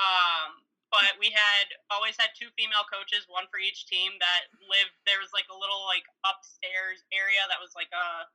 Um, 0.00 0.64
but 0.88 1.20
we 1.20 1.28
had 1.28 1.66
always 1.92 2.16
had 2.16 2.32
two 2.32 2.48
female 2.56 2.84
coaches, 2.88 3.28
one 3.28 3.44
for 3.52 3.60
each 3.60 3.84
team 3.84 4.16
that 4.20 4.48
lived. 4.56 4.96
There 5.04 5.20
was 5.20 5.32
like 5.36 5.48
a 5.52 5.56
little 5.56 5.84
like 5.84 6.04
upstairs 6.24 7.04
area 7.12 7.44
that 7.48 7.60
was 7.60 7.76
like 7.76 7.92
a 7.92 8.28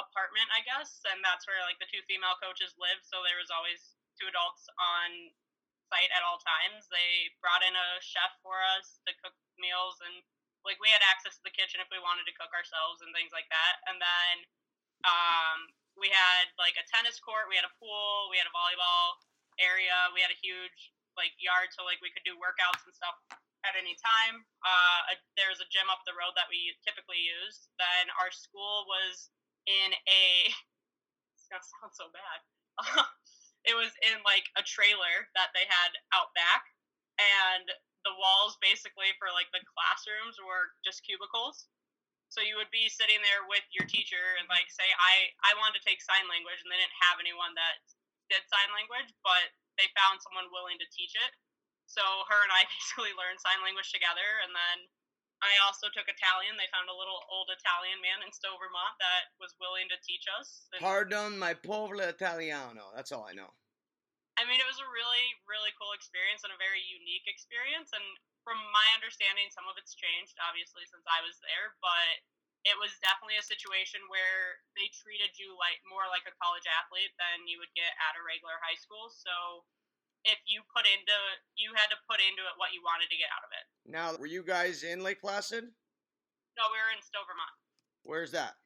apartment, 0.00 0.48
I 0.50 0.64
guess, 0.64 1.04
and 1.06 1.22
that's 1.22 1.46
where 1.46 1.60
like 1.68 1.78
the 1.78 1.90
two 1.90 2.02
female 2.08 2.40
coaches 2.40 2.74
lived. 2.80 3.04
So 3.04 3.20
there 3.22 3.38
was 3.38 3.52
always 3.52 3.94
two 4.16 4.26
adults 4.30 4.66
on 4.80 5.34
site 5.92 6.10
at 6.14 6.24
all 6.24 6.40
times. 6.40 6.88
They 6.88 7.30
brought 7.44 7.62
in 7.62 7.74
a 7.76 7.88
chef 8.00 8.32
for 8.40 8.58
us 8.80 8.98
to 9.04 9.12
cook 9.20 9.36
meals 9.60 10.00
and 10.02 10.24
like 10.64 10.80
we 10.80 10.88
had 10.88 11.04
access 11.04 11.36
to 11.36 11.44
the 11.44 11.52
kitchen 11.52 11.78
if 11.84 11.92
we 11.92 12.00
wanted 12.00 12.24
to 12.24 12.34
cook 12.40 12.50
ourselves 12.56 13.04
and 13.04 13.12
things 13.12 13.36
like 13.36 13.46
that. 13.52 13.84
And 13.84 14.00
then 14.00 14.34
um, 15.04 15.58
we 16.00 16.08
had 16.08 16.48
like 16.56 16.80
a 16.80 16.88
tennis 16.88 17.20
court, 17.20 17.52
we 17.52 17.60
had 17.60 17.68
a 17.68 17.74
pool, 17.76 18.32
we 18.32 18.40
had 18.40 18.48
a 18.48 18.54
volleyball 18.56 19.20
area, 19.60 20.08
we 20.16 20.24
had 20.24 20.32
a 20.32 20.40
huge 20.40 20.93
like 21.18 21.34
yard 21.38 21.70
so 21.72 21.86
like 21.86 22.02
we 22.02 22.12
could 22.12 22.26
do 22.26 22.36
workouts 22.36 22.82
and 22.84 22.94
stuff 22.94 23.16
at 23.64 23.74
any 23.74 23.96
time. 23.96 24.44
Uh, 24.60 25.12
a, 25.12 25.14
there 25.40 25.48
was 25.48 25.64
a 25.64 25.68
gym 25.72 25.88
up 25.88 26.04
the 26.04 26.16
road 26.16 26.36
that 26.36 26.48
we 26.52 26.76
typically 26.84 27.18
used. 27.18 27.72
Then 27.80 28.12
our 28.20 28.30
school 28.30 28.84
was 28.86 29.32
in 29.66 29.92
a. 30.06 30.24
It's 31.34 31.52
gonna 31.52 31.60
sound 31.76 31.92
so 31.92 32.08
bad. 32.08 32.40
it 33.68 33.76
was 33.76 33.92
in 34.00 34.16
like 34.24 34.48
a 34.56 34.64
trailer 34.64 35.28
that 35.36 35.52
they 35.52 35.68
had 35.68 35.92
out 36.16 36.32
back, 36.32 36.64
and 37.20 37.68
the 38.04 38.16
walls 38.16 38.56
basically 38.64 39.12
for 39.20 39.28
like 39.28 39.52
the 39.52 39.60
classrooms 39.68 40.40
were 40.40 40.72
just 40.84 41.04
cubicles. 41.04 41.68
So 42.32 42.40
you 42.40 42.56
would 42.56 42.72
be 42.72 42.88
sitting 42.88 43.20
there 43.20 43.44
with 43.44 43.64
your 43.76 43.84
teacher 43.84 44.24
and 44.40 44.48
like 44.48 44.72
say 44.72 44.88
I 44.88 45.36
I 45.44 45.52
wanted 45.60 45.76
to 45.80 45.84
take 45.84 46.00
sign 46.00 46.24
language 46.32 46.64
and 46.64 46.72
they 46.72 46.80
didn't 46.80 46.96
have 47.12 47.20
anyone 47.20 47.52
that 47.60 47.76
did 48.32 48.40
sign 48.48 48.72
language, 48.72 49.12
but 49.20 49.52
they 49.76 49.90
found 49.94 50.22
someone 50.22 50.50
willing 50.50 50.78
to 50.80 50.88
teach 50.94 51.14
it. 51.14 51.32
So 51.86 52.02
her 52.02 52.40
and 52.42 52.52
I 52.52 52.64
basically 52.72 53.14
learned 53.14 53.42
sign 53.42 53.60
language 53.60 53.90
together, 53.92 54.42
and 54.44 54.52
then 54.54 54.88
I 55.44 55.60
also 55.66 55.92
took 55.92 56.08
Italian. 56.08 56.56
They 56.56 56.70
found 56.72 56.88
a 56.88 56.96
little 56.96 57.20
old 57.28 57.52
Italian 57.52 58.00
man 58.00 58.24
in 58.24 58.32
Stowe, 58.32 58.56
Vermont, 58.56 58.96
that 58.96 59.36
was 59.36 59.52
willing 59.60 59.90
to 59.92 59.98
teach 60.00 60.24
us. 60.40 60.70
And, 60.72 60.80
Pardon 60.80 61.36
my 61.36 61.52
povero 61.52 62.08
italiano. 62.08 62.88
That's 62.96 63.12
all 63.12 63.28
I 63.28 63.36
know. 63.36 63.52
I 64.40 64.42
mean, 64.48 64.58
it 64.58 64.66
was 64.66 64.82
a 64.82 64.88
really, 64.90 65.26
really 65.46 65.70
cool 65.78 65.94
experience 65.94 66.42
and 66.42 66.50
a 66.50 66.58
very 66.58 66.82
unique 66.82 67.28
experience. 67.30 67.94
And 67.94 68.02
from 68.42 68.58
my 68.74 68.86
understanding, 68.98 69.46
some 69.54 69.68
of 69.70 69.78
it's 69.78 69.94
changed, 69.94 70.34
obviously, 70.42 70.82
since 70.90 71.06
I 71.06 71.22
was 71.22 71.38
there, 71.44 71.76
but 71.78 72.14
it 72.64 72.76
was 72.80 72.96
definitely 73.04 73.36
a 73.36 73.44
situation 73.44 74.00
where 74.08 74.60
they 74.72 74.88
treated 74.96 75.36
you 75.36 75.52
like 75.60 75.76
more 75.84 76.08
like 76.08 76.24
a 76.24 76.32
college 76.40 76.64
athlete 76.64 77.12
than 77.20 77.44
you 77.44 77.60
would 77.60 77.72
get 77.76 77.92
at 78.00 78.16
a 78.16 78.22
regular 78.24 78.56
high 78.64 78.76
school. 78.80 79.12
So 79.12 79.68
if 80.24 80.40
you 80.48 80.64
put 80.72 80.88
into 80.88 81.16
you 81.60 81.76
had 81.76 81.92
to 81.92 81.98
put 82.08 82.24
into 82.24 82.40
it 82.40 82.56
what 82.56 82.72
you 82.72 82.80
wanted 82.80 83.12
to 83.12 83.20
get 83.20 83.28
out 83.28 83.44
of 83.44 83.52
it. 83.52 83.64
Now, 83.84 84.16
were 84.16 84.30
you 84.30 84.40
guys 84.40 84.80
in 84.80 85.04
Lake 85.04 85.20
Placid? 85.20 85.68
No, 86.56 86.64
we 86.72 86.80
were 86.80 86.92
in 86.96 87.04
Stowe, 87.04 87.28
Vermont. 87.28 87.54
Where's 88.08 88.32
that? 88.32 88.56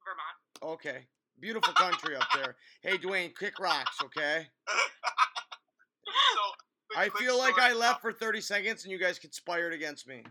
Vermont. 0.00 0.36
Okay. 0.80 1.04
Beautiful 1.40 1.74
country 1.74 2.16
up 2.16 2.28
there. 2.34 2.56
Hey, 2.80 2.96
Dwayne, 2.96 3.36
kick 3.36 3.58
rocks, 3.58 3.98
okay? 4.04 4.46
so, 4.68 6.44
I 6.96 7.08
feel 7.18 7.36
like 7.36 7.58
I 7.58 7.72
left 7.72 8.00
for 8.00 8.12
30 8.12 8.40
seconds 8.40 8.84
and 8.84 8.92
you 8.92 8.98
guys 8.98 9.18
conspired 9.18 9.72
against 9.72 10.06
me. 10.06 10.22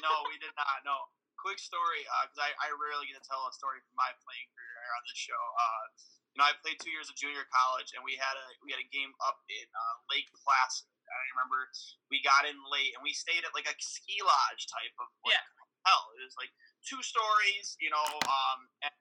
No, 0.00 0.12
we 0.28 0.38
did 0.38 0.52
not. 0.56 0.80
No. 0.84 0.96
Quick 1.42 1.58
story, 1.58 2.06
because 2.06 2.38
I, 2.38 2.54
I 2.62 2.70
rarely 2.78 3.10
get 3.10 3.18
to 3.18 3.26
tell 3.26 3.42
a 3.50 3.52
story 3.52 3.82
from 3.82 3.98
my 3.98 4.14
playing 4.22 4.46
career 4.54 4.86
on 4.94 5.02
this 5.10 5.18
show. 5.18 5.34
Uh, 5.58 5.84
you 6.32 6.36
know, 6.38 6.46
I 6.46 6.54
played 6.62 6.78
two 6.78 6.94
years 6.94 7.10
of 7.10 7.18
junior 7.18 7.42
college, 7.50 7.90
and 7.98 8.00
we 8.06 8.14
had 8.14 8.38
a 8.38 8.46
we 8.62 8.70
had 8.70 8.78
a 8.78 8.86
game 8.94 9.10
up 9.26 9.42
in 9.50 9.66
uh, 9.74 9.94
Lake 10.06 10.30
Placid. 10.38 10.86
I 11.10 11.18
remember 11.34 11.66
we 12.14 12.22
got 12.22 12.46
in 12.46 12.54
late, 12.70 12.94
and 12.94 13.02
we 13.02 13.10
stayed 13.10 13.42
at 13.42 13.50
like 13.58 13.66
a 13.66 13.74
ski 13.82 14.22
lodge 14.22 14.70
type 14.70 14.94
of 15.02 15.10
like, 15.26 15.34
Yeah. 15.34 15.42
hotel. 15.82 16.14
It 16.22 16.30
was 16.30 16.38
like 16.38 16.54
two 16.86 17.02
stories, 17.02 17.74
you 17.82 17.90
know. 17.90 18.06
Um, 18.22 18.70
and 18.86 18.94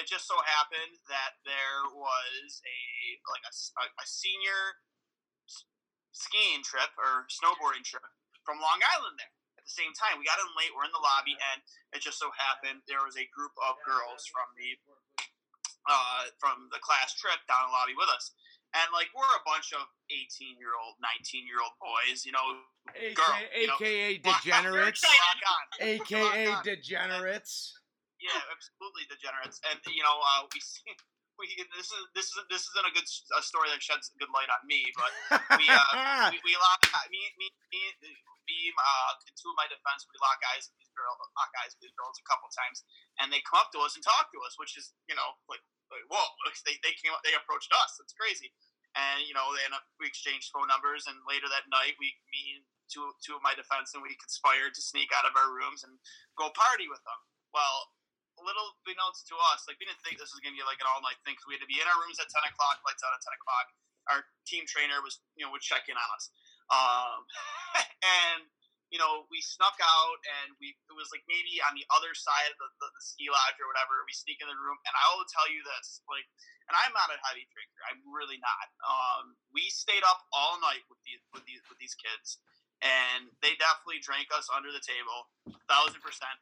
it 0.00 0.08
just 0.08 0.24
so 0.24 0.40
happened 0.48 0.96
that 1.12 1.44
there 1.44 1.92
was 1.92 2.48
a 2.64 2.78
like 3.36 3.44
a- 3.44 4.00
a 4.00 4.06
senior 4.08 4.80
skiing 6.12 6.64
trip 6.64 6.88
or 6.96 7.28
snowboarding 7.28 7.84
trip 7.84 8.08
from 8.48 8.58
Long 8.64 8.80
Island 8.96 9.20
there 9.20 9.36
at 9.62 9.70
the 9.70 9.78
same 9.78 9.94
time. 9.94 10.18
We 10.18 10.26
got 10.26 10.42
in 10.42 10.50
late. 10.58 10.74
We're 10.74 10.84
in 10.84 10.90
the 10.90 10.98
lobby, 11.00 11.38
and 11.54 11.62
it 11.94 12.02
just 12.02 12.18
so 12.18 12.34
happened 12.34 12.82
there 12.90 13.06
was 13.06 13.14
a 13.14 13.26
group 13.30 13.54
of 13.62 13.78
girls 13.86 14.26
from 14.26 14.50
the 14.58 14.74
uh, 15.86 16.34
from 16.42 16.66
the 16.74 16.82
class 16.82 17.14
trip 17.14 17.38
down 17.46 17.66
in 17.66 17.70
the 17.70 17.74
lobby 17.78 17.94
with 17.94 18.10
us. 18.10 18.34
And 18.74 18.88
like 18.90 19.12
we're 19.14 19.28
a 19.38 19.44
bunch 19.46 19.70
of 19.76 19.86
eighteen 20.10 20.58
year 20.58 20.74
old, 20.74 20.98
nineteen 20.98 21.46
year 21.46 21.62
old 21.62 21.78
boys, 21.78 22.26
you 22.26 22.34
know. 22.34 22.42
Girl, 23.14 23.38
you. 23.54 23.70
AKA 23.78 24.18
Rock- 24.26 24.42
degenerates. 24.42 25.02
AKA 25.78 26.50
degenerates. 26.66 27.54
Yeah, 28.18 28.38
absolutely 28.50 29.06
degenerates. 29.06 29.62
And 29.70 29.78
you 29.86 30.02
know, 30.02 30.18
uh, 30.18 30.50
we 30.50 30.58
see. 30.58 30.82
We, 31.40 31.48
this 31.74 31.88
is 31.88 32.02
this 32.12 32.28
is 32.28 32.38
this 32.52 32.62
isn't 32.70 32.86
a 32.86 32.92
good 32.92 33.08
a 33.08 33.42
story 33.42 33.72
that 33.72 33.82
sheds 33.82 34.12
good 34.20 34.30
light 34.30 34.52
on 34.52 34.62
me, 34.68 34.84
but 34.94 35.12
we 35.58 35.66
uh, 35.66 36.28
we, 36.28 36.38
we 36.44 36.52
lock 36.60 36.84
me 37.08 37.20
me 37.40 37.48
me 37.72 37.80
me 38.46 38.58
uh 38.74 39.10
two 39.34 39.50
of 39.50 39.56
my 39.58 39.66
defense 39.70 40.06
we 40.06 40.18
lock 40.18 40.38
eyes 40.54 40.70
with 40.70 40.78
these 40.78 40.94
girls 40.94 41.18
lock 41.34 41.52
eyes 41.62 41.74
with 41.74 41.82
these 41.88 41.96
girls 41.98 42.18
a 42.18 42.26
couple 42.26 42.46
times 42.50 42.82
and 43.18 43.30
they 43.30 43.42
come 43.46 43.58
up 43.62 43.70
to 43.74 43.80
us 43.82 43.94
and 43.94 44.02
talk 44.02 44.30
to 44.30 44.38
us 44.42 44.58
which 44.58 44.74
is 44.74 44.94
you 45.06 45.14
know 45.14 45.38
like, 45.46 45.62
like 45.90 46.04
whoa 46.10 46.26
they, 46.66 46.76
they 46.82 46.94
came 46.98 47.14
up 47.14 47.22
they 47.22 47.34
approached 47.34 47.70
us 47.74 47.98
it's 48.02 48.14
crazy. 48.14 48.52
And 48.92 49.24
you 49.24 49.32
know 49.32 49.48
they 49.56 49.64
end 49.64 49.72
up 49.72 49.88
we 49.96 50.04
exchanged 50.04 50.52
phone 50.52 50.68
numbers 50.68 51.08
and 51.08 51.16
later 51.24 51.48
that 51.48 51.64
night 51.72 51.96
we 51.96 52.12
me 52.28 52.60
and 52.60 52.64
two 52.92 53.08
two 53.24 53.32
of 53.32 53.40
my 53.40 53.56
defense 53.56 53.96
and 53.96 54.04
we 54.04 54.12
conspired 54.20 54.76
to 54.76 54.84
sneak 54.84 55.08
out 55.16 55.24
of 55.24 55.32
our 55.32 55.48
rooms 55.48 55.80
and 55.80 55.96
go 56.36 56.52
party 56.52 56.92
with 56.92 57.00
them. 57.08 57.16
Well 57.56 57.88
little 58.42 58.76
beknownst 58.86 59.26
to 59.30 59.36
us 59.54 59.64
like 59.66 59.78
we 59.78 59.86
didn't 59.86 60.02
think 60.02 60.18
this 60.18 60.34
was 60.34 60.42
gonna 60.42 60.56
be 60.56 60.66
like 60.66 60.82
an 60.82 60.88
all 60.90 61.02
night 61.02 61.18
thing 61.22 61.34
because 61.34 61.46
we 61.46 61.54
had 61.56 61.64
to 61.64 61.70
be 61.70 61.78
in 61.78 61.86
our 61.86 61.98
rooms 62.02 62.18
at 62.18 62.28
10 62.30 62.38
o'clock 62.50 62.82
lights 62.82 63.02
out 63.02 63.14
at 63.14 63.22
10 63.22 63.38
o'clock. 63.38 63.66
Our 64.10 64.20
team 64.44 64.66
trainer 64.66 64.98
was 65.00 65.22
you 65.38 65.46
know 65.46 65.50
would 65.54 65.64
check 65.64 65.86
in 65.86 65.96
on 65.96 66.08
us. 66.14 66.30
Um, 66.70 67.20
and 68.26 68.46
you 68.90 69.00
know 69.00 69.24
we 69.32 69.40
snuck 69.40 69.78
out 69.80 70.18
and 70.42 70.58
we 70.58 70.74
it 70.74 70.94
was 70.98 71.08
like 71.14 71.24
maybe 71.30 71.62
on 71.64 71.72
the 71.78 71.86
other 71.94 72.12
side 72.12 72.50
of 72.52 72.58
the, 72.60 72.68
the, 72.82 72.88
the 72.92 73.02
ski 73.02 73.30
lodge 73.30 73.56
or 73.62 73.70
whatever 73.70 74.04
we 74.04 74.12
sneak 74.12 74.42
in 74.42 74.50
the 74.50 74.58
room. 74.58 74.76
And 74.84 74.92
i 74.92 75.06
will 75.16 75.26
tell 75.30 75.48
you 75.48 75.62
this 75.64 76.04
like 76.10 76.26
and 76.68 76.74
i'm 76.76 76.92
not 76.92 77.14
a 77.14 77.18
heavy 77.24 77.46
drinker 77.48 77.82
i'm 77.88 78.02
really 78.10 78.42
not. 78.42 78.68
Um, 78.84 79.38
we 79.54 79.70
stayed 79.72 80.04
up 80.04 80.26
all 80.34 80.58
night 80.60 80.84
with 80.90 81.00
these 81.06 81.22
with 81.32 81.46
these 81.46 81.62
with 81.70 81.78
these 81.78 81.94
kids 81.94 82.42
and 82.82 83.30
they 83.40 83.54
definitely 83.56 84.02
drank 84.02 84.28
us 84.34 84.50
under 84.50 84.74
the 84.74 84.82
table 84.82 85.30
thousand 85.70 86.02
percent 86.02 86.36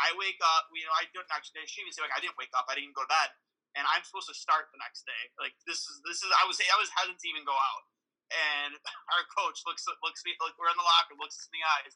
i 0.00 0.12
wake 0.16 0.40
up 0.44 0.68
you 0.72 0.84
know 0.84 0.94
i 0.96 1.04
didn't 1.10 1.28
actually 1.32 1.64
she 1.64 1.82
say 1.92 2.04
like 2.04 2.14
i 2.14 2.20
didn't 2.20 2.36
wake 2.36 2.52
up 2.56 2.68
i 2.68 2.74
didn't 2.76 2.96
go 2.96 3.04
to 3.04 3.10
bed 3.10 3.30
and 3.76 3.84
i'm 3.92 4.04
supposed 4.04 4.28
to 4.28 4.36
start 4.36 4.68
the 4.72 4.80
next 4.80 5.04
day 5.08 5.22
like 5.40 5.56
this 5.64 5.84
is 5.88 6.00
this 6.04 6.20
is 6.20 6.30
i 6.36 6.44
was 6.44 6.60
i 6.60 6.78
was 6.78 6.92
hesitant 6.92 7.20
to 7.20 7.28
even 7.28 7.44
go 7.44 7.54
out 7.56 7.84
and 8.32 8.74
our 9.14 9.24
coach 9.30 9.62
looks 9.66 9.86
looks 10.02 10.22
me 10.26 10.34
like 10.42 10.56
we're 10.58 10.70
in 10.70 10.78
the 10.78 10.86
locker, 10.86 11.18
looks 11.18 11.38
in 11.46 11.54
the 11.54 11.64
eyes. 11.78 11.94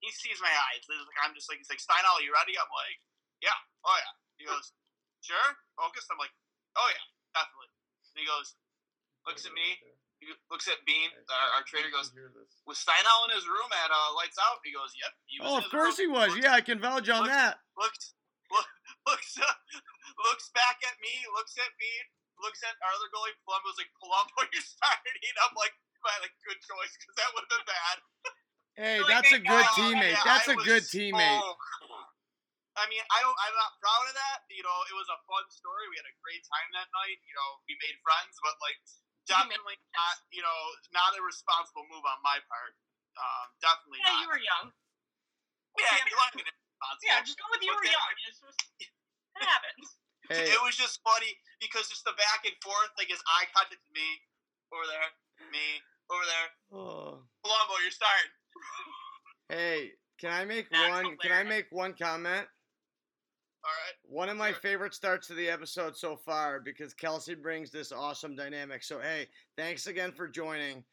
He 0.00 0.08
sees 0.16 0.40
my 0.40 0.52
eyes. 0.52 0.84
Like, 0.88 1.20
I'm 1.24 1.36
just 1.36 1.48
like 1.48 1.60
he's 1.60 1.68
like 1.68 1.80
Steinel, 1.80 2.24
you 2.24 2.32
ready? 2.32 2.56
I'm 2.56 2.70
like, 2.72 3.00
yeah, 3.44 3.56
oh 3.84 3.96
yeah. 3.96 4.14
He 4.40 4.48
goes, 4.48 4.72
sure, 5.20 5.60
focused. 5.76 6.08
I'm 6.08 6.20
like, 6.20 6.32
oh 6.76 6.88
yeah, 6.88 7.06
definitely. 7.36 7.70
And 8.12 8.18
he 8.24 8.26
goes, 8.26 8.56
looks 9.28 9.44
at 9.44 9.52
me. 9.52 9.76
He 10.20 10.28
looks 10.52 10.68
at 10.68 10.76
Bean. 10.84 11.08
Our, 11.32 11.48
our 11.60 11.64
trainer 11.64 11.88
goes, 11.88 12.12
was 12.68 12.76
Steinel 12.76 13.20
in 13.28 13.32
his 13.32 13.48
room 13.48 13.70
at 13.72 13.88
uh, 13.88 14.12
lights 14.20 14.36
out? 14.36 14.60
He 14.60 14.70
goes, 14.76 14.92
yep. 14.92 15.12
He 15.24 15.40
was 15.40 15.48
Oh, 15.48 15.56
of 15.64 15.66
course 15.72 15.96
room. 15.96 16.04
he 16.04 16.08
was. 16.12 16.28
Looks- 16.36 16.44
Yeah, 16.44 16.52
I 16.54 16.60
can 16.60 16.76
vouch 16.76 17.08
on 17.08 17.24
looks- 17.24 17.32
that. 17.32 17.56
looks 17.80 18.04
look, 18.52 18.68
looks 19.08 19.32
uh, 19.40 19.56
looks 20.28 20.52
back 20.52 20.76
at 20.84 20.96
me, 21.00 21.14
looks 21.32 21.56
at 21.56 21.72
me, 21.80 21.92
looks 22.44 22.60
at 22.66 22.76
our 22.84 22.92
other 22.92 23.08
goalie 23.16 23.32
Palumbo, 23.48 23.64
was 23.72 23.80
like, 23.80 23.88
Palumbo, 23.96 24.44
you're 24.52 24.60
starting. 24.60 25.16
I'm 25.40 25.56
like, 25.56 25.72
like 26.04 26.36
good 26.44 26.60
choice 26.60 26.92
because 27.00 27.16
that 27.16 27.28
would 27.32 27.44
have 27.48 27.52
been 27.56 27.66
bad. 27.68 27.96
Hey, 28.80 29.02
that's 29.04 29.28
a 29.34 29.42
good 29.42 29.66
teammate. 29.76 30.14
Yeah, 30.16 30.24
That's 30.24 30.48
a 30.48 30.56
good 30.56 30.86
teammate. 30.88 31.40
so- 31.42 31.58
I 32.80 32.88
mean, 32.88 33.02
I 33.12 33.18
don't. 33.20 33.36
I'm 33.36 33.52
not 33.60 33.76
proud 33.82 34.08
of 34.08 34.14
that. 34.16 34.46
You 34.48 34.62
know, 34.64 34.78
it 34.88 34.96
was 34.96 35.04
a 35.12 35.18
fun 35.28 35.44
story. 35.52 35.84
We 35.92 36.00
had 36.00 36.08
a 36.08 36.16
great 36.24 36.40
time 36.48 36.64
that 36.80 36.88
night. 36.96 37.18
You 37.28 37.34
know, 37.36 37.50
we 37.68 37.76
made 37.76 37.98
friends, 38.00 38.40
but 38.40 38.56
like 38.64 38.78
definitely 39.28 39.76
not. 39.96 40.16
You 40.32 40.42
know, 40.44 40.58
not 40.94 41.16
a 41.16 41.20
responsible 41.24 41.84
move 41.90 42.04
on 42.06 42.18
my 42.24 42.38
part. 42.48 42.72
Um, 43.18 43.46
definitely 43.60 44.00
Yeah, 44.00 44.14
not. 44.16 44.20
you 44.24 44.28
were 44.30 44.42
young. 44.42 44.66
yeah, 45.80 45.96
you 46.06 46.16
want 46.16 46.32
me 46.38 46.46
to 46.46 46.52
be 46.52 46.54
responsible. 46.54 47.04
Yeah, 47.08 47.20
just 47.26 47.36
go 47.40 47.46
with 47.52 47.62
you 47.64 47.72
But 47.74 47.80
were 47.80 47.86
then- 47.90 47.96
young. 47.98 48.14
It's 48.28 48.40
just, 48.40 48.60
it 48.80 49.42
happens. 49.44 49.88
Hey, 50.30 50.46
It 50.54 50.62
was 50.62 50.76
just 50.78 51.02
funny 51.02 51.34
because 51.58 51.90
just 51.90 52.04
the 52.06 52.14
back 52.14 52.46
and 52.46 52.54
forth, 52.62 52.94
like 52.96 53.10
his 53.10 53.18
eye 53.26 53.50
contact, 53.50 53.82
to 53.82 53.90
me 53.92 54.06
over 54.70 54.86
there, 54.86 55.08
me 55.50 55.82
over 56.06 56.22
there. 56.22 56.48
oh. 56.70 57.26
Columbo, 57.42 57.74
you're 57.82 57.90
starting. 57.90 58.30
hey, 59.48 59.90
can 60.20 60.30
I 60.30 60.44
make 60.44 60.70
That's 60.70 60.90
one? 60.90 61.16
Can 61.18 61.32
I 61.32 61.42
make 61.42 61.66
one 61.70 61.94
comment? 61.98 62.46
All 63.62 63.70
right. 63.70 63.96
One 64.04 64.28
of 64.28 64.36
my 64.36 64.52
Sure. 64.52 64.60
favorite 64.60 64.94
starts 64.94 65.26
to 65.28 65.34
the 65.34 65.48
episode 65.50 65.96
so 65.96 66.16
far 66.16 66.60
because 66.60 66.94
Kelsey 66.94 67.34
brings 67.34 67.70
this 67.70 67.92
awesome 67.92 68.34
dynamic. 68.34 68.82
So 68.82 68.98
hey, 69.00 69.28
thanks 69.56 69.86
again 69.86 70.12
for 70.12 70.26
joining. 70.28 70.84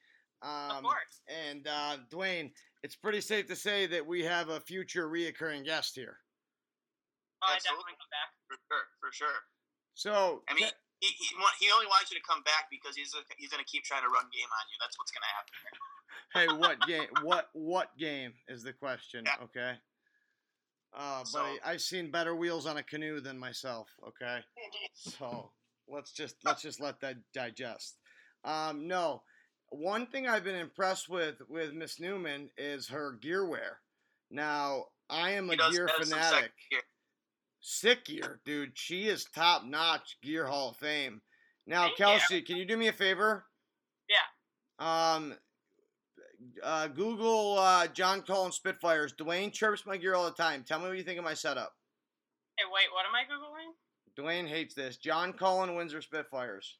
Um, 0.41 0.71
of 0.71 0.83
course. 0.83 1.21
And 1.27 1.67
uh, 1.67 1.97
Dwayne, 2.11 2.51
it's 2.83 2.95
pretty 2.95 3.21
safe 3.21 3.47
to 3.47 3.55
say 3.55 3.87
that 3.87 4.05
we 4.05 4.23
have 4.23 4.49
a 4.49 4.59
future 4.59 5.07
reoccurring 5.09 5.65
guest 5.65 5.95
here. 5.95 6.19
Oh, 7.41 7.47
I 7.49 7.55
Absolutely. 7.55 7.83
definitely 7.83 7.97
come 7.97 8.11
back. 8.11 8.29
For 8.47 8.57
sure, 8.67 8.85
for 8.99 9.11
sure. 9.13 9.39
So 9.95 10.43
I 10.49 10.53
mean, 10.53 10.69
he, 10.99 11.07
he, 11.07 11.35
he 11.59 11.71
only 11.71 11.87
wants 11.87 12.11
you 12.11 12.17
to 12.17 12.23
come 12.27 12.43
back 12.43 12.67
because 12.69 12.95
he's 12.95 13.15
he's 13.37 13.49
gonna 13.49 13.63
keep 13.63 13.83
trying 13.83 14.03
to 14.03 14.09
run 14.09 14.25
game 14.33 14.49
on 14.51 14.63
you. 14.69 14.77
That's 14.81 14.97
what's 14.99 15.11
gonna 15.11 15.33
happen. 15.33 15.53
hey, 16.33 16.47
what 16.59 16.79
game? 16.87 17.07
What 17.25 17.49
what 17.53 17.97
game 17.97 18.33
is 18.47 18.61
the 18.63 18.73
question? 18.73 19.23
Yeah. 19.25 19.43
Okay. 19.45 19.73
Uh, 20.97 21.23
So- 21.23 21.39
buddy, 21.39 21.61
I've 21.63 21.81
seen 21.81 22.09
better 22.11 22.35
wheels 22.35 22.65
on 22.65 22.77
a 22.77 22.83
canoe 22.83 23.19
than 23.21 23.37
myself. 23.37 23.87
Okay. 24.07 24.39
So 24.95 25.51
let's 25.87 26.11
just 26.11 26.35
let's 26.43 26.61
just 26.63 26.79
let 26.81 26.99
that 27.01 27.17
digest. 27.33 27.97
Um, 28.43 28.87
no, 28.87 29.23
one 29.69 30.07
thing 30.07 30.27
I've 30.27 30.43
been 30.43 30.55
impressed 30.55 31.07
with 31.07 31.35
with 31.47 31.73
Miss 31.73 31.99
Neumann 31.99 32.49
is 32.57 32.87
her 32.89 33.13
gear 33.13 33.45
wear. 33.45 33.79
Now 34.31 34.85
I 35.09 35.31
am 35.31 35.49
a 35.51 35.55
gear 35.55 35.87
fanatic. 35.99 36.51
gear. 36.71 36.81
Sick 37.61 38.05
gear, 38.05 38.39
dude. 38.43 38.77
She 38.77 39.07
is 39.07 39.25
top 39.25 39.65
notch 39.65 40.17
gear 40.21 40.47
Hall 40.47 40.69
of 40.71 40.77
Fame. 40.77 41.21
Now, 41.65 41.83
Thank 41.87 41.99
you. 41.99 42.05
Kelsey, 42.05 42.41
can 42.41 42.57
you 42.57 42.65
do 42.65 42.75
me 42.77 42.87
a 42.87 42.93
favor? 42.93 43.45
Yeah. 44.09 44.15
Um, 45.13 45.35
uh, 46.63 46.87
Google 46.87 47.57
uh, 47.59 47.87
John 47.87 48.21
Cullen 48.21 48.51
Spitfires. 48.51 49.13
Dwayne 49.13 49.51
chirps 49.51 49.85
my 49.85 49.97
gear 49.97 50.15
all 50.15 50.25
the 50.25 50.31
time. 50.31 50.63
Tell 50.67 50.79
me 50.79 50.87
what 50.87 50.97
you 50.97 51.03
think 51.03 51.19
of 51.19 51.25
my 51.25 51.33
setup. 51.33 51.73
Hey, 52.57 52.65
wait, 52.73 52.87
what 52.93 53.05
am 53.05 53.13
I 53.15 53.23
googling? 53.25 53.73
Dwayne 54.17 54.47
hates 54.49 54.73
this. 54.73 54.97
John 54.97 55.33
Cullen 55.33 55.75
Windsor 55.75 56.01
Spitfires. 56.01 56.77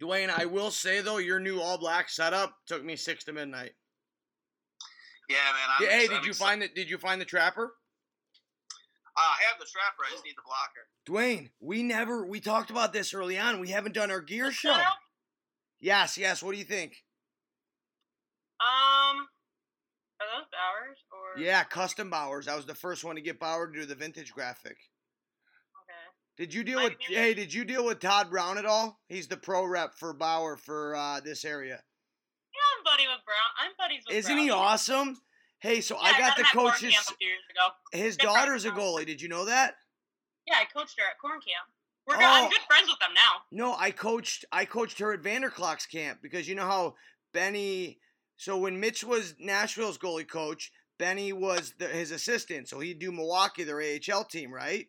Dwayne, 0.00 0.30
I 0.30 0.46
will 0.46 0.70
say 0.70 1.00
though, 1.00 1.18
your 1.18 1.40
new 1.40 1.60
all 1.60 1.76
black 1.76 2.08
setup 2.08 2.54
took 2.66 2.84
me 2.84 2.96
six 2.96 3.24
to 3.24 3.32
midnight. 3.32 3.72
Yeah, 5.28 5.36
man. 5.36 5.68
I'm 5.78 5.86
hey, 5.86 6.04
ex- 6.04 6.08
did 6.08 6.18
I'm 6.18 6.24
you 6.24 6.30
exci- 6.30 6.38
find 6.38 6.62
it? 6.62 6.74
Did 6.74 6.88
you 6.88 6.98
find 6.98 7.20
the 7.20 7.24
trapper? 7.24 7.72
Uh, 9.18 9.20
I 9.20 9.50
have 9.50 9.58
the 9.58 9.66
trapper. 9.66 10.04
I 10.06 10.12
just 10.12 10.24
need 10.24 10.34
the 10.36 10.42
blocker. 10.46 10.86
Dwayne, 11.08 11.50
we 11.60 11.82
never 11.82 12.24
we 12.24 12.38
talked 12.38 12.70
about 12.70 12.92
this 12.92 13.12
early 13.12 13.36
on. 13.36 13.58
We 13.58 13.70
haven't 13.70 13.94
done 13.94 14.10
our 14.12 14.20
gear 14.20 14.52
show. 14.52 14.70
Setup? 14.72 14.96
Yes, 15.80 16.16
yes. 16.16 16.40
What 16.42 16.52
do 16.52 16.58
you 16.58 16.64
think? 16.64 16.92
Um, 18.60 19.26
are 20.20 20.26
those 20.36 20.46
Bauers 20.52 20.98
or? 21.12 21.40
Yeah, 21.42 21.64
custom 21.64 22.10
Bauers. 22.10 22.48
I 22.48 22.56
was 22.56 22.66
the 22.66 22.74
first 22.74 23.04
one 23.04 23.16
to 23.16 23.22
get 23.22 23.38
Bauer 23.40 23.66
to 23.66 23.72
do 23.80 23.86
the 23.86 23.94
vintage 23.94 24.32
graphic. 24.32 24.76
Okay. 25.82 26.36
Did 26.36 26.54
you 26.54 26.62
deal 26.64 26.78
I 26.80 26.84
with 26.84 26.94
mean- 27.08 27.18
Hey, 27.18 27.34
did 27.34 27.52
you 27.52 27.64
deal 27.64 27.84
with 27.84 28.00
Todd 28.00 28.30
Brown 28.30 28.58
at 28.58 28.66
all? 28.66 29.00
He's 29.08 29.28
the 29.28 29.36
pro 29.36 29.64
rep 29.64 29.94
for 29.94 30.12
Bauer 30.12 30.56
for 30.56 30.94
uh, 30.96 31.20
this 31.20 31.44
area. 31.44 31.80
Yeah, 32.52 32.78
I'm 32.78 32.84
buddy 32.84 33.06
with 33.08 33.24
Brown. 33.24 33.50
I'm 33.64 33.72
buddies 33.78 34.02
with 34.08 34.16
Isn't 34.16 34.32
Brown. 34.34 34.44
he 34.44 34.50
awesome? 34.50 35.16
Hey, 35.60 35.80
so 35.80 35.96
Yeah, 35.96 36.02
I 36.02 36.18
got 36.18 36.38
at 36.38 36.46
Korn 36.52 36.72
his 36.72 36.94
camp 36.94 37.06
a 37.10 37.14
few 37.14 37.28
years 37.28 37.42
ago. 37.50 37.74
his 37.92 38.16
Good 38.16 38.26
friend 38.30 38.36
daughter's 38.36 38.64
a 38.64 38.70
goalie. 38.70 39.06
Did 39.06 39.20
you 39.20 39.28
know 39.28 39.44
that? 39.46 39.74
Yeah, 40.46 40.54
I 40.60 40.64
coached 40.64 40.98
her 40.98 41.04
at 41.10 41.18
Korn 41.18 41.40
camp. 41.40 41.68
We're 42.06 42.16
good. 42.16 42.24
Oh. 42.24 42.44
I'm 42.44 42.50
good 42.50 42.60
friends 42.66 42.88
with 42.88 42.98
them 43.00 43.12
now. 43.14 43.42
No, 43.50 43.76
I 43.76 43.90
coached 43.90 44.44
I 44.52 44.64
coached 44.64 44.98
her 45.00 45.12
at 45.12 45.20
Vanderklok's 45.20 45.86
camp 45.86 46.20
because 46.22 46.48
you 46.48 46.54
know 46.54 46.64
how 46.66 46.94
Benny 47.34 47.98
so 48.36 48.56
when 48.56 48.78
Mitch 48.80 49.02
was 49.02 49.34
Nashville's 49.38 49.98
goalie 49.98 50.26
coach, 50.28 50.72
Benny 50.98 51.32
was 51.32 51.74
the, 51.78 51.88
his 51.88 52.12
assistant, 52.12 52.68
so 52.68 52.78
he'd 52.78 53.00
do 53.00 53.10
Milwaukee, 53.12 53.64
their 53.64 53.82
AHL 53.82 54.24
team, 54.24 54.52
right? 54.52 54.86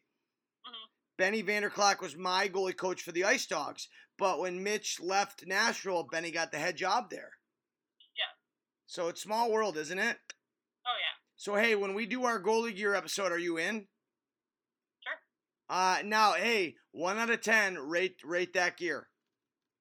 Mhm. 0.65 0.87
Benny 1.17 1.43
Vanderklok 1.43 1.99
was 1.99 2.15
my 2.15 2.47
goalie 2.47 2.77
coach 2.77 3.01
for 3.01 3.11
the 3.11 3.25
Ice 3.25 3.47
Dogs, 3.47 3.89
but 4.17 4.39
when 4.39 4.63
Mitch 4.63 4.99
left 4.99 5.45
Nashville, 5.47 6.03
Benny 6.03 6.29
got 6.31 6.51
the 6.51 6.59
head 6.59 6.77
job 6.77 7.09
there. 7.09 7.31
Yeah. 8.15 8.31
So 8.85 9.07
it's 9.07 9.21
small 9.21 9.51
world, 9.51 9.77
isn't 9.77 9.99
it? 9.99 10.19
Yeah. 11.39 11.53
So 11.53 11.55
hey, 11.55 11.75
when 11.75 11.93
we 11.93 12.05
do 12.05 12.25
our 12.25 12.41
goalie 12.41 12.75
gear 12.75 12.93
episode, 12.93 13.31
are 13.31 13.37
you 13.39 13.57
in? 13.57 13.87
Sure. 15.03 15.19
Uh 15.69 15.99
now, 16.03 16.33
hey, 16.33 16.75
one 16.91 17.17
out 17.17 17.29
of 17.29 17.41
ten, 17.41 17.77
rate 17.77 18.17
rate 18.23 18.53
that 18.53 18.77
gear. 18.77 19.07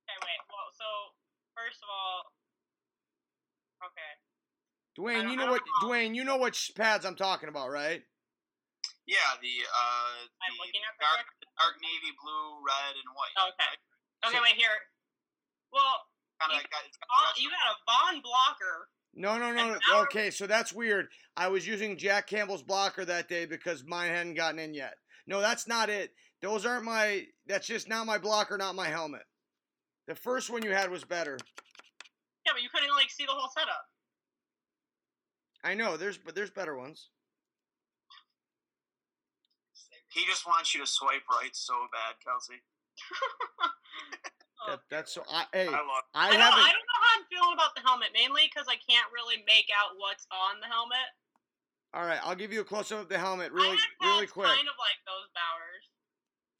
Okay, 0.08 0.18
wait. 0.22 0.40
Well, 0.48 0.70
so 0.72 0.84
first 1.56 1.82
of 1.82 1.88
all, 1.90 2.18
okay. 3.90 4.12
Dwayne, 4.98 5.30
you 5.30 5.36
know 5.36 5.50
what 5.50 5.62
don't 5.64 5.82
know. 5.82 5.94
Dwayne, 5.94 6.14
you 6.14 6.24
know 6.24 6.38
which 6.38 6.72
pads 6.76 7.04
I'm 7.04 7.16
talking 7.16 7.48
about, 7.48 7.70
right? 7.70 8.02
Yeah, 9.06 9.16
the 9.40 9.54
uh, 9.64 10.10
I'm 10.44 10.52
the 10.52 10.60
looking 10.60 10.84
at 10.84 10.94
the 10.98 11.04
dark, 11.04 11.24
correct- 11.24 11.56
dark 11.58 11.74
navy 11.80 12.12
blue, 12.20 12.60
red, 12.60 12.92
and 12.94 13.08
white. 13.16 13.34
Okay. 13.54 13.72
Okay, 14.26 14.36
So- 14.36 14.42
wait 14.42 14.56
here. 14.56 14.78
Well, 15.72 16.06
Kind 16.40 16.54
You 16.54 16.62
of 16.62 16.70
got, 16.70 16.86
got 16.86 17.34
you 17.36 17.50
got 17.50 17.66
a 17.66 17.76
Vaughn 17.82 18.22
blocker. 18.22 18.88
No, 19.14 19.38
no, 19.38 19.52
no. 19.52 19.72
No. 19.72 19.78
Okay, 20.02 20.30
so 20.30 20.46
that's 20.46 20.72
weird. 20.72 21.08
I 21.36 21.48
was 21.48 21.66
using 21.66 21.96
Jack 21.96 22.26
Campbell's 22.26 22.62
blocker 22.62 23.04
that 23.04 23.28
day 23.28 23.46
because 23.46 23.84
mine 23.84 24.10
hadn't 24.10 24.34
gotten 24.34 24.58
in 24.58 24.74
yet. 24.74 24.94
No, 25.26 25.40
that's 25.40 25.66
not 25.68 25.90
it. 25.90 26.12
Those 26.40 26.64
aren't 26.64 26.84
my. 26.84 27.26
That's 27.46 27.66
just 27.66 27.88
not 27.88 28.06
my 28.06 28.18
blocker, 28.18 28.56
not 28.56 28.74
my 28.74 28.88
helmet. 28.88 29.22
The 30.06 30.14
first 30.14 30.50
one 30.50 30.62
you 30.62 30.70
had 30.70 30.90
was 30.90 31.04
better. 31.04 31.36
Yeah, 32.46 32.52
but 32.54 32.62
you 32.62 32.68
couldn't 32.72 32.94
like 32.94 33.10
see 33.10 33.26
the 33.26 33.32
whole 33.32 33.50
setup. 33.50 33.84
I 35.64 35.74
know. 35.74 35.96
There's 35.96 36.16
but 36.16 36.34
there's 36.34 36.50
better 36.50 36.78
ones. 36.78 37.08
He 40.10 40.24
just 40.26 40.46
wants 40.46 40.74
you 40.74 40.80
to 40.80 40.86
swipe 40.86 41.28
right 41.30 41.54
so 41.54 41.74
bad, 41.92 42.14
Kelsey. 42.24 42.62
Oh, 44.66 44.70
That, 44.72 44.80
that's 44.90 45.12
so. 45.14 45.22
I, 45.30 45.44
hey, 45.52 45.66
I 45.68 45.70
love. 45.70 46.04
I 46.14 46.28
I, 46.28 46.32
don't, 46.32 46.40
haven't. 46.40 46.58
I 46.58 46.72
don't 46.72 46.86
know 46.88 47.00
how 47.02 47.18
I'm 47.18 47.26
feeling 47.30 47.54
about 47.54 47.74
the 47.74 47.82
helmet, 47.82 48.08
mainly 48.14 48.50
because 48.52 48.66
I 48.68 48.76
can't 48.90 49.06
really 49.12 49.38
make 49.46 49.70
out 49.70 49.94
what's 49.98 50.26
on 50.32 50.60
the 50.60 50.66
helmet. 50.66 51.08
All 51.94 52.04
right, 52.04 52.18
I'll 52.22 52.34
give 52.36 52.52
you 52.52 52.60
a 52.60 52.64
close 52.64 52.92
up 52.92 53.00
of 53.00 53.08
the 53.08 53.18
helmet, 53.18 53.52
really, 53.52 53.78
really 54.02 54.26
quick. 54.26 54.46
Kind 54.46 54.68
of 54.68 54.76
like 54.78 54.98
those 55.06 55.28
Bauers. 55.32 55.84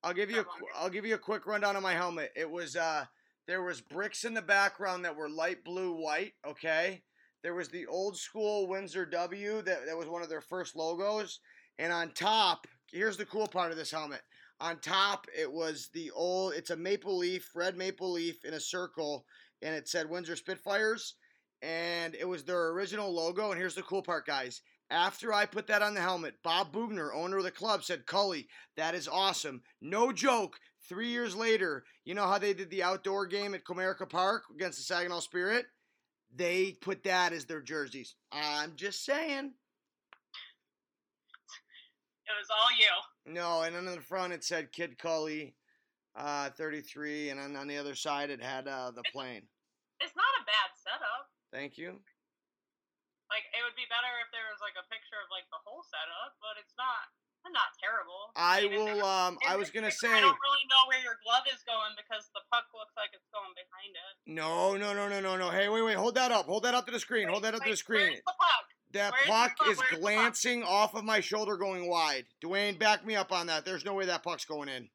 I'll 0.05 0.15
give 0.15 0.31
you 0.31 0.37
a 0.37 0.43
Not 0.43 0.47
qu- 0.47 0.65
longer. 0.65 0.75
I'll 0.79 0.91
give 0.91 1.05
you 1.05 1.15
a 1.17 1.19
quick 1.19 1.47
rundown 1.47 1.77
on 1.77 1.83
my 1.83 1.93
helmet. 1.93 2.33
It 2.37 2.51
was 2.51 2.77
uh 2.77 3.05
there 3.47 3.63
was 3.63 3.81
bricks 3.81 4.25
in 4.25 4.35
the 4.35 4.43
background 4.43 5.05
that 5.05 5.17
were 5.17 5.29
light 5.29 5.65
blue 5.65 5.93
white, 5.97 6.33
okay? 6.47 7.03
There 7.43 7.55
was 7.55 7.69
the 7.69 7.87
old 7.87 8.17
school 8.17 8.67
Windsor 8.69 9.07
W 9.07 9.63
that, 9.63 9.87
that 9.87 9.97
was 9.97 10.09
one 10.09 10.23
of 10.23 10.29
their 10.29 10.41
first 10.41 10.77
logos. 10.77 11.41
And 11.79 11.93
on 11.93 12.11
top, 12.13 12.67
here's 12.91 13.17
the 13.17 13.25
cool 13.25 13.47
part 13.47 13.71
of 13.71 13.77
this 13.79 13.91
helmet. 13.91 14.21
On 14.61 14.79
top, 14.79 15.27
it 15.37 15.51
was 15.51 15.89
the 15.93 16.11
old 16.11 16.55
it's 16.55 16.71
a 16.71 16.77
maple 16.77 17.17
leaf, 17.17 17.51
red 17.55 17.77
maple 17.77 18.11
leaf 18.11 18.45
in 18.45 18.55
a 18.55 18.61
circle, 18.61 19.25
and 19.63 19.75
it 19.75 19.89
said 19.89 20.11
Windsor 20.11 20.37
Spitfires. 20.37 21.15
And 21.63 22.15
it 22.15 22.27
was 22.27 22.45
their 22.45 22.69
original 22.71 23.13
logo. 23.13 23.51
And 23.51 23.59
here's 23.59 23.75
the 23.75 23.83
cool 23.83 24.03
part, 24.03 24.27
guys. 24.27 24.63
After 24.91 25.33
I 25.35 25.45
put 25.45 25.67
that 25.67 25.83
on 25.83 25.95
the 25.95 26.01
helmet, 26.01 26.37
Bob 26.43 26.73
Boughner, 26.73 27.13
owner 27.13 27.39
of 27.39 27.45
the 27.45 27.51
club, 27.51 27.85
said, 27.85 28.07
Cully, 28.07 28.49
that 28.77 28.95
is 28.95 29.09
awesome. 29.09 29.63
No 29.81 30.13
joke. 30.13 30.59
Three 30.89 31.09
years 31.09 31.37
later, 31.37 31.85
you 32.05 32.15
know 32.15 32.27
how 32.27 32.39
they 32.39 32.55
did 32.55 32.71
the 32.71 32.83
outdoor 32.83 33.27
game 33.27 33.55
at 33.55 33.65
Comerica 33.65 34.09
Park 34.09 34.45
against 34.55 34.79
the 34.79 34.85
Saginaw 34.85 35.21
Spirit? 35.21 35.67
They 36.35 36.73
put 36.81 37.05
that 37.05 37.33
as 37.33 37.45
their 37.45 37.61
jerseys. 37.61 38.15
I'm 38.33 38.77
just 38.77 39.05
saying. 39.05 39.53
It 42.25 42.35
was 42.39 42.49
all 42.51 42.71
you. 42.79 42.87
No, 43.29 43.63
and 43.63 43.77
on 43.77 43.85
the 43.85 44.01
front 44.01 44.33
it 44.33 44.43
said 44.43 44.73
Kid 44.73 44.99
Cully, 44.99 45.55
uh, 46.17 46.51
33, 46.57 47.31
and 47.31 47.39
on, 47.41 47.57
on 47.57 47.69
the 47.69 47.77
other 47.77 47.95
side 47.95 48.31
it 48.31 48.43
had 48.43 48.67
uh, 48.67 48.91
the 48.91 49.05
plane. 49.13 49.45
It's 50.01 50.17
not 50.17 50.33
a 50.41 50.45
bad 50.49 50.71
setup. 50.79 51.29
Thank 51.53 51.77
you. 51.77 52.01
Like 53.29 53.45
it 53.53 53.61
would 53.61 53.77
be 53.77 53.85
better 53.93 54.09
if 54.25 54.33
there 54.33 54.49
was 54.49 54.61
like 54.65 54.77
a 54.81 54.87
picture 54.89 55.21
of 55.21 55.29
like 55.29 55.45
the 55.53 55.61
whole 55.61 55.85
setup, 55.85 56.41
but 56.41 56.57
it's 56.57 56.73
not. 56.81 57.13
I'm 57.45 57.53
not 57.53 57.71
terrible. 57.79 58.33
I 58.35 58.67
mean, 58.67 58.99
will. 58.99 59.05
Um, 59.05 59.39
I 59.47 59.61
was 59.61 59.69
gonna 59.71 59.93
say. 59.93 60.09
I 60.09 60.21
don't 60.25 60.33
really 60.41 60.67
know 60.67 60.83
where 60.89 60.99
your 61.05 61.21
glove 61.23 61.45
is 61.53 61.61
going 61.69 61.93
because 61.95 62.27
the 62.33 62.41
puck 62.49 62.67
looks 62.73 62.97
like 62.97 63.13
it's 63.13 63.29
going 63.31 63.53
behind 63.53 63.93
it. 63.95 64.13
No, 64.27 64.81
no, 64.81 64.97
no, 64.97 65.13
no, 65.13 65.21
no, 65.21 65.37
no. 65.37 65.53
Hey, 65.53 65.69
wait, 65.69 65.85
wait. 65.85 66.01
Hold 66.01 66.17
that 66.17 66.33
up. 66.33 66.49
Hold 66.49 66.65
that 66.65 66.75
up 66.75 66.89
to 66.89 66.93
the 66.93 67.01
screen. 67.01 67.29
Hold 67.29 67.45
that 67.45 67.55
up 67.55 67.63
to 67.63 67.71
the 67.71 67.77
screen. 67.77 68.17
The 68.17 68.37
puck? 68.41 68.67
That 68.93 69.13
Where's 69.13 69.27
puck 69.29 69.57
puck? 69.59 69.69
is 69.69 69.79
Where's 69.79 69.91
the 69.91 69.97
puck? 69.97 70.01
glancing 70.01 70.63
off 70.65 70.95
of 70.95 71.05
my 71.05 71.21
shoulder 71.21 71.57
going 71.57 71.89
wide. 71.89 72.25
Dwayne, 72.43 72.79
back 72.79 73.05
me 73.05 73.17
up 73.17 73.33
on 73.33 73.47
that. 73.49 73.65
There's 73.65 73.85
no 73.85 73.95
way 73.95 74.07
that 74.07 74.23
puck's 74.23 74.45
going 74.47 74.69
in. 74.69 74.89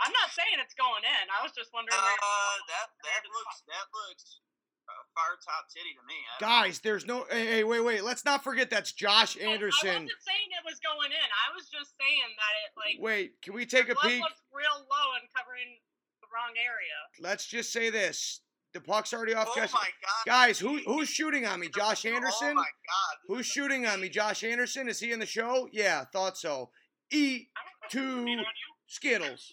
I'm 0.00 0.12
not 0.12 0.30
saying 0.32 0.58
it's 0.64 0.74
going 0.74 1.04
in. 1.04 1.24
I 1.28 1.44
was 1.44 1.52
just 1.52 1.70
wondering. 1.74 1.92
Uh, 1.94 2.56
that 2.72 2.88
that 3.04 3.22
looks 3.28 3.62
that 3.68 3.86
looks 3.92 4.40
uh, 4.88 4.92
far 5.14 5.36
top 5.44 5.68
titty 5.68 5.92
to 5.92 6.02
me. 6.08 6.16
I 6.16 6.40
don't- 6.40 6.48
Guys, 6.48 6.80
there's 6.80 7.04
no. 7.06 7.26
Hey, 7.30 7.60
hey, 7.60 7.64
wait, 7.64 7.80
wait. 7.84 8.02
Let's 8.02 8.24
not 8.24 8.42
forget 8.42 8.70
that's 8.70 8.92
Josh 8.92 9.36
Anderson. 9.36 10.08
I 10.08 10.08
wasn't 10.08 10.24
saying 10.24 10.48
it 10.56 10.64
was 10.64 10.80
going 10.80 11.12
in. 11.12 11.28
I 11.46 11.54
was 11.54 11.68
just 11.68 11.92
saying 12.00 12.30
that 12.34 12.52
it 12.64 12.70
like 12.80 12.96
Wait, 12.98 13.42
can 13.42 13.52
we 13.54 13.66
take 13.66 13.92
a 13.92 13.94
peek? 13.94 14.24
looks 14.24 14.40
real 14.50 14.82
low 14.88 15.08
and 15.20 15.28
covering 15.36 15.78
the 16.24 16.28
wrong 16.32 16.56
area. 16.56 16.96
Let's 17.20 17.44
just 17.46 17.70
say 17.70 17.90
this: 17.90 18.40
the 18.72 18.80
puck's 18.80 19.12
already 19.12 19.34
off. 19.34 19.48
Oh 19.50 19.56
Josh- 19.60 19.72
my 19.72 19.78
god. 19.80 20.26
Guys, 20.26 20.58
who 20.58 20.78
who's 20.86 21.08
shooting 21.08 21.46
on 21.46 21.60
me? 21.60 21.68
Josh 21.74 22.04
oh 22.06 22.10
Anderson. 22.10 22.50
Oh 22.50 22.54
my 22.54 22.62
god. 22.62 23.16
Who's 23.26 23.46
shooting 23.46 23.86
on 23.86 24.00
me? 24.00 24.08
Josh 24.08 24.44
Anderson? 24.44 24.88
Is 24.88 25.00
he 25.00 25.12
in 25.12 25.18
the 25.20 25.26
show? 25.26 25.68
Yeah, 25.72 26.04
thought 26.12 26.36
so. 26.38 26.70
Eat 27.10 27.48
I 27.56 27.60
don't 27.98 28.04
know 28.04 28.10
two 28.12 28.16
who's 28.16 28.24
being 28.24 28.38
on 28.38 28.44
you. 28.44 28.74
Skittles. 28.86 29.52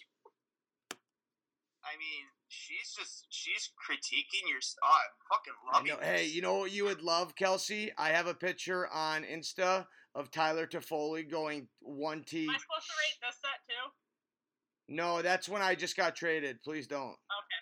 I 1.84 1.96
mean, 1.98 2.26
she's 2.48 2.94
just 2.98 3.26
she's 3.30 3.70
critiquing 3.88 4.48
your. 4.48 4.60
st- 4.60 4.78
Oh, 4.84 4.88
I 4.88 5.34
fucking 5.34 5.52
I 5.72 5.76
love 5.76 5.86
know- 5.86 6.06
you. 6.06 6.16
hey, 6.18 6.26
you 6.26 6.42
know 6.42 6.58
what 6.58 6.72
you 6.72 6.84
would 6.84 7.02
love, 7.02 7.34
Kelsey? 7.34 7.90
I 7.98 8.10
have 8.10 8.26
a 8.26 8.34
picture 8.34 8.86
on 8.88 9.24
Insta 9.24 9.86
of 10.14 10.30
Tyler 10.30 10.66
Toffoli 10.66 11.28
going 11.28 11.68
one 11.80 12.24
T. 12.24 12.44
Am 12.44 12.50
I 12.50 12.52
supposed 12.54 12.86
to 12.86 12.92
rate 12.98 13.18
this 13.22 13.36
set 13.40 13.60
too? 13.68 13.92
No, 14.94 15.22
that's 15.22 15.48
when 15.48 15.62
I 15.62 15.74
just 15.74 15.96
got 15.96 16.16
traded. 16.16 16.62
Please 16.62 16.86
don't. 16.86 17.08
Okay. 17.10 17.60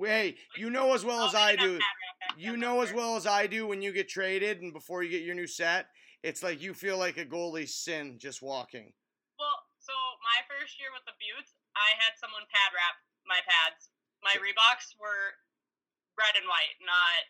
Wait, 0.00 0.38
you 0.56 0.70
know 0.70 0.94
as 0.94 1.04
well 1.04 1.28
as 1.28 1.34
I 1.34 1.52
do. 1.52 1.76
Pat 1.76 1.92
Rap 2.00 2.16
back 2.32 2.40
You 2.40 2.56
know 2.56 2.80
as 2.80 2.90
well 2.90 3.16
as 3.16 3.26
I 3.26 3.46
do 3.46 3.66
when 3.66 3.82
you 3.82 3.92
get 3.92 4.08
traded 4.08 4.62
and 4.62 4.72
before 4.72 5.02
you 5.02 5.10
get 5.10 5.28
your 5.28 5.34
new 5.34 5.46
set, 5.46 5.92
it's 6.22 6.42
like 6.42 6.62
you 6.62 6.72
feel 6.72 6.96
like 6.96 7.18
a 7.18 7.26
goalie's 7.26 7.76
sin 7.76 8.16
just 8.16 8.40
walking. 8.40 8.96
Well, 9.38 9.60
so 9.78 9.92
my 10.24 10.40
first 10.48 10.80
year 10.80 10.88
with 10.88 11.04
the 11.04 11.12
Beauts, 11.20 11.52
I 11.76 12.00
had 12.00 12.16
someone 12.16 12.48
pad 12.48 12.72
wrap 12.72 12.96
my 13.28 13.44
pads. 13.44 13.92
My 14.24 14.32
Reeboks 14.40 14.96
were 14.96 15.36
red 16.16 16.32
and 16.40 16.48
white, 16.48 16.80
not 16.80 17.28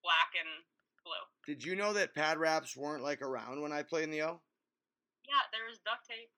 black 0.00 0.32
and 0.32 0.64
blue. 1.04 1.24
Did 1.44 1.62
you 1.62 1.76
know 1.76 1.92
that 1.92 2.14
pad 2.14 2.38
wraps 2.38 2.74
weren't 2.74 3.04
like 3.04 3.20
around 3.20 3.60
when 3.60 3.72
I 3.72 3.82
played 3.82 4.04
in 4.04 4.10
the 4.10 4.22
O? 4.22 4.40
Yeah, 5.28 5.44
there 5.52 5.68
was 5.68 5.76
duct 5.84 6.08
tape. 6.08 6.32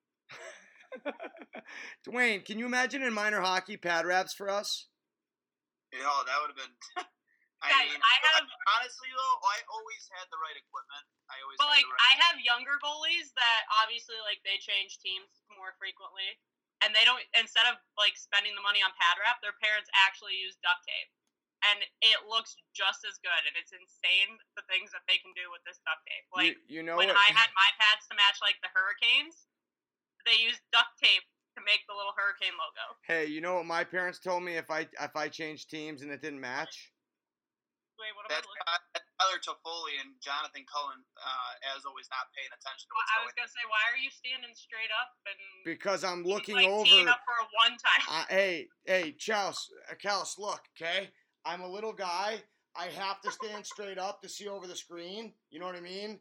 Dwayne, 2.11 2.45
can 2.45 2.59
you 2.59 2.67
imagine 2.67 3.03
in 3.03 3.15
minor 3.15 3.41
hockey 3.41 3.77
pad 3.77 4.05
wraps 4.05 4.35
for 4.35 4.51
us? 4.51 4.90
You 5.91 6.01
know, 6.07 6.23
that 6.27 6.37
would 6.43 6.55
have 6.55 6.61
been. 6.61 6.75
I 7.61 7.69
Guys, 7.77 7.93
mean, 7.93 8.01
I 8.01 8.15
have- 8.33 8.49
honestly 8.81 9.13
though, 9.13 9.37
I 9.45 9.61
always 9.69 10.09
had 10.17 10.25
the 10.33 10.41
right 10.41 10.57
equipment. 10.57 11.05
I 11.29 11.37
always. 11.45 11.61
But 11.61 11.69
had 11.69 11.77
like, 11.77 11.85
the 11.85 11.93
right 11.93 12.09
I 12.09 12.13
have 12.25 12.37
younger 12.41 12.81
goalies 12.81 13.37
that 13.37 13.61
obviously 13.85 14.17
like 14.25 14.41
they 14.49 14.57
change 14.57 14.97
teams 15.05 15.29
more 15.53 15.77
frequently, 15.77 16.41
and 16.81 16.97
they 16.97 17.05
don't. 17.05 17.21
Instead 17.37 17.69
of 17.69 17.77
like 18.01 18.17
spending 18.17 18.57
the 18.57 18.65
money 18.65 18.81
on 18.81 18.97
pad 18.97 19.21
wrap, 19.21 19.45
their 19.45 19.53
parents 19.61 19.93
actually 19.93 20.41
use 20.41 20.57
duct 20.65 20.81
tape, 20.89 21.11
and 21.69 21.85
it 22.01 22.25
looks 22.25 22.57
just 22.73 23.05
as 23.05 23.21
good. 23.21 23.43
And 23.45 23.53
it's 23.61 23.77
insane 23.77 24.41
the 24.57 24.65
things 24.65 24.89
that 24.97 25.05
they 25.05 25.21
can 25.21 25.37
do 25.37 25.53
with 25.53 25.61
this 25.69 25.85
duct 25.85 26.01
tape. 26.09 26.27
Like 26.33 26.57
you, 26.65 26.81
you 26.81 26.83
know 26.87 26.97
when 26.97 27.13
what? 27.13 27.21
I 27.21 27.29
had 27.45 27.53
my 27.53 27.71
pads 27.77 28.09
to 28.09 28.17
match 28.17 28.41
like 28.41 28.57
the 28.65 28.73
Hurricanes, 28.73 29.45
they 30.25 30.41
used 30.41 30.65
duct 30.73 30.97
tape 30.97 31.29
to 31.61 31.67
make 31.69 31.85
the 31.87 31.95
little 31.95 32.17
Hurricane 32.17 32.57
logo. 32.57 32.97
hey, 33.05 33.29
you 33.29 33.41
know 33.45 33.61
what 33.61 33.67
my 33.69 33.85
parents 33.85 34.19
told 34.19 34.43
me 34.43 34.57
if 34.57 34.71
I 34.71 34.89
if 35.01 35.15
I 35.15 35.29
changed 35.29 35.69
teams 35.69 36.01
and 36.03 36.11
it 36.11 36.21
didn't 36.25 36.41
match? 36.41 36.93
Wait, 38.01 38.09
what 38.17 38.25
am 38.25 38.33
I 38.33 38.41
That's 38.41 38.49
looking? 38.49 38.65
that's 38.97 39.09
Tyler 39.21 39.41
Toffoli 39.45 40.01
and 40.01 40.17
Jonathan 40.25 40.65
Cullen, 40.65 40.97
uh, 41.21 41.77
as 41.77 41.85
always, 41.85 42.09
not 42.09 42.33
paying 42.33 42.49
attention 42.49 42.89
to 42.89 42.93
Well, 42.97 43.05
I 43.13 43.21
was 43.29 43.37
going. 43.37 43.45
gonna 43.45 43.53
say, 43.53 43.65
why 43.69 43.83
are 43.93 44.01
you 44.01 44.09
standing 44.09 44.57
straight 44.57 44.89
up 44.97 45.13
and 45.29 45.37
Because 45.69 46.01
I'm 46.03 46.25
looking 46.25 46.57
like, 46.57 46.65
teeing 46.89 47.05
over. 47.05 47.13
up 47.13 47.21
for 47.29 47.37
a 47.37 47.47
one 47.61 47.77
time? 47.77 48.03
Uh, 48.09 48.25
hey, 48.33 48.69
hey, 48.89 49.13
Chels, 49.21 49.69
uh, 49.93 49.95
Kels, 50.01 50.39
look, 50.41 50.65
okay? 50.73 51.13
I'm 51.45 51.61
a 51.61 51.69
little 51.69 51.93
guy. 51.93 52.41
I 52.75 52.87
have 52.87 53.21
to 53.21 53.31
stand 53.33 53.67
straight 53.67 53.99
up 53.99 54.23
to 54.23 54.29
see 54.29 54.49
over 54.49 54.67
the 54.67 54.77
screen. 54.77 55.35
You 55.51 55.61
know 55.61 55.67
what 55.67 55.77
I 55.77 55.81
mean? 55.85 56.21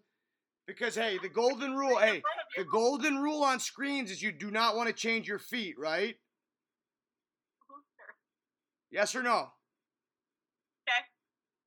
Because 0.70 0.94
hey, 0.94 1.18
the 1.20 1.28
golden 1.28 1.76
rule, 1.76 1.98
hey, 1.98 2.22
the 2.56 2.64
golden 2.64 3.18
rule 3.18 3.44
on 3.44 3.60
screens 3.60 4.12
is 4.12 4.22
you 4.22 4.32
do 4.32 4.52
not 4.52 4.76
want 4.76 4.86
to 4.88 4.94
change 4.94 5.28
your 5.28 5.40
feet, 5.40 5.78
right? 5.78 6.16
Yes 8.92 9.16
or 9.16 9.22
no? 9.22 9.52
Okay. 10.88 11.06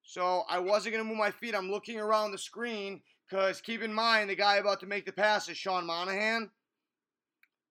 So 0.03 0.43
I 0.49 0.59
wasn't 0.59 0.95
gonna 0.95 1.05
move 1.05 1.19
my 1.19 1.31
feet. 1.31 1.55
I'm 1.55 1.71
looking 1.71 1.99
around 1.99 2.33
the 2.33 2.39
screen 2.39 3.01
because 3.29 3.61
keep 3.61 3.83
in 3.83 3.93
mind 3.93 4.31
the 4.31 4.35
guy 4.35 4.57
about 4.57 4.81
to 4.81 4.87
make 4.87 5.07
the 5.07 5.13
pass 5.13 5.49
is 5.49 5.57
Sean 5.57 5.87
Monahan. 5.87 6.51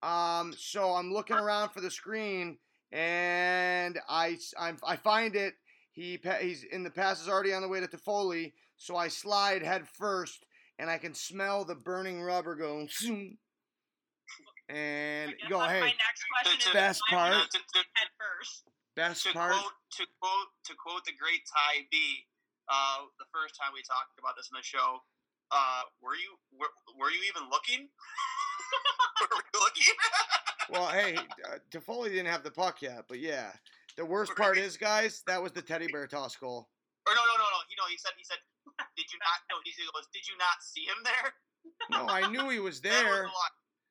Um, 0.04 0.54
so 0.58 0.94
I'm 0.94 1.13
looking 1.13 1.36
around 1.38 1.70
for 1.70 1.82
the 1.82 1.91
screen 1.91 2.58
and 2.91 4.00
I 4.10 4.38
I'm, 4.58 4.78
I 4.86 4.96
find 4.96 5.36
it. 5.36 5.54
He 5.91 6.20
he's 6.41 6.63
in 6.63 6.84
the 6.84 6.89
pass 6.89 7.22
is 7.22 7.28
already 7.28 7.54
on 7.54 7.62
the 7.62 7.67
way 7.67 7.80
to 7.82 7.88
Toffoli, 7.88 8.54
so 8.78 8.96
I 8.96 9.10
slide 9.10 9.63
head 9.63 9.88
first 9.88 10.46
and 10.82 10.89
I 10.89 10.98
can 10.98 11.13
smell 11.13 11.63
the 11.63 11.76
burning 11.76 12.22
rubber 12.22 12.56
going. 12.56 12.89
zoom. 12.91 13.38
And 14.70 15.36
go, 15.50 15.60
that's 15.60 15.72
hey, 15.74 15.80
My 15.82 15.94
next 16.02 16.24
question 16.32 16.60
is 16.60 16.74
Best 16.74 17.02
why 17.10 17.30
would 17.30 17.38
part- 17.38 17.52
To, 17.52 17.60
to, 17.60 17.80
head 17.94 18.10
first. 18.17 18.63
best 18.96 19.24
to 19.28 19.34
part. 19.34 19.52
quote 19.54 19.74
to 20.00 20.04
quote 20.20 20.50
to 20.65 20.74
quote 20.76 21.04
the 21.06 21.12
great 21.20 21.44
Ty 21.46 21.86
B, 21.91 22.26
uh, 22.72 23.06
the 23.20 23.26
first 23.36 23.54
time 23.60 23.72
we 23.76 23.84
talked 23.84 24.17
about 24.17 24.34
this 24.39 24.50
in 24.50 24.56
the 24.58 24.63
show, 24.63 25.04
uh, 25.52 25.84
were 26.02 26.15
you 26.15 26.34
were, 26.58 26.72
were 26.98 27.12
you 27.12 27.20
even 27.30 27.50
looking? 27.52 27.86
were 29.22 29.44
you 29.54 29.60
looking? 29.62 29.94
Well, 30.72 30.88
hey, 30.88 31.17
uh, 31.17 31.58
Toffoli 31.70 32.06
didn't 32.15 32.32
have 32.32 32.44
the 32.48 32.52
puck 32.52 32.82
yet, 32.82 33.04
but 33.10 33.20
yeah. 33.20 33.52
The 33.98 34.06
worst 34.06 34.34
part 34.38 34.58
is, 34.58 34.78
guys, 34.78 35.22
that 35.28 35.44
was 35.44 35.52
the 35.52 35.62
teddy 35.62 35.88
bear 35.91 36.08
toss 36.08 36.38
goal. 36.38 36.70
or 37.06 37.13
no, 37.13 37.20
no, 37.20 37.34
no, 37.36 37.44
no. 37.44 37.60
You 37.70 37.76
know, 37.76 37.84
he 37.91 37.98
said 37.98 38.12
he 38.15 38.24
said, 38.24 38.38
did 38.97 39.08
you 39.12 39.19
not? 39.19 39.38
No, 39.49 39.56
he 39.63 39.71
goes, 39.77 40.08
did 40.13 40.25
you 40.27 40.36
not 40.38 40.60
see 40.62 40.86
him 40.86 40.99
there? 41.04 41.27
No, 41.91 42.08
I 42.10 42.30
knew 42.30 42.49
he 42.49 42.60
was 42.60 42.75
was 42.80 42.82
there. 42.82 43.27
the. 43.27 43.30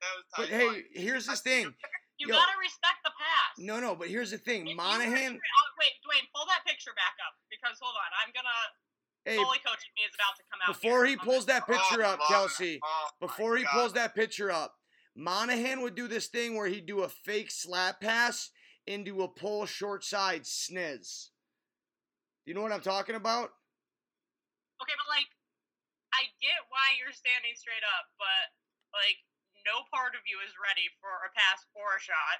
That 0.00 0.12
was 0.16 0.24
But 0.36 0.48
hey, 0.48 0.66
line. 0.66 0.84
here's 0.94 1.26
this 1.26 1.40
thing. 1.40 1.74
You 2.18 2.28
Yo. 2.28 2.34
gotta 2.34 2.56
respect 2.60 3.00
the 3.04 3.10
pass. 3.16 3.52
No, 3.58 3.80
no, 3.80 3.94
but 3.96 4.08
here's 4.08 4.30
the 4.30 4.38
thing. 4.38 4.66
If 4.66 4.76
Monahan, 4.76 5.12
picture- 5.12 5.40
oh, 5.40 5.68
wait, 5.80 5.92
Dwayne, 6.04 6.26
pull 6.34 6.46
that 6.46 6.64
picture 6.66 6.92
back 6.96 7.16
up 7.26 7.32
because 7.50 7.76
hold 7.80 7.94
on, 7.96 8.10
I'm 8.24 8.32
gonna. 8.32 8.60
hey, 9.24 9.36
coaching 9.40 9.92
me 9.96 10.02
is 10.08 10.12
about 10.14 10.36
to 10.36 10.42
come 10.50 10.60
out. 10.64 10.68
before 10.74 11.04
here. 11.06 11.16
he 11.16 11.16
pulls 11.16 11.46
that 11.46 11.66
picture 11.66 12.04
Oh, 12.04 12.10
up, 12.12 12.20
Kelsey, 12.28 12.80
oh, 12.82 13.08
before 13.20 13.56
he 13.56 13.64
God. 13.64 13.72
pulls 13.72 13.92
that 13.94 14.14
picture 14.14 14.50
up, 14.50 14.74
Monahan 15.16 15.80
would 15.82 15.94
do 15.94 16.08
this 16.08 16.26
thing 16.28 16.56
where 16.56 16.66
he'd 16.66 16.86
do 16.86 17.00
a 17.04 17.08
fake 17.08 17.50
slap 17.50 18.00
pass 18.00 18.50
into 18.86 19.22
a 19.22 19.28
pull 19.28 19.64
short 19.66 20.04
side 20.04 20.42
sniz. 20.44 21.28
You 22.46 22.54
know 22.54 22.62
what 22.62 22.72
I'm 22.72 22.80
talking 22.80 23.14
about? 23.14 23.50
Okay, 24.80 24.96
but 24.96 25.08
like, 25.12 25.28
I 26.16 26.26
get 26.40 26.56
why 26.72 26.96
you're 26.98 27.12
standing 27.14 27.52
straight 27.54 27.84
up, 27.84 28.08
but 28.16 28.44
like, 28.96 29.20
no 29.68 29.84
part 29.92 30.16
of 30.16 30.24
you 30.24 30.40
is 30.40 30.52
ready 30.56 30.88
for 31.04 31.12
a 31.26 31.30
pass 31.36 31.62
or 31.76 31.96
a 31.96 32.00
shot, 32.00 32.38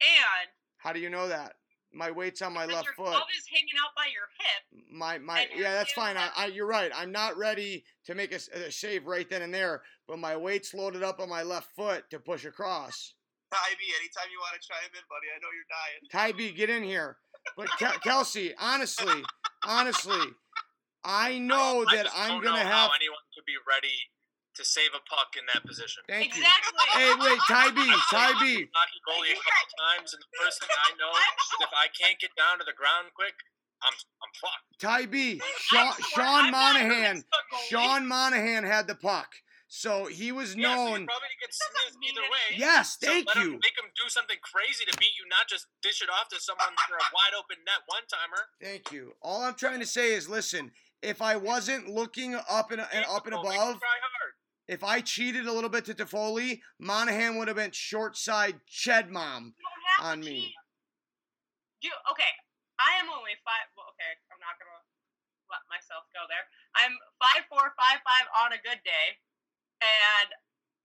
and 0.00 0.48
How 0.78 0.92
do 0.92 1.00
you 1.00 1.08
know 1.10 1.28
that? 1.28 1.54
My 1.92 2.10
weight's 2.10 2.42
on 2.42 2.52
my 2.52 2.66
because 2.66 2.74
left 2.74 2.86
your 2.86 2.94
foot. 2.94 3.14
glove 3.14 3.30
is 3.38 3.46
hanging 3.46 3.78
out 3.82 3.94
by 3.94 4.10
your 4.10 4.26
hip. 4.42 4.90
my 4.92 5.18
my 5.18 5.46
yeah 5.56 5.74
that's 5.74 5.92
fine 5.92 6.16
I. 6.16 6.28
I 6.36 6.46
you're 6.46 6.66
right 6.66 6.90
i'm 6.92 7.12
not 7.12 7.36
ready 7.38 7.84
to 8.06 8.16
make 8.16 8.32
a 8.32 8.40
save 8.72 9.06
right 9.06 9.30
then 9.30 9.42
and 9.42 9.54
there 9.54 9.82
but 10.08 10.18
my 10.18 10.36
weight's 10.36 10.74
loaded 10.74 11.04
up 11.04 11.20
on 11.20 11.28
my 11.28 11.44
left 11.44 11.68
foot 11.76 12.10
to 12.10 12.18
push 12.18 12.44
across 12.44 13.14
Ty 13.52 13.58
B, 13.78 13.84
anytime 14.00 14.26
you 14.32 14.40
want 14.40 14.60
to 14.60 14.66
chime 14.66 14.90
in, 14.90 15.02
buddy, 15.08 15.28
I 15.30 15.38
know 15.38 15.46
you're 15.54 15.70
dying. 15.70 16.10
ty 16.10 16.36
b 16.36 16.50
get 16.50 16.68
in 16.68 16.82
here 16.82 17.16
but 17.56 17.68
Kel- 17.78 17.92
kelsey 18.02 18.52
honestly 18.58 19.22
honestly 19.64 20.18
i 21.04 21.38
know 21.38 21.84
I 21.88 21.96
that 21.96 22.06
i'm 22.16 22.40
don't 22.40 22.44
gonna 22.44 22.64
know 22.64 22.70
have 22.70 22.88
how 22.90 22.96
anyone 22.96 23.20
could 23.34 23.44
be 23.46 23.56
ready 23.68 23.94
to 24.54 24.64
save 24.64 24.94
a 24.94 25.02
puck 25.10 25.34
in 25.34 25.42
that 25.52 25.66
position. 25.66 26.02
thank 26.08 26.30
you 26.36 26.42
Exactly. 26.42 26.86
hey 26.94 27.10
wait 27.18 27.38
ty 27.48 27.70
b 27.74 27.80
ty 28.10 28.30
b 28.38 28.70
Hockey 28.70 29.00
goalie 29.02 29.34
a 29.34 29.40
couple 29.42 29.74
times, 29.98 30.14
and 30.14 30.22
the 30.22 30.30
first 30.38 30.60
thing 30.62 30.70
I 30.70 30.90
know 30.94 31.10
is 31.10 31.66
if 31.66 31.72
I 31.74 31.86
can't 31.90 32.18
get 32.22 32.30
down 32.38 32.58
to 32.62 32.64
the 32.64 32.72
ground 32.78 33.10
quick, 33.18 33.34
I'm 33.82 33.92
I'm 34.22 34.32
fucked. 34.38 34.78
ty 34.78 35.06
b 35.10 35.42
I 35.42 35.52
sean, 35.58 35.92
sean 36.14 36.44
I'm 36.46 36.50
monahan 36.54 37.16
six-foot 37.26 37.66
sean 37.68 38.06
monahan 38.06 38.62
had 38.62 38.86
the 38.86 38.94
puck 38.94 39.34
so 39.66 40.06
he 40.06 40.30
was 40.30 40.54
Yeah, 40.54 40.70
so 40.70 40.76
known 40.78 41.02
you're 41.02 41.10
probably 41.10 41.34
gonna 41.34 41.42
get 41.42 41.50
doesn't 41.50 41.74
snizzed 41.74 41.98
mean 41.98 42.14
either 42.14 42.28
way. 42.30 42.46
yes 42.54 42.94
So 43.02 43.10
thank 43.10 43.26
let 43.26 43.34
you 43.42 43.58
Him, 43.58 43.58
make 43.58 43.74
him 43.74 43.90
do 43.98 44.06
something 44.06 44.38
crazy 44.38 44.86
to 44.86 44.94
beat 45.02 45.18
you, 45.18 45.26
not 45.26 45.50
just 45.50 45.66
dish 45.82 45.98
it 45.98 46.06
off 46.14 46.28
to 46.30 46.38
someone 46.38 46.70
for 46.86 46.94
a 46.94 47.06
wide 47.10 47.34
open 47.34 47.58
net 47.66 47.82
one 47.90 48.06
timer. 48.06 48.42
Thank 48.62 48.92
you. 48.94 49.18
All 49.20 49.42
I'm 49.42 49.54
trying 49.58 49.80
to 49.80 49.86
say 49.86 50.14
is, 50.14 50.28
listen. 50.28 50.70
If 51.04 51.20
I 51.20 51.36
wasn't 51.36 51.88
looking 51.88 52.34
up 52.34 52.72
and, 52.72 52.80
and 52.80 53.04
up 53.04 53.26
and 53.26 53.34
above, 53.36 53.76
if 54.66 54.82
I 54.82 55.04
cheated 55.04 55.44
a 55.46 55.52
little 55.52 55.68
bit 55.68 55.84
to 55.86 55.94
Toffoli, 55.94 56.64
Monahan 56.80 57.36
would 57.36 57.48
have 57.48 57.60
been 57.60 57.76
short 57.76 58.16
side 58.16 58.60
Ched 58.64 59.10
mom. 59.10 59.52
You 59.52 60.04
On 60.08 60.20
me. 60.20 60.56
Do 61.84 61.92
okay. 62.10 62.32
I 62.80 62.96
am 63.04 63.12
only 63.12 63.36
five. 63.44 63.68
Well, 63.76 63.92
okay, 63.92 64.16
I'm 64.32 64.40
not 64.40 64.56
gonna 64.56 64.80
let 65.52 65.60
myself 65.68 66.08
go 66.16 66.24
there. 66.32 66.42
I'm 66.74 66.96
five 67.20 67.44
four, 67.52 67.76
five 67.76 68.00
five 68.02 68.26
on 68.40 68.56
a 68.56 68.60
good 68.64 68.80
day, 68.82 69.06
and 69.84 70.28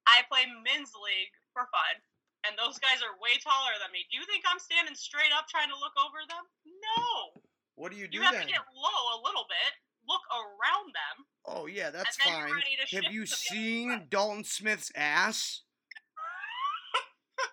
I 0.06 0.28
play 0.28 0.44
men's 0.68 0.92
league 1.00 1.34
for 1.56 1.66
fun. 1.72 2.04
And 2.48 2.56
those 2.56 2.80
guys 2.80 3.04
are 3.04 3.16
way 3.20 3.36
taller 3.40 3.76
than 3.80 3.92
me. 3.92 4.08
Do 4.12 4.16
you 4.16 4.24
think 4.28 4.48
I'm 4.48 4.60
standing 4.64 4.96
straight 4.96 5.32
up 5.36 5.52
trying 5.52 5.68
to 5.72 5.80
look 5.80 5.96
over 6.00 6.24
them? 6.28 6.44
No. 6.68 7.40
What 7.76 7.92
do 7.92 8.00
you 8.00 8.08
do 8.12 8.20
You 8.20 8.24
have 8.28 8.36
then? 8.36 8.48
to 8.48 8.52
get 8.52 8.64
low 8.76 9.02
a 9.16 9.20
little 9.24 9.48
bit, 9.48 9.72
look 10.10 10.22
around 10.34 10.88
them. 10.88 11.26
Oh 11.46 11.68
yeah, 11.68 11.90
that's 11.92 12.18
then 12.24 12.34
you're 12.34 12.42
fine. 12.48 12.54
ready 12.56 12.76
to 12.90 12.96
Have 13.04 13.14
you 13.14 13.26
to 13.26 13.32
seen. 13.32 14.08
Dalton 14.10 14.44
Smith's 14.44 14.92
ass? 14.96 15.62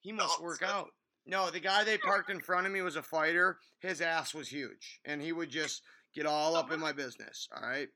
He 0.00 0.12
must 0.12 0.28
Dalton 0.32 0.44
work 0.46 0.58
Smith. 0.58 0.70
out. 0.70 0.88
No, 1.26 1.50
the 1.50 1.60
guy 1.60 1.84
they 1.84 1.96
parked 1.96 2.28
in 2.28 2.40
front 2.40 2.66
of 2.66 2.72
me 2.72 2.82
was 2.82 2.96
a 2.96 3.02
fighter. 3.02 3.58
His 3.80 4.00
ass 4.02 4.34
was 4.34 4.48
huge, 4.48 5.00
and 5.06 5.22
he 5.22 5.32
would 5.32 5.48
just 5.48 5.82
get 6.14 6.26
all 6.26 6.54
up 6.56 6.70
in 6.70 6.78
my 6.78 6.92
business. 6.92 7.48
All 7.56 7.62
right. 7.66 7.88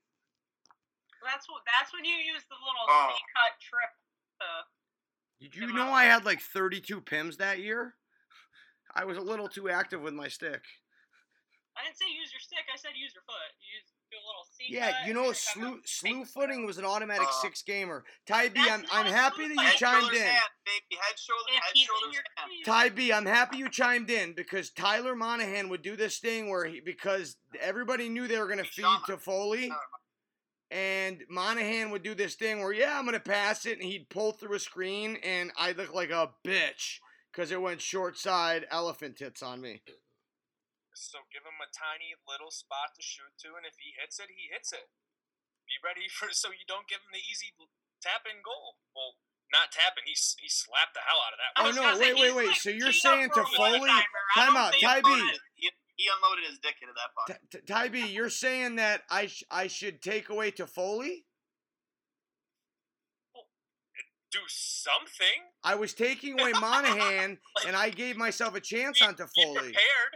That's 1.22 1.46
what. 1.48 1.60
That's 1.78 1.92
when 1.92 2.04
you 2.06 2.14
use 2.14 2.42
the 2.48 2.54
little 2.54 2.86
Oh. 2.88 3.12
C 3.14 3.20
cut 3.36 3.52
trip. 3.60 3.90
To, 4.40 5.44
Did 5.50 5.54
you 5.56 5.72
know 5.74 5.90
I 5.92 6.04
had 6.04 6.24
like 6.24 6.40
32 6.40 7.00
pims 7.02 7.36
that 7.36 7.58
year? 7.58 7.94
I 8.94 9.04
was 9.04 9.18
a 9.18 9.22
little 9.22 9.48
too 9.48 9.68
active 9.68 10.00
with 10.00 10.14
my 10.14 10.28
stick. 10.28 10.62
I 11.78 11.84
didn't 11.86 11.96
say 11.96 12.06
use 12.10 12.32
your 12.32 12.40
stick. 12.40 12.66
I 12.72 12.76
said 12.76 12.90
use 12.96 13.14
your 13.14 13.22
foot. 13.22 13.50
Use 13.62 13.86
do 14.10 14.16
a 14.16 14.24
little 14.26 14.46
C 14.50 14.64
Yeah, 14.68 15.06
you 15.06 15.14
know, 15.14 15.32
slew 15.32 15.80
slew 15.84 16.24
footing 16.24 16.66
was 16.66 16.78
an 16.78 16.84
automatic 16.84 17.28
Uh, 17.28 17.42
six 17.42 17.62
gamer. 17.62 18.04
Ty 18.26 18.48
B, 18.48 18.54
That's 18.60 18.70
I'm 18.90 19.06
I'm 19.06 19.12
happy 19.12 19.46
that 19.48 19.54
you 19.54 19.70
chimed 19.78 20.02
shoulders, 20.04 20.18
in. 20.18 20.24
hand, 20.26 20.50
baby. 20.66 21.00
Head, 21.00 21.18
shoulders, 21.18 21.44
If 21.48 21.62
head, 21.62 21.70
he's 21.74 21.82
in 21.82 21.86
shoulders, 21.86 22.14
your 22.14 22.22
hand. 22.36 22.50
team. 22.50 22.64
Ty 22.64 22.88
B, 22.88 23.12
I'm 23.12 23.26
happy 23.26 23.56
you 23.58 23.68
chimed 23.68 24.10
in 24.10 24.32
because 24.32 24.70
Tyler 24.70 25.14
Monahan 25.14 25.68
would 25.68 25.82
do 25.82 25.94
this 25.94 26.18
thing 26.18 26.48
where 26.50 26.64
he 26.64 26.80
because 26.80 27.36
everybody 27.60 28.08
knew 28.08 28.26
they 28.26 28.38
were 28.38 28.48
gonna 28.48 28.64
feed 28.64 28.82
Shaman. 28.82 29.00
Toffoli, 29.06 29.70
and 30.70 31.22
Monahan 31.30 31.90
would 31.90 32.02
do 32.02 32.14
this 32.14 32.34
thing 32.34 32.60
where 32.62 32.72
yeah, 32.72 32.98
I'm 32.98 33.04
gonna 33.04 33.20
pass 33.20 33.66
it, 33.66 33.74
and 33.78 33.82
he'd 33.82 34.08
pull 34.10 34.32
through 34.32 34.54
a 34.56 34.58
screen, 34.58 35.16
and 35.22 35.52
I'd 35.58 35.76
look 35.76 35.94
like 35.94 36.10
a 36.10 36.30
bitch 36.46 36.98
because 37.32 37.52
it 37.52 37.60
went 37.60 37.80
short 37.80 38.18
side 38.18 38.66
elephant 38.70 39.16
tits 39.16 39.42
on 39.42 39.60
me. 39.60 39.82
So 40.98 41.22
give 41.30 41.46
him 41.46 41.62
a 41.62 41.70
tiny 41.70 42.18
little 42.26 42.50
spot 42.50 42.98
to 42.98 43.02
shoot 43.06 43.30
to, 43.46 43.54
and 43.54 43.62
if 43.62 43.78
he 43.78 43.94
hits 43.94 44.18
it, 44.18 44.34
he 44.34 44.50
hits 44.50 44.74
it. 44.74 44.90
Be 45.70 45.78
ready 45.78 46.10
for 46.16 46.34
so 46.34 46.50
you 46.50 46.66
don't 46.66 46.90
give 46.90 46.98
him 46.98 47.14
the 47.14 47.22
easy 47.22 47.54
tap 48.02 48.26
in 48.26 48.42
goal. 48.42 48.82
Well, 48.98 49.14
not 49.54 49.70
tapping. 49.72 50.04
He 50.10 50.18
he 50.42 50.50
slapped 50.50 50.92
the 50.98 51.04
hell 51.06 51.22
out 51.22 51.32
of 51.32 51.38
that. 51.40 51.52
Oh 51.54 51.70
no, 51.70 51.86
wait, 52.02 52.18
wait, 52.18 52.34
wait. 52.34 52.48
like, 52.52 52.60
So 52.60 52.70
you're 52.74 52.92
saying 52.92 53.30
to 53.32 53.44
Foley? 53.56 53.78
one-timer. 53.80 54.22
I 54.34 54.44
Time 54.44 54.56
out, 54.58 54.72
think 54.74 54.84
Ty 54.84 55.00
B. 55.00 55.10
He, 55.54 55.70
he 55.96 56.04
unloaded 56.14 56.44
his 56.50 56.58
dick 56.58 56.76
into 56.82 56.94
that 56.94 57.10
puck. 57.14 57.26
T- 57.50 57.58
T- 57.58 57.64
Ty 57.66 57.88
B, 57.88 58.06
you're 58.06 58.30
saying 58.30 58.76
that 58.76 59.02
I 59.10 59.26
sh- 59.26 59.44
I 59.50 59.66
should 59.68 60.02
take 60.02 60.28
away 60.28 60.50
Toffoli? 60.50 61.24
Do 64.30 64.40
something. 64.48 65.48
I 65.64 65.74
was 65.76 65.94
taking 65.94 66.38
away 66.38 66.52
Monahan, 66.52 67.38
and 67.66 67.74
I 67.74 67.88
gave 67.88 68.16
myself 68.18 68.54
a 68.54 68.60
chance 68.60 68.98
Be- 69.00 69.06
on 69.06 69.14
Be 69.14 69.22
Foley. 69.42 69.54
prepared. 69.56 70.12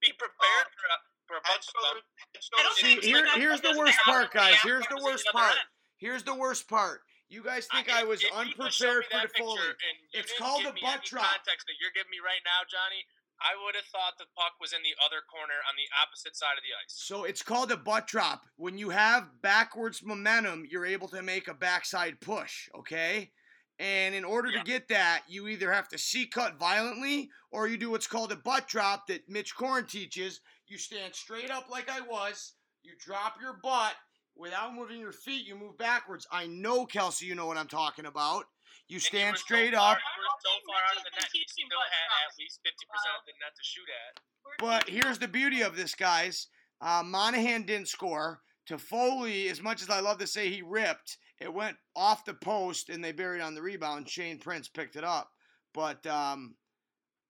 Be 0.00 0.12
prepared 0.14 0.66
oh, 0.66 0.74
for 0.78 0.86
a, 0.88 0.98
for 1.26 1.34
a 1.38 1.42
Head, 1.46 1.58
bunch 1.58 1.66
of 1.68 1.74
them. 1.74 1.82
shoulders, 1.82 2.06
head, 2.16 2.40
I 2.58 2.62
don't 2.62 2.76
shoulders, 2.78 3.04
See, 3.04 3.10
here- 3.10 3.28
here's 3.34 3.60
the 3.60 3.74
worst 3.76 3.98
part, 4.04 4.30
guys. 4.32 4.54
Here's 4.62 4.86
the 4.86 5.00
worst 5.02 5.26
part. 5.32 5.56
Here's 5.98 6.22
the 6.22 6.34
worst 6.34 6.68
part. 6.68 7.02
You 7.28 7.42
guys 7.44 7.66
think 7.66 7.92
I- 7.92 8.00
I 8.00 8.04
was 8.04 8.22
if 8.24 8.30
you 8.32 8.54
just 8.56 8.78
showed 8.78 8.88
unprepared 8.88 9.04
for 9.04 9.16
that 9.18 9.28
the 9.34 9.38
Foley. 9.42 9.58
picture 9.58 9.76
and 9.84 9.96
you 10.00 10.20
It's 10.20 10.32
called 10.38 10.62
a 10.64 10.72
butt 10.72 11.02
any 11.04 11.06
drop. 11.06 11.26
Context 11.28 11.66
that 11.66 11.76
you're 11.80 11.90
giving 11.92 12.10
me 12.10 12.20
right 12.24 12.40
now, 12.44 12.64
Johnny. 12.70 13.04
I 13.40 13.54
would 13.64 13.76
have 13.76 13.84
thought 13.86 14.18
the 14.18 14.26
puck 14.34 14.54
was 14.60 14.72
in 14.72 14.82
the 14.82 14.96
other 15.04 15.20
corner 15.30 15.54
on 15.68 15.76
the 15.76 15.86
opposite 16.02 16.34
side 16.34 16.56
of 16.58 16.64
the 16.64 16.74
ice. 16.74 16.90
So 16.94 17.22
it's 17.24 17.42
called 17.42 17.70
a 17.70 17.76
butt 17.76 18.06
drop. 18.08 18.42
When 18.56 18.78
you 18.78 18.88
have 18.90 19.40
backwards 19.42 20.02
momentum, 20.02 20.64
you're 20.68 20.86
able 20.86 21.06
to 21.08 21.22
make 21.22 21.46
a 21.46 21.54
backside 21.54 22.20
push, 22.20 22.68
okay? 22.74 23.30
And 23.78 24.14
in 24.14 24.24
order 24.24 24.50
Yeah. 24.50 24.58
to 24.58 24.64
get 24.64 24.88
that, 24.88 25.22
you 25.28 25.46
either 25.48 25.72
have 25.72 25.88
to 25.88 25.98
C 25.98 26.26
cut 26.26 26.56
violently 26.56 27.30
or 27.50 27.68
you 27.68 27.76
do 27.76 27.90
what's 27.90 28.06
called 28.08 28.32
a 28.32 28.36
butt 28.36 28.66
drop 28.66 29.06
that 29.06 29.28
Mitch 29.28 29.54
Korn 29.54 29.86
teaches. 29.86 30.40
You 30.66 30.78
stand 30.78 31.14
straight 31.14 31.50
up 31.50 31.68
like 31.68 31.88
I 31.88 32.00
was, 32.00 32.54
you 32.82 32.94
drop 32.98 33.40
your 33.40 33.54
butt 33.62 33.94
without 34.34 34.74
moving 34.74 35.00
your 35.00 35.12
feet, 35.12 35.46
you 35.46 35.54
move 35.54 35.78
backwards. 35.78 36.26
I 36.32 36.46
know, 36.46 36.86
Kelsey, 36.86 37.26
you 37.26 37.34
know 37.34 37.46
what 37.46 37.56
I'm 37.56 37.68
talking 37.68 38.06
about. 38.06 38.44
You 38.88 38.94
And 38.96 39.02
you 39.02 39.08
stand 39.08 39.36
so 39.36 39.42
straight 39.42 39.74
far- 39.74 39.92
up. 39.92 39.98
So 40.40 40.50
far 40.66 40.76
out 40.90 40.96
of 40.96 41.04
the 41.04 41.10
net, 41.10 41.28
you 41.34 41.44
still 41.46 41.66
had 41.68 42.26
at 42.30 42.38
least 42.38 42.60
50% 42.64 43.18
of 43.18 43.24
the 43.26 43.32
net 43.40 43.54
to 43.56 43.62
shoot 43.64 43.86
at. 43.88 44.20
But 44.58 44.88
here's 44.88 45.18
the 45.18 45.28
beauty 45.28 45.62
of 45.62 45.76
this, 45.76 45.94
guys. 45.94 46.48
Uh, 46.80 47.02
Monahan 47.04 47.64
didn't 47.64 47.88
score. 47.88 48.42
Toffoli, 48.68 49.50
as 49.50 49.62
much 49.62 49.82
as 49.82 49.90
I 49.90 50.00
love 50.00 50.18
to 50.18 50.26
say 50.26 50.50
he 50.50 50.62
ripped, 50.62 51.18
it 51.40 51.52
went 51.52 51.76
off 51.94 52.24
the 52.24 52.34
post 52.34 52.88
and 52.88 53.02
they 53.02 53.12
buried 53.12 53.40
on 53.40 53.54
the 53.54 53.62
rebound. 53.62 54.08
Shane 54.08 54.38
Prince 54.38 54.68
picked 54.68 54.96
it 54.96 55.04
up. 55.04 55.30
But 55.72 56.06
um, 56.06 56.56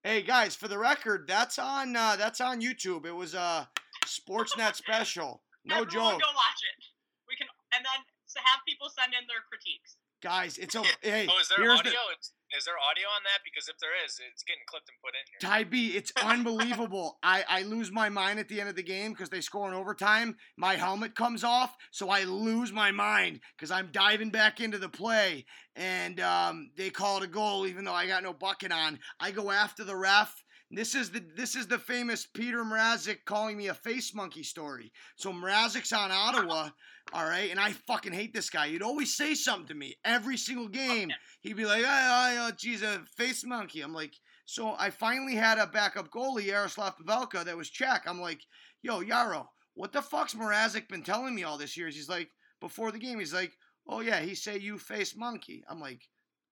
hey, 0.02 0.22
guys, 0.22 0.56
for 0.56 0.68
the 0.68 0.78
record, 0.78 1.26
that's 1.28 1.58
on 1.58 1.94
uh, 1.94 2.16
that's 2.16 2.40
on 2.40 2.60
YouTube. 2.60 3.04
It 3.04 3.14
was 3.14 3.34
a 3.34 3.68
Sportsnet 4.06 4.74
special. 4.74 5.42
No 5.64 5.82
Everyone 5.82 6.12
joke, 6.12 6.20
Go 6.22 6.32
watch 6.32 6.62
it. 6.64 6.84
We 7.28 7.36
can 7.36 7.48
and 7.74 7.84
then 7.84 8.00
so 8.26 8.40
have 8.44 8.60
people 8.66 8.88
send 8.88 9.12
in 9.12 9.26
their 9.28 9.44
critiques. 9.48 9.96
Guys. 10.22 10.58
It's 10.58 10.74
a 10.74 10.82
hey. 11.02 11.26
Oh, 11.30 11.38
is 11.40 11.48
there 11.48 11.70
audio? 11.70 11.92
the 11.92 12.56
Is, 12.56 12.64
there 12.64 12.74
audio 12.78 13.06
on 13.08 13.22
that? 13.24 13.40
Because 13.44 13.68
if 13.68 13.78
there 13.78 13.90
is, 14.04 14.20
it's 14.32 14.42
getting 14.42 14.62
clipped 14.66 14.88
and 14.88 14.98
put 15.02 15.14
in 15.14 15.24
here. 15.30 15.38
Ty 15.40 15.64
B, 15.64 15.96
it's 15.96 16.12
unbelievable. 16.22 17.18
I, 17.22 17.44
I 17.48 17.62
lose 17.62 17.92
my 17.92 18.08
mind 18.08 18.38
at 18.38 18.48
the 18.48 18.60
end 18.60 18.68
of 18.68 18.76
the 18.76 18.82
game 18.82 19.12
because 19.12 19.28
they 19.28 19.40
score 19.40 19.68
in 19.68 19.74
overtime. 19.74 20.36
My 20.56 20.76
helmet 20.76 21.14
comes 21.14 21.44
off, 21.44 21.74
so 21.90 22.10
I 22.10 22.24
lose 22.24 22.72
my 22.72 22.90
mind 22.90 23.40
because 23.56 23.70
I'm 23.70 23.90
diving 23.92 24.30
back 24.30 24.60
into 24.60 24.78
the 24.78 24.88
play, 24.88 25.44
and 25.76 26.20
um, 26.20 26.70
they 26.76 26.90
call 26.90 27.18
it 27.18 27.24
a 27.24 27.28
goal 27.28 27.66
even 27.66 27.84
though 27.84 27.94
I 27.94 28.06
got 28.06 28.22
no 28.22 28.32
bucket 28.32 28.72
on. 28.72 28.98
I 29.20 29.30
go 29.30 29.50
after 29.50 29.84
the 29.84 29.96
ref. 29.96 30.44
This 30.70 30.94
is 30.94 31.10
the 31.10 31.24
this 31.34 31.54
is 31.54 31.66
the 31.66 31.78
famous 31.78 32.26
Peter 32.26 32.62
Mrazek 32.62 33.24
calling 33.24 33.56
me 33.56 33.68
a 33.68 33.74
face 33.74 34.14
monkey 34.14 34.42
story. 34.42 34.92
So 35.16 35.32
Mrazek's 35.32 35.92
on 35.92 36.10
Ottawa, 36.10 36.70
all 37.14 37.24
right, 37.24 37.50
and 37.50 37.58
I 37.58 37.72
fucking 37.72 38.12
hate 38.12 38.34
this 38.34 38.50
guy. 38.50 38.68
He'd 38.68 38.82
always 38.82 39.16
say 39.16 39.34
something 39.34 39.68
to 39.68 39.74
me 39.74 39.96
every 40.04 40.36
single 40.36 40.68
game. 40.68 41.10
He'd 41.40 41.56
be 41.56 41.64
like, 41.64 41.84
"I, 41.84 42.34
I, 42.34 42.36
uh, 42.36 42.50
geez, 42.52 42.82
a 42.82 43.02
face 43.16 43.46
monkey." 43.46 43.80
I'm 43.80 43.94
like, 43.94 44.12
so 44.48 44.74
I 44.78 44.88
finally 44.88 45.34
had 45.34 45.58
a 45.58 45.66
backup 45.66 46.10
goalie, 46.10 46.46
Jaroslav 46.46 46.94
Pavelka, 46.96 47.44
that 47.44 47.56
was 47.56 47.68
Czech. 47.68 48.04
I'm 48.06 48.18
like, 48.18 48.40
yo, 48.80 49.02
Yaro, 49.02 49.46
what 49.74 49.92
the 49.92 50.00
fuck's 50.00 50.34
Mrazek 50.34 50.88
been 50.88 51.02
telling 51.02 51.34
me 51.34 51.44
all 51.44 51.58
this 51.58 51.76
years? 51.76 51.94
He's 51.94 52.08
like, 52.08 52.30
before 52.58 52.90
the 52.90 52.98
game, 52.98 53.18
he's 53.18 53.34
like, 53.34 53.52
oh 53.86 54.00
yeah, 54.00 54.20
he 54.20 54.34
say 54.34 54.58
you 54.58 54.78
face 54.78 55.14
monkey. 55.14 55.62
I'm 55.68 55.80
like, 55.80 56.00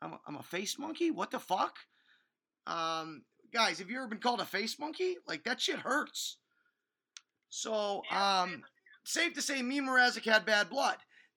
I'm 0.03 0.13
a, 0.13 0.21
I'm 0.29 0.37
a 0.37 0.43
face 0.43 0.79
monkey? 0.79 1.11
What 1.11 1.31
the 1.31 1.39
fuck? 1.39 1.75
Um, 2.67 3.23
guys, 3.53 3.79
have 3.79 3.91
you 3.91 3.99
ever 3.99 4.09
been 4.09 4.19
called 4.19 4.41
a 4.41 4.45
face 4.45 4.79
monkey? 4.79 5.17
Like 5.27 5.45
that 5.45 5.61
shit 5.61 5.79
hurts. 5.79 6.39
So, 7.49 8.03
um, 8.11 8.63
safe 9.05 9.35
to 9.35 9.43
say, 9.43 9.63
me 9.63 9.79
and 9.79 9.89
Mrazek 9.89 10.25
had 10.25 10.45
bad 10.45 10.69
blood. 10.69 10.97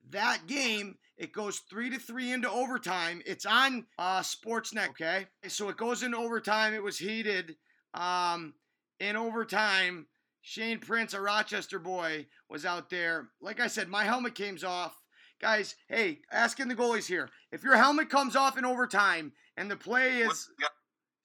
That 0.10 0.48
game, 0.48 0.95
it 1.17 1.34
goes 1.34 1.60
three 1.69 1.89
to 1.91 2.00
three 2.00 2.32
into 2.32 2.50
overtime. 2.50 3.22
It's 3.26 3.45
on 3.45 3.86
uh, 3.98 4.22
Sportsnet, 4.22 4.89
okay? 4.89 5.28
So 5.48 5.69
it 5.69 5.78
goes 5.78 6.04
into 6.04 6.17
overtime. 6.17 6.74
It 6.74 6.84
was 6.84 6.98
heated. 6.98 7.56
Um, 7.93 8.54
in 9.00 9.15
overtime, 9.15 10.08
Shane 10.41 10.80
Prince, 10.80 11.13
a 11.13 11.22
Rochester 11.22 11.80
boy, 11.80 12.28
was 12.50 12.65
out 12.65 12.89
there. 12.89 13.30
Like 13.41 13.60
I 13.60 13.67
said, 13.67 13.88
my 13.88 14.04
helmet 14.04 14.36
came 14.36 14.58
off. 14.65 14.95
Guys, 15.41 15.76
hey, 15.88 16.19
asking 16.32 16.67
the 16.67 16.76
goalies 16.76 17.06
here. 17.08 17.30
If 17.52 17.63
your 17.63 17.78
helmet 17.78 18.10
comes 18.10 18.36
off 18.36 18.58
in 18.58 18.65
overtime 18.65 19.32
and 19.56 19.69
the 19.72 19.78
play 19.78 20.19
is, 20.19 20.50
Yeah. 20.60 20.67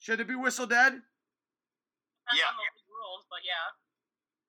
Should 0.04 0.20
it 0.20 0.28
be 0.28 0.34
whistle 0.34 0.66
dead? 0.66 0.92
Yeah. 0.92 2.50
rules, 2.90 3.24
but 3.30 3.38
yeah. 3.42 3.72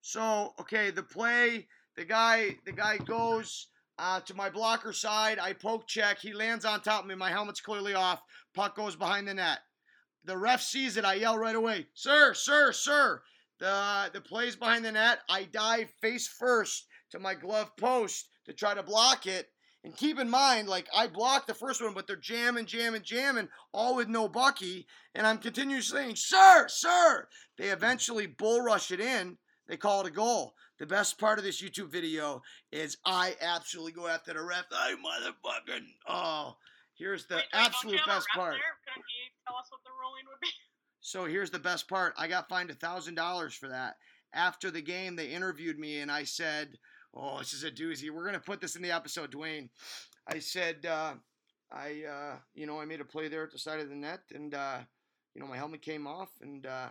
So 0.01 0.53
okay, 0.59 0.91
the 0.91 1.01
play, 1.01 1.67
the 1.95 2.03
guy, 2.03 2.57
the 2.65 2.73
guy 2.73 2.97
goes 2.97 3.67
uh, 3.97 4.19
to 4.19 4.33
my 4.33 4.49
blocker 4.49 4.91
side. 4.91 5.39
I 5.39 5.53
poke 5.53 5.87
check. 5.87 6.19
He 6.19 6.33
lands 6.33 6.65
on 6.65 6.81
top 6.81 7.03
of 7.03 7.07
me. 7.07 7.15
My 7.15 7.29
helmet's 7.29 7.61
clearly 7.61 7.93
off. 7.93 8.21
Puck 8.53 8.75
goes 8.75 8.97
behind 8.97 9.29
the 9.29 9.33
net. 9.33 9.59
The 10.25 10.37
ref 10.37 10.61
sees 10.61 10.97
it. 10.97 11.05
I 11.05 11.13
yell 11.13 11.37
right 11.37 11.55
away, 11.55 11.87
"Sir, 11.93 12.33
sir, 12.33 12.73
sir!" 12.73 13.23
The 13.59 14.09
the 14.11 14.19
play's 14.19 14.57
behind 14.57 14.83
the 14.83 14.91
net. 14.91 15.19
I 15.29 15.45
dive 15.45 15.89
face 16.01 16.27
first 16.27 16.85
to 17.11 17.19
my 17.19 17.33
glove 17.33 17.71
post 17.77 18.27
to 18.43 18.51
try 18.51 18.73
to 18.73 18.83
block 18.83 19.25
it. 19.25 19.49
And 19.85 19.95
keep 19.95 20.17
in 20.17 20.31
mind, 20.31 20.67
like 20.67 20.89
I 20.95 21.05
blocked 21.05 21.45
the 21.45 21.53
first 21.53 21.79
one, 21.79 21.93
but 21.93 22.07
they're 22.07 22.15
jamming, 22.15 22.65
jamming, 22.65 23.03
jamming, 23.03 23.49
all 23.71 23.95
with 23.95 24.07
no 24.07 24.27
Bucky. 24.27 24.87
And 25.13 25.27
I'm 25.27 25.37
continuously 25.37 25.99
saying, 25.99 26.15
"Sir, 26.15 26.67
sir!" 26.67 27.27
They 27.55 27.69
eventually 27.69 28.25
bull 28.25 28.61
rush 28.61 28.89
it 28.89 28.99
in. 28.99 29.37
They 29.67 29.77
call 29.77 30.01
it 30.01 30.07
a 30.07 30.11
goal. 30.11 30.55
The 30.79 30.87
best 30.87 31.19
part 31.19 31.37
of 31.37 31.45
this 31.45 31.61
YouTube 31.61 31.91
video 31.91 32.41
is 32.71 32.97
I 33.05 33.35
absolutely 33.39 33.91
go 33.91 34.07
after 34.07 34.33
the 34.33 34.41
ref. 34.41 34.65
I 34.71 34.95
motherfucking 34.95 35.85
oh. 36.07 36.57
Here's 36.95 37.27
the 37.27 37.35
Wait, 37.35 37.43
wait, 37.43 37.51
don't 37.51 37.61
you 37.61 37.67
absolute 37.67 38.05
best 38.07 38.27
part. 38.33 38.53
There? 38.53 38.61
Couldn't 38.87 39.05
he 39.07 39.31
tell 39.45 39.57
us 39.57 39.67
what 39.69 39.83
the 39.83 39.91
ruling 39.91 40.25
would 40.29 40.39
be? 40.41 40.47
So 41.01 41.25
here's 41.25 41.51
the 41.51 41.59
best 41.59 41.87
part. 41.87 42.15
I 42.17 42.27
got 42.27 42.49
fined 42.49 42.71
a 42.71 42.73
thousand 42.73 43.13
dollars 43.13 43.53
for 43.53 43.67
that. 43.67 43.97
After 44.33 44.71
the 44.71 44.81
game, 44.81 45.15
they 45.15 45.27
interviewed 45.27 45.77
me 45.77 45.99
and 45.99 46.11
I 46.11 46.23
said, 46.23 46.79
"Oh, 47.15 47.39
this 47.39 47.53
is 47.53 47.63
a 47.63 47.71
doozy. 47.71 48.09
We're 48.09 48.25
gonna 48.25 48.39
put 48.39 48.61
this 48.61 48.75
in 48.75 48.81
the 48.81 48.91
episode, 48.91 49.31
Dwayne." 49.31 49.69
I 50.27 50.39
said, 50.39 50.85
uh, 50.85 51.15
"I, 51.71 52.03
uh, 52.03 52.39
you 52.53 52.65
know, 52.65 52.79
I 52.79 52.85
made 52.85 53.01
a 53.01 53.05
play 53.05 53.27
there 53.27 53.43
at 53.43 53.51
the 53.51 53.59
side 53.59 53.79
of 53.79 53.89
the 53.89 53.95
net, 53.95 54.21
and 54.33 54.53
uh, 54.53 54.79
you 55.33 55.41
know, 55.41 55.47
my 55.47 55.57
helmet 55.57 55.81
came 55.81 56.07
off, 56.07 56.31
and 56.41 56.65
uh, 56.65 56.89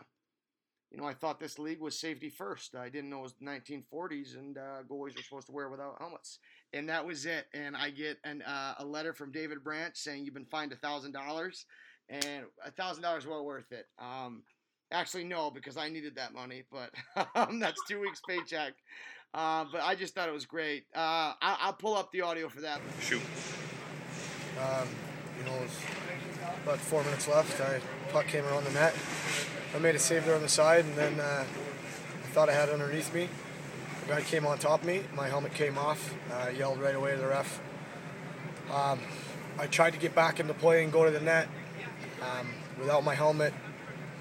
you 0.91 0.99
know, 0.99 1.07
I 1.07 1.15
thought 1.15 1.41
this 1.41 1.59
league 1.59 1.81
was 1.81 1.99
safety 1.99 2.31
first. 2.31 2.77
I 2.77 2.89
didn't 2.89 3.11
know 3.11 3.21
it 3.21 3.23
was 3.23 3.35
the 3.35 3.45
1940s, 3.45 4.37
and 4.37 4.57
uh, 4.57 4.83
goalies 4.89 5.17
were 5.17 5.23
supposed 5.23 5.47
to 5.47 5.53
wear 5.53 5.69
without 5.69 5.97
helmets." 5.99 6.39
And 6.73 6.89
that 6.89 7.05
was 7.05 7.27
it. 7.27 7.47
And 7.53 7.77
I 7.77 7.91
get 7.91 8.19
an, 8.25 8.43
uh, 8.43 8.75
a 8.79 8.85
letter 8.85 9.13
from 9.13 9.33
David 9.33 9.63
Branch 9.65 9.97
saying 9.97 10.25
you've 10.25 10.35
been 10.35 10.45
fined 10.47 10.73
a 10.73 10.77
thousand 10.77 11.13
dollars 11.13 11.67
and 12.09 12.45
a 12.65 12.71
thousand 12.71 13.03
dollars 13.03 13.27
well 13.27 13.45
worth 13.45 13.73
it. 13.73 13.87
Um, 13.99 14.43
actually, 14.93 15.25
no, 15.25 15.51
because 15.51 15.77
I 15.77 15.89
needed 15.89 16.17
that 16.17 16.35
money, 16.35 16.65
but 16.71 16.91
um, 17.35 17.59
that's 17.59 17.81
two 17.89 18.01
weeks 18.01 18.21
paycheck. 18.29 18.75
Uh, 19.35 19.65
but 19.73 19.83
I 19.83 19.97
just 19.97 20.15
thought 20.15 20.29
it 20.29 20.35
was 20.35 20.47
great. 20.47 20.85
Uh, 20.95 21.35
I, 21.43 21.59
I'll 21.63 21.73
pull 21.73 21.97
up 21.97 22.13
the 22.13 22.21
audio 22.21 22.49
for 22.49 22.61
that. 22.61 22.81
Shoot. 23.01 23.21
Um, 24.61 24.89
you 25.39 25.45
know, 25.45 25.57
it 25.57 25.63
was 25.63 25.77
about 26.63 26.79
four 26.79 27.03
minutes 27.03 27.27
left. 27.27 27.61
I 27.61 27.81
puck 28.13 28.29
came 28.29 28.45
around 28.45 28.65
the 28.65 28.71
net. 28.71 28.95
I 29.75 29.81
made 29.81 29.97
a 29.97 29.99
save 29.99 30.25
there 30.25 30.37
on 30.37 30.43
the 30.43 30.49
side, 30.49 30.85
and 30.85 30.95
then 30.95 31.19
uh, 31.19 31.45
I 31.45 32.27
thought 32.29 32.49
I 32.49 32.53
had 32.53 32.69
it 32.69 32.75
underneath 32.75 33.13
me. 33.13 33.29
The 34.07 34.15
guy 34.15 34.21
came 34.23 34.47
on 34.47 34.59
top 34.59 34.83
of 34.83 34.87
me. 34.87 35.03
My 35.17 35.29
helmet 35.29 35.53
came 35.55 35.79
off. 35.79 36.15
I 36.33 36.51
yelled 36.51 36.81
right 36.81 36.95
away 36.95 37.13
to 37.13 37.17
the 37.17 37.27
ref. 37.27 37.61
Um, 38.73 39.01
I 39.59 39.67
tried 39.67 39.95
to 39.95 39.99
get 39.99 40.15
back 40.15 40.39
into 40.39 40.55
play 40.55 40.85
and 40.85 40.93
go 40.93 41.05
to 41.05 41.11
the 41.11 41.21
net 41.21 41.49
um, 42.23 42.49
without 42.79 43.03
my 43.03 43.15
helmet, 43.15 43.53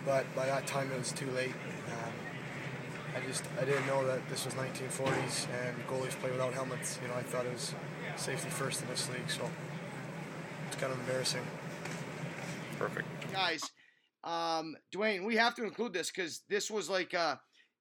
but 0.05 0.25
by 0.35 0.47
that 0.47 0.65
time 0.65 0.91
it 0.91 0.97
was 0.97 1.11
too 1.11 1.29
late. 1.31 1.53
I 3.15 3.19
just 3.27 3.43
I 3.61 3.65
didn't 3.65 3.85
know 3.87 4.05
that 4.07 4.27
this 4.29 4.45
was 4.45 4.53
1940s 4.55 5.47
and 5.63 5.87
goalies 5.87 6.11
play 6.19 6.31
without 6.31 6.53
helmets. 6.53 6.99
You 7.01 7.07
know, 7.07 7.15
I 7.15 7.21
thought 7.21 7.45
it 7.45 7.53
was 7.53 7.73
safety 8.15 8.49
first 8.49 8.81
in 8.81 8.87
this 8.87 9.09
league, 9.09 9.29
so 9.29 9.49
it's 10.67 10.77
kind 10.77 10.91
of 10.91 10.99
embarrassing. 10.99 11.41
Perfect. 12.79 13.07
guys, 13.31 13.61
um, 14.23 14.75
Dwayne, 14.93 15.25
we 15.25 15.35
have 15.35 15.55
to 15.55 15.63
include 15.63 15.93
this 15.93 16.11
because 16.11 16.41
this 16.49 16.71
was 16.71 16.89
like 16.89 17.13
uh, 17.13 17.35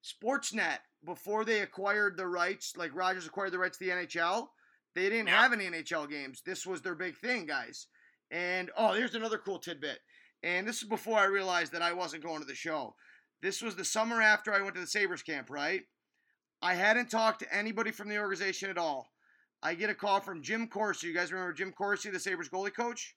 Sportsnet 0.04 0.78
before 1.04 1.44
they 1.44 1.60
acquired 1.60 2.16
the 2.16 2.26
rights, 2.26 2.74
like 2.76 2.94
Rogers 2.94 3.26
acquired 3.26 3.52
the 3.52 3.58
rights 3.58 3.78
to 3.78 3.84
the 3.84 3.90
NHL. 3.90 4.48
They 4.94 5.08
didn't 5.08 5.28
have 5.28 5.52
any 5.52 5.64
NHL 5.64 6.10
games. 6.10 6.42
This 6.44 6.66
was 6.66 6.82
their 6.82 6.94
big 6.94 7.16
thing, 7.16 7.46
guys. 7.46 7.86
And 8.30 8.70
oh, 8.76 8.92
here's 8.92 9.14
another 9.14 9.38
cool 9.38 9.58
tidbit. 9.58 9.98
And 10.42 10.66
this 10.66 10.82
is 10.82 10.88
before 10.88 11.18
I 11.18 11.24
realized 11.24 11.72
that 11.72 11.82
I 11.82 11.92
wasn't 11.92 12.24
going 12.24 12.40
to 12.40 12.46
the 12.46 12.54
show. 12.54 12.94
This 13.42 13.60
was 13.60 13.74
the 13.74 13.84
summer 13.84 14.22
after 14.22 14.54
I 14.54 14.62
went 14.62 14.74
to 14.74 14.80
the 14.80 14.86
Sabres 14.86 15.22
camp, 15.22 15.50
right? 15.50 15.82
I 16.62 16.74
hadn't 16.74 17.10
talked 17.10 17.40
to 17.40 17.54
anybody 17.54 17.90
from 17.90 18.08
the 18.08 18.18
organization 18.18 18.70
at 18.70 18.78
all. 18.78 19.10
I 19.62 19.74
get 19.74 19.90
a 19.90 19.94
call 19.94 20.20
from 20.20 20.42
Jim 20.42 20.68
Corsi. 20.68 21.08
You 21.08 21.14
guys 21.14 21.32
remember 21.32 21.52
Jim 21.52 21.72
Corsi, 21.72 22.10
the 22.10 22.20
Sabres 22.20 22.48
goalie 22.48 22.74
coach? 22.74 23.16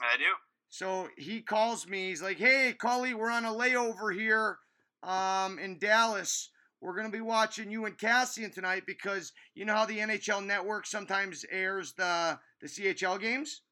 I 0.00 0.16
do. 0.16 0.24
So 0.70 1.08
he 1.18 1.42
calls 1.42 1.86
me. 1.86 2.08
He's 2.08 2.22
like, 2.22 2.38
"Hey, 2.38 2.74
Cully, 2.78 3.12
we're 3.12 3.30
on 3.30 3.44
a 3.44 3.52
layover 3.52 4.14
here 4.14 4.58
um, 5.02 5.58
in 5.58 5.78
Dallas. 5.78 6.50
We're 6.80 6.96
gonna 6.96 7.10
be 7.10 7.20
watching 7.20 7.70
you 7.70 7.84
and 7.84 7.98
Kassian 7.98 8.54
tonight 8.54 8.84
because 8.86 9.32
you 9.54 9.64
know 9.66 9.74
how 9.74 9.84
the 9.84 9.98
NHL 9.98 10.44
Network 10.44 10.86
sometimes 10.86 11.44
airs 11.50 11.92
the 11.94 12.38
the 12.62 12.68
CHL 12.68 13.20
games. 13.20 13.62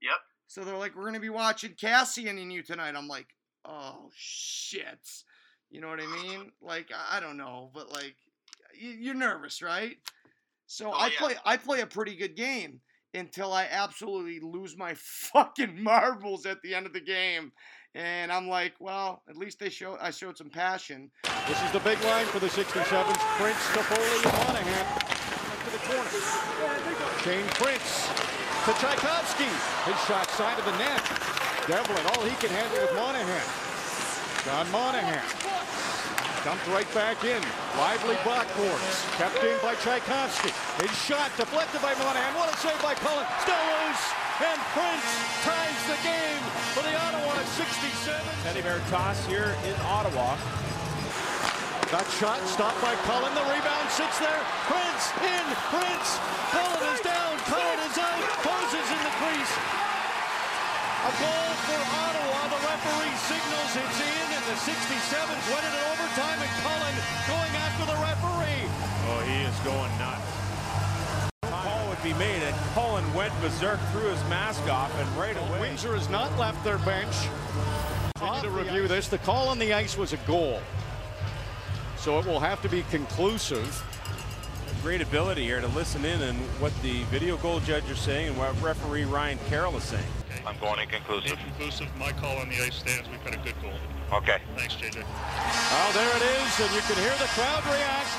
Yep. 0.00 0.18
So 0.48 0.64
they're 0.64 0.76
like, 0.76 0.96
we're 0.96 1.04
gonna 1.04 1.20
be 1.20 1.28
watching 1.28 1.74
Kassian 1.74 2.40
and 2.40 2.52
you 2.52 2.62
tonight. 2.62 2.96
I'm 2.96 3.08
like, 3.08 3.28
oh 3.64 4.10
shit. 4.16 5.08
You 5.70 5.80
know 5.80 5.88
what 5.88 6.00
I 6.00 6.06
mean? 6.22 6.52
Like 6.62 6.90
I 6.92 7.16
I 7.16 7.20
don't 7.20 7.36
know, 7.36 7.70
but 7.74 7.90
like 7.92 8.16
you're 8.74 9.14
nervous, 9.14 9.62
right? 9.62 9.96
So 10.66 10.90
Oh, 10.92 10.96
I 10.96 11.06
yeah. 11.08 11.18
play 11.18 11.34
I 11.44 11.56
play 11.56 11.80
a 11.80 11.86
pretty 11.86 12.16
good 12.16 12.36
game 12.36 12.80
until 13.14 13.52
I 13.52 13.66
absolutely 13.70 14.40
lose 14.40 14.76
my 14.76 14.94
fucking 15.32 15.82
marbles 15.82 16.46
at 16.46 16.62
the 16.62 16.74
end 16.74 16.86
of 16.86 16.92
the 16.92 17.00
game. 17.00 17.52
And 17.94 18.32
I'm 18.32 18.48
like, 18.48 18.72
well, 18.80 19.22
at 19.28 19.36
least 19.36 19.58
they 19.58 19.68
show 19.68 19.98
I 20.00 20.10
showed 20.10 20.38
some 20.38 20.48
passion. 20.48 21.10
This 21.46 21.62
is 21.62 21.72
the 21.72 21.80
big 21.80 22.00
line 22.04 22.24
for 22.26 22.38
the 22.38 22.46
67s. 22.46 23.18
Prince, 23.36 23.58
Toffoli, 23.74 24.24
and 24.24 24.32
Monahan. 24.46 25.00
To 25.64 25.70
the 25.70 25.78
corner. 25.86 26.10
Shane 27.22 27.46
Prince 27.60 28.08
to 28.64 28.72
Tchaikovsky. 28.80 29.44
His 29.90 30.00
shot 30.06 30.30
side 30.30 30.58
of 30.58 30.64
the 30.64 30.78
net. 30.78 31.31
Devlin, 31.68 32.02
all 32.10 32.26
he 32.26 32.34
can 32.42 32.50
handle 32.50 32.74
with 32.82 32.90
Monahan. 32.98 33.46
Sean 34.42 34.66
Monahan. 34.74 35.22
Dumped 36.42 36.66
right 36.74 36.90
back 36.90 37.22
in. 37.22 37.38
Lively 37.78 38.18
backboards. 38.26 39.06
Kept 39.14 39.38
in 39.46 39.54
by 39.62 39.78
Tchaikovsky. 39.78 40.50
His 40.82 40.90
shot 41.06 41.30
deflected 41.38 41.78
by 41.78 41.94
Monahan. 42.02 42.34
What 42.34 42.50
a 42.50 42.56
save 42.58 42.82
by 42.82 42.98
Cullen. 42.98 43.22
Still 43.46 43.62
loose. 43.78 44.04
And 44.42 44.58
Prince 44.74 45.06
ties 45.46 45.80
the 45.86 45.98
game 46.02 46.42
for 46.74 46.82
the 46.82 46.98
Ottawa 46.98 47.38
67. 47.54 48.18
Teddy 48.42 48.62
Bear 48.66 48.82
toss 48.90 49.22
here 49.30 49.54
in 49.62 49.78
Ottawa. 49.86 50.34
That 51.94 52.10
shot 52.18 52.42
stopped 52.50 52.82
by 52.82 52.98
Cullen. 53.06 53.30
The 53.38 53.46
rebound 53.46 53.86
sits 53.94 54.18
there. 54.18 54.42
Prince 54.66 55.14
in. 55.22 55.46
Prince. 55.70 56.18
Cullen 56.50 56.82
is 56.90 57.00
down. 57.06 57.38
Cullen 57.46 57.78
is 57.86 57.94
out. 58.02 58.18
Poses 58.42 58.88
in 58.90 59.00
the 59.06 59.14
crease. 59.22 59.54
A 61.02 61.10
goal 61.18 61.50
for 61.66 61.82
Ottawa. 61.82 62.46
The 62.46 62.62
referee 62.62 63.16
signals 63.26 63.74
it's 63.74 63.98
in, 63.98 64.28
and 64.38 64.44
the 64.46 64.54
67s 64.54 65.44
went 65.50 65.64
into 65.66 65.82
overtime, 65.90 66.38
and 66.38 66.52
Cullen 66.62 66.94
going 67.26 67.54
after 67.58 67.84
the 67.90 67.98
referee. 67.98 68.70
Oh, 69.10 69.18
he 69.26 69.42
is 69.42 69.58
going 69.66 69.90
nuts. 69.98 70.22
Call 71.42 71.88
would 71.88 72.02
be 72.04 72.14
made, 72.14 72.40
and 72.44 72.54
Cullen 72.74 73.02
went 73.14 73.32
berserk, 73.40 73.80
threw 73.90 74.10
his 74.10 74.22
mask 74.30 74.62
off, 74.70 74.96
and 74.96 75.08
right 75.18 75.36
away. 75.36 75.60
Windsor 75.62 75.94
has 75.94 76.08
not 76.08 76.38
left 76.38 76.62
their 76.62 76.78
bench. 76.78 77.12
Continue 78.16 78.42
to 78.42 78.50
review 78.50 78.86
this. 78.86 79.08
The 79.08 79.18
call 79.18 79.48
on 79.48 79.58
the 79.58 79.74
ice 79.74 79.96
was 79.96 80.12
a 80.12 80.18
goal. 80.18 80.60
So 81.96 82.20
it 82.20 82.26
will 82.26 82.38
have 82.38 82.62
to 82.62 82.68
be 82.68 82.82
conclusive. 82.92 83.84
Great 84.82 85.02
ability 85.02 85.42
here 85.42 85.60
to 85.60 85.68
listen 85.68 86.04
in 86.04 86.22
and 86.22 86.38
what 86.60 86.72
the 86.82 87.02
video 87.04 87.36
goal 87.38 87.58
judge 87.58 87.90
is 87.90 87.98
saying 87.98 88.28
and 88.28 88.38
what 88.38 88.54
referee 88.62 89.04
Ryan 89.04 89.40
Carroll 89.48 89.76
is 89.76 89.82
saying. 89.82 90.04
I'm 90.46 90.58
going 90.58 90.80
inconclusive. 90.80 91.38
Inconclusive. 91.38 91.88
My 91.96 92.12
call 92.12 92.38
on 92.38 92.48
the 92.48 92.58
ice 92.62 92.76
stands. 92.76 93.08
We've 93.08 93.22
got 93.24 93.34
a 93.34 93.42
good 93.42 93.54
goal. 93.62 93.76
Okay. 94.12 94.38
Thanks, 94.56 94.74
JJ. 94.76 95.02
Oh, 95.04 95.90
there 95.96 96.12
it 96.16 96.24
is, 96.24 96.50
and 96.60 96.72
you 96.74 96.82
can 96.84 96.96
hear 97.00 97.16
the 97.16 97.30
crowd 97.32 97.64
react. 97.64 98.12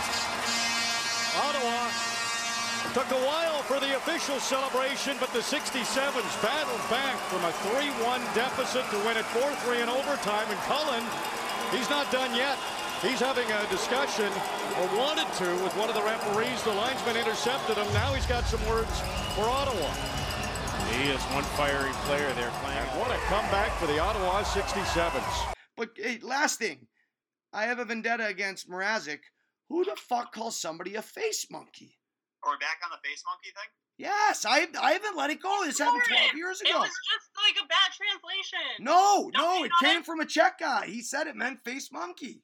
Ottawa 1.37 1.89
took 2.93 3.09
a 3.09 3.23
while 3.25 3.61
for 3.65 3.79
the 3.79 3.95
official 3.97 4.39
celebration, 4.39 5.17
but 5.19 5.33
the 5.33 5.41
67s 5.41 6.33
battled 6.41 6.85
back 6.89 7.17
from 7.29 7.41
a 7.45 7.53
3-1 7.73 8.21
deficit 8.35 8.85
to 8.91 8.97
win 9.05 9.17
it 9.17 9.25
4-3 9.33 9.81
in 9.81 9.89
overtime. 9.89 10.45
And 10.49 10.59
Cullen, 10.69 11.03
he's 11.71 11.89
not 11.89 12.11
done 12.11 12.35
yet. 12.35 12.57
He's 13.01 13.19
having 13.19 13.49
a 13.51 13.67
discussion, 13.69 14.31
or 14.79 14.87
wanted 14.97 15.27
to, 15.41 15.49
with 15.63 15.75
one 15.75 15.89
of 15.89 15.95
the 15.95 16.03
referees. 16.03 16.61
The 16.63 16.71
linesman 16.71 17.17
intercepted 17.17 17.77
him. 17.77 17.91
Now 17.93 18.13
he's 18.13 18.25
got 18.27 18.45
some 18.45 18.63
words 18.67 18.93
for 19.35 19.43
Ottawa. 19.43 19.89
He 21.01 21.09
is 21.09 21.21
one 21.33 21.43
fiery 21.57 21.91
player 22.05 22.31
there 22.33 22.51
playing. 22.61 22.77
And 22.77 22.99
what 22.99 23.11
a 23.11 23.17
comeback 23.25 23.71
for 23.79 23.87
the 23.87 23.99
Ottawa 23.99 24.43
67s. 24.43 25.53
But 25.75 25.89
hey, 25.95 26.19
last 26.21 26.59
thing, 26.59 26.87
I 27.51 27.63
have 27.65 27.79
a 27.79 27.85
vendetta 27.85 28.27
against 28.27 28.69
Mrazek. 28.69 29.19
Who 29.69 29.83
the 29.83 29.95
fuck 29.97 30.33
calls 30.33 30.59
somebody 30.59 30.95
a 30.95 31.01
face 31.01 31.47
monkey? 31.49 31.97
Are 32.43 32.51
we 32.51 32.57
back 32.59 32.79
on 32.83 32.91
the 32.91 33.01
face 33.07 33.23
monkey 33.25 33.49
thing? 33.55 33.69
Yes, 33.97 34.45
I 34.45 34.67
I 34.79 34.93
haven't 34.93 35.17
let 35.17 35.29
it 35.29 35.41
go. 35.41 35.63
This 35.65 35.79
happened 35.79 36.03
12 36.07 36.33
years 36.35 36.61
ago. 36.61 36.69
It 36.69 36.73
ago. 36.73 36.79
was 36.81 36.97
just 37.09 37.27
like 37.37 37.57
a 37.63 37.67
bad 37.67 37.89
translation. 37.93 38.67
No, 38.85 39.29
Don't 39.33 39.59
no, 39.61 39.63
it 39.65 39.71
came 39.81 40.01
that? 40.01 40.05
from 40.05 40.19
a 40.19 40.25
Czech 40.25 40.59
guy. 40.59 40.85
He 40.87 41.01
said 41.01 41.27
it 41.27 41.35
meant 41.35 41.63
face 41.63 41.89
monkey. 41.91 42.43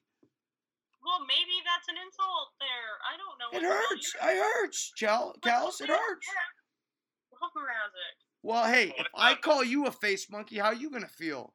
Well, 1.02 1.20
maybe 1.26 1.58
that's 1.64 1.88
an 1.88 1.96
insult 2.02 2.50
there. 2.60 2.92
I 3.08 3.14
don't 3.16 3.36
know. 3.40 3.48
It 3.50 3.62
what 3.62 3.62
to 3.62 3.68
tell 3.68 3.88
hurts. 3.88 4.08
you. 4.14 4.28
It 4.30 4.38
hurts, 4.42 4.92
Chel, 4.96 5.34
But 5.42 5.48
Kels, 5.50 5.80
it 5.80 5.88
hurts. 5.90 6.26
yeah. 6.28 7.38
Love 7.40 7.50
Mrazek. 7.56 8.16
Well, 8.42 8.64
hey, 8.64 8.92
if 8.96 9.06
I 9.14 9.34
call 9.34 9.62
you 9.62 9.86
a 9.86 9.92
face 9.92 10.30
monkey, 10.30 10.58
how 10.58 10.72
are 10.72 10.74
you 10.74 10.90
gonna 10.90 11.08
feel? 11.08 11.52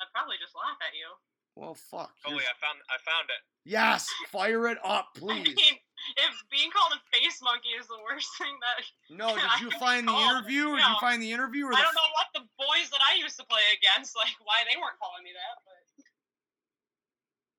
I'd 0.00 0.08
probably 0.12 0.36
just 0.40 0.56
laugh 0.56 0.80
at 0.80 0.96
you. 0.96 1.08
Well, 1.56 1.72
fuck. 1.76 2.12
Holy, 2.24 2.44
I 2.44 2.56
found 2.60 2.80
I 2.88 2.96
found 3.04 3.28
it. 3.32 3.40
Yes, 3.64 4.08
fire 4.32 4.68
it 4.68 4.78
up, 4.84 5.12
please. 5.16 5.40
I 5.40 5.44
please. 5.44 5.56
mean, 5.56 5.76
if 6.20 6.32
being 6.52 6.70
called 6.72 6.92
a 6.96 7.00
face 7.12 7.40
monkey 7.44 7.72
is 7.76 7.88
the 7.88 8.00
worst 8.08 8.28
thing 8.40 8.52
that. 8.60 8.76
No, 9.12 9.32
I 9.36 9.56
did 9.56 9.64
you 9.64 9.70
can 9.72 9.80
find 9.80 10.04
the 10.08 10.12
call, 10.16 10.24
interview? 10.36 10.76
Did 10.76 10.84
no. 10.84 10.92
you 10.92 10.96
find 11.00 11.18
the 11.20 11.32
interview 11.32 11.64
or 11.68 11.72
the 11.72 11.80
I 11.80 11.84
don't 11.84 11.96
know 11.96 12.12
what 12.16 12.28
the 12.36 12.44
boys 12.56 12.88
that 12.92 13.00
I 13.04 13.16
used 13.20 13.36
to 13.40 13.46
play 13.48 13.64
against, 13.76 14.16
like, 14.16 14.32
why 14.44 14.64
they 14.68 14.76
weren't 14.80 14.96
calling 15.00 15.24
me 15.24 15.32
that, 15.36 15.56
but. 15.64 15.80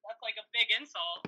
That's 0.08 0.24
like 0.24 0.40
a 0.40 0.48
big 0.56 0.72
insult. 0.72 1.28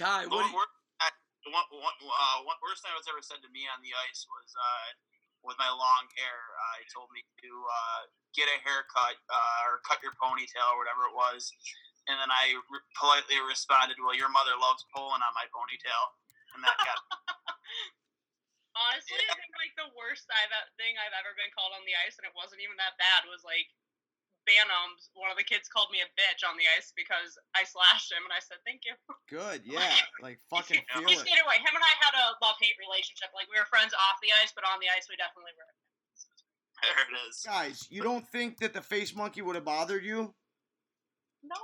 Ty, 0.00 0.24
The 0.24 0.32
what? 0.32 0.48
one, 0.48 0.64
wor- 0.64 0.74
I- 1.04 1.12
the 1.44 1.52
one, 1.52 1.68
one, 1.76 1.92
uh, 2.00 2.40
one 2.48 2.56
worst 2.64 2.80
thing 2.80 2.88
that 2.96 2.98
was 2.98 3.04
ever 3.12 3.20
said 3.20 3.44
to 3.44 3.50
me 3.52 3.68
on 3.68 3.84
the 3.84 3.92
ice 4.08 4.24
was 4.24 4.48
uh, 4.56 4.86
with 5.44 5.60
my 5.60 5.68
long 5.68 6.04
hair. 6.16 6.40
Uh, 6.56 6.74
he 6.80 6.86
told 6.90 7.12
me 7.12 7.20
to 7.44 7.50
uh, 7.52 8.00
get 8.32 8.48
a 8.48 8.58
haircut 8.64 9.16
uh, 9.28 9.68
or 9.68 9.84
cut 9.84 10.00
your 10.00 10.16
ponytail 10.16 10.74
or 10.74 10.80
whatever 10.80 11.06
it 11.06 11.14
was. 11.14 11.52
And 12.08 12.20
then 12.20 12.28
I 12.28 12.56
re- 12.68 12.88
politely 13.00 13.40
responded, 13.40 13.96
"Well, 13.96 14.16
your 14.16 14.28
mother 14.28 14.56
loves 14.60 14.84
pulling 14.92 15.24
on 15.24 15.32
my 15.32 15.48
ponytail," 15.48 16.04
and 16.56 16.60
that 16.60 16.76
got 16.84 16.98
Honestly, 18.74 19.22
I 19.30 19.38
think 19.38 19.54
like 19.54 19.72
the 19.78 19.88
worst 19.94 20.26
I've 20.28 20.50
e- 20.50 20.72
thing 20.76 20.98
I've 20.98 21.14
ever 21.14 21.30
been 21.38 21.48
called 21.54 21.72
on 21.78 21.86
the 21.86 21.94
ice, 21.94 22.18
and 22.18 22.26
it 22.26 22.34
wasn't 22.34 22.60
even 22.60 22.74
that 22.82 22.98
bad, 22.98 23.24
was 23.30 23.46
like 23.46 23.70
Banums. 24.48 25.08
One 25.16 25.28
of 25.32 25.36
the 25.40 25.44
kids 25.44 25.66
called 25.68 25.88
me 25.92 26.00
a 26.04 26.08
bitch 26.16 26.44
on 26.46 26.54
the 26.60 26.64
ice 26.76 26.92
because 26.96 27.34
I 27.56 27.64
slashed 27.66 28.12
him, 28.12 28.22
and 28.24 28.32
I 28.32 28.40
said 28.44 28.60
thank 28.64 28.84
you. 28.88 28.94
Good, 29.32 29.64
yeah. 29.64 29.96
Like 30.22 30.38
fucking 30.52 30.80
feel 30.92 31.08
He 31.08 31.16
it. 31.16 31.24
skated 31.24 31.42
away. 31.44 31.58
Him 31.60 31.74
and 31.74 31.84
I 31.84 31.94
had 32.00 32.14
a 32.16 32.36
love 32.44 32.56
hate 32.60 32.76
relationship. 32.80 33.32
Like 33.36 33.48
we 33.52 33.56
were 33.60 33.68
friends 33.68 33.92
off 33.96 34.20
the 34.24 34.32
ice, 34.44 34.52
but 34.56 34.64
on 34.68 34.80
the 34.80 34.88
ice 34.92 35.08
we 35.08 35.16
definitely 35.20 35.52
were. 35.56 35.72
there 36.84 37.00
it 37.08 37.14
is. 37.28 37.40
Guys, 37.44 37.78
you 37.88 38.04
don't 38.04 38.26
think 38.28 38.60
that 38.60 38.72
the 38.76 38.84
face 38.84 39.16
monkey 39.16 39.40
would 39.42 39.56
have 39.56 39.64
bothered 39.64 40.04
you, 40.04 40.32
No. 41.42 41.60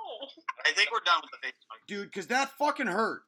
I 0.66 0.72
think 0.72 0.88
we're 0.92 1.04
done 1.04 1.20
with 1.22 1.32
the 1.36 1.40
face 1.44 1.60
monkey. 1.68 1.84
dude? 1.88 2.08
Because 2.08 2.26
that 2.28 2.50
fucking 2.56 2.88
hurt. 2.88 3.22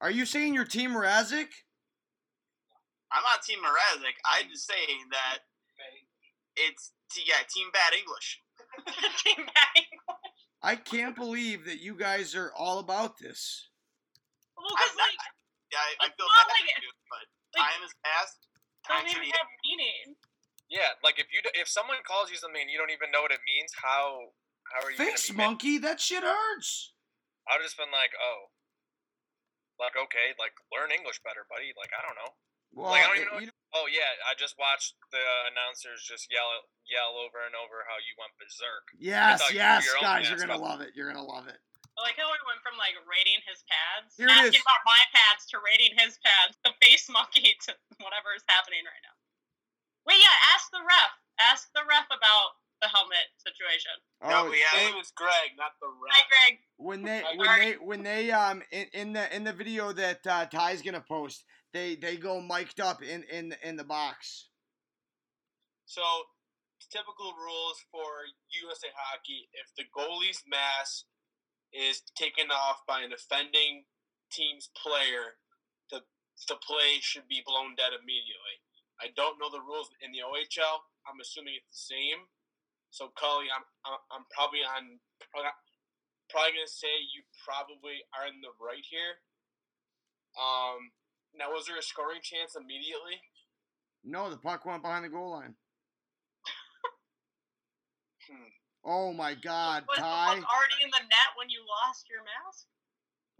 Are 0.00 0.10
you 0.10 0.24
saying 0.24 0.54
you're 0.54 0.64
Team 0.64 0.90
Mrazek? 0.96 1.50
I'm 3.12 3.22
not 3.26 3.42
Team 3.42 3.58
Mrazek. 3.58 4.16
I'm 4.24 4.48
just 4.48 4.66
saying 4.66 5.10
that 5.10 5.38
it's 6.56 6.92
yeah, 7.16 7.42
Team 7.52 7.68
Bad 7.72 7.92
English. 7.98 8.40
Team 9.24 9.46
I 10.62 10.76
can't 10.76 11.16
believe 11.16 11.64
that 11.64 11.80
you 11.80 11.96
guys 11.96 12.34
are 12.36 12.52
all 12.56 12.78
about 12.78 13.16
this. 13.18 13.68
Well, 14.56 14.68
because 14.76 14.96
like 15.00 15.16
Yeah, 15.72 15.80
I, 15.80 15.90
I 16.04 16.08
feel 16.12 16.28
bad 16.28 16.46
like 16.52 16.68
for 16.68 16.82
you, 16.84 16.92
but 17.08 17.24
time 17.56 17.80
has 17.80 17.94
passed. 18.04 18.38
Time 18.84 19.04
doesn't 19.08 19.16
even 19.24 19.32
have 19.32 19.48
meaning. 19.64 20.16
Yeah, 20.68 20.94
like 21.02 21.18
if 21.18 21.32
you 21.32 21.40
d- 21.42 21.56
if 21.56 21.66
someone 21.66 21.98
calls 22.06 22.30
you 22.30 22.36
something 22.36 22.60
and 22.60 22.70
you 22.70 22.76
don't 22.78 22.92
even 22.92 23.10
know 23.10 23.24
what 23.24 23.32
it 23.32 23.40
means, 23.48 23.72
how 23.80 24.36
how 24.70 24.84
are 24.86 24.90
you 24.92 25.00
Face 25.00 25.32
gonna 25.32 25.38
mad? 25.38 25.44
monkey, 25.56 25.78
that 25.80 25.98
shit 25.98 26.22
hurts. 26.22 26.92
I've 27.48 27.64
just 27.64 27.74
been 27.80 27.90
like, 27.90 28.12
oh, 28.20 28.52
like 29.80 29.96
okay, 29.96 30.36
like 30.38 30.52
learn 30.70 30.92
English 30.92 31.18
better, 31.24 31.48
buddy. 31.48 31.72
Like 31.74 31.90
I 31.96 32.00
don't 32.04 32.14
know. 32.20 32.30
Well, 32.76 32.92
like 32.92 33.02
I 33.02 33.06
don't 33.08 33.16
it- 33.16 33.26
even 33.32 33.48
know. 33.48 33.59
You 33.72 33.78
oh 33.78 33.86
yeah, 33.86 34.10
I 34.26 34.34
just 34.34 34.58
watched 34.58 34.98
the 35.14 35.22
announcers 35.50 36.02
just 36.02 36.26
yell 36.30 36.50
yell 36.86 37.14
over 37.18 37.42
and 37.46 37.54
over 37.54 37.86
how 37.86 37.98
you 38.02 38.12
went 38.18 38.34
berserk. 38.36 38.84
I 38.94 38.98
Yes, 38.98 39.38
you 39.50 39.58
yes, 39.58 39.86
threw 39.86 39.94
your 39.94 39.98
own 40.02 40.06
guys, 40.06 40.28
you're 40.28 40.42
gonna 40.42 40.58
love 40.60 40.80
it. 40.82 40.90
You're 40.98 41.10
gonna 41.10 41.24
love 41.24 41.46
it. 41.46 41.58
Like 41.98 42.16
how 42.16 42.32
we 42.32 42.40
went 42.48 42.62
from 42.64 42.80
like 42.80 42.96
rating 43.04 43.38
his 43.44 43.60
pads, 43.68 44.16
Here 44.16 44.30
asking 44.30 44.58
is. 44.58 44.64
about 44.64 44.82
my 44.88 45.02
pads 45.12 45.44
to 45.52 45.60
rating 45.60 45.92
his 46.00 46.16
pads, 46.24 46.56
to 46.64 46.72
face 46.80 47.06
monkey 47.12 47.54
to 47.68 47.76
whatever 48.00 48.32
is 48.32 48.46
happening 48.48 48.82
right 48.82 49.02
now. 49.04 49.16
Wait, 50.08 50.16
yeah, 50.16 50.52
ask 50.56 50.72
the 50.72 50.80
ref. 50.80 51.12
Ask 51.38 51.68
the 51.76 51.84
ref 51.84 52.08
about 52.08 52.56
the 52.80 52.88
helmet 52.88 53.28
situation. 53.36 53.92
Oh, 54.22 54.48
yeah. 54.48 54.80
His 54.80 54.92
name 54.92 55.00
is 55.00 55.12
Greg, 55.12 55.52
not 55.58 55.72
the 55.80 55.88
ref. 55.88 56.12
Hi, 56.12 56.22
Greg. 56.28 56.58
when 56.76 57.02
they 57.02 57.22
when 57.36 57.58
they 57.58 57.72
when 57.74 58.02
they 58.02 58.30
um 58.30 58.62
in, 58.72 58.86
in 58.92 59.12
the 59.12 59.36
in 59.36 59.44
the 59.44 59.52
video 59.52 59.92
that 59.92 60.26
uh, 60.26 60.46
Ty's 60.46 60.82
gonna 60.82 61.04
post, 61.06 61.44
they 61.72 61.94
they 61.96 62.16
go 62.16 62.40
mic'd 62.40 62.80
up 62.80 63.02
in 63.02 63.24
in 63.24 63.54
in 63.62 63.76
the 63.76 63.84
box. 63.84 64.48
So, 65.86 66.02
typical 66.90 67.34
rules 67.34 67.78
for 67.90 68.26
USA 68.62 68.88
Hockey: 68.94 69.48
if 69.54 69.74
the 69.76 69.86
goalie's 69.90 70.42
mask 70.46 71.06
is 71.72 72.02
taken 72.14 72.50
off 72.50 72.82
by 72.86 73.02
an 73.02 73.12
offending 73.12 73.86
team's 74.30 74.70
player, 74.74 75.38
the 75.90 76.02
the 76.48 76.56
play 76.56 76.98
should 77.00 77.28
be 77.28 77.42
blown 77.46 77.74
dead 77.74 77.94
immediately. 77.94 78.62
I 79.00 79.08
don't 79.16 79.38
know 79.40 79.50
the 79.50 79.64
rules 79.64 79.88
in 80.04 80.12
the 80.12 80.20
OHL. 80.20 80.84
I'm 81.08 81.18
assuming 81.20 81.56
it's 81.56 81.72
the 81.72 81.94
same. 81.96 82.28
So, 82.90 83.14
Cully, 83.14 83.46
I'm 83.54 83.64
I'm, 83.86 84.26
probably 84.34 84.66
on 84.66 84.98
probably 85.30 86.54
gonna 86.54 86.70
say 86.70 86.90
you 87.14 87.22
probably 87.46 88.02
are 88.14 88.26
in 88.26 88.42
the 88.42 88.50
right 88.58 88.82
here. 88.82 89.22
Um, 90.38 90.94
now 91.34 91.50
was 91.50 91.66
there 91.66 91.78
a 91.78 91.82
scoring 91.82 92.20
chance 92.22 92.56
immediately? 92.56 93.20
No, 94.04 94.30
the 94.30 94.36
puck 94.38 94.64
went 94.64 94.82
behind 94.82 95.04
the 95.04 95.08
goal 95.12 95.30
line. 95.32 95.54
Hmm. 98.30 98.52
Oh 98.84 99.12
my 99.12 99.34
God, 99.34 99.84
Was 99.88 99.96
the 99.96 100.04
Ty! 100.04 100.40
puck 100.40 100.44
already 100.48 100.78
in 100.84 100.90
the 100.92 101.04
net 101.04 101.30
when 101.36 101.48
you 101.50 101.60
lost 101.66 102.06
your 102.08 102.22
mask? 102.24 102.68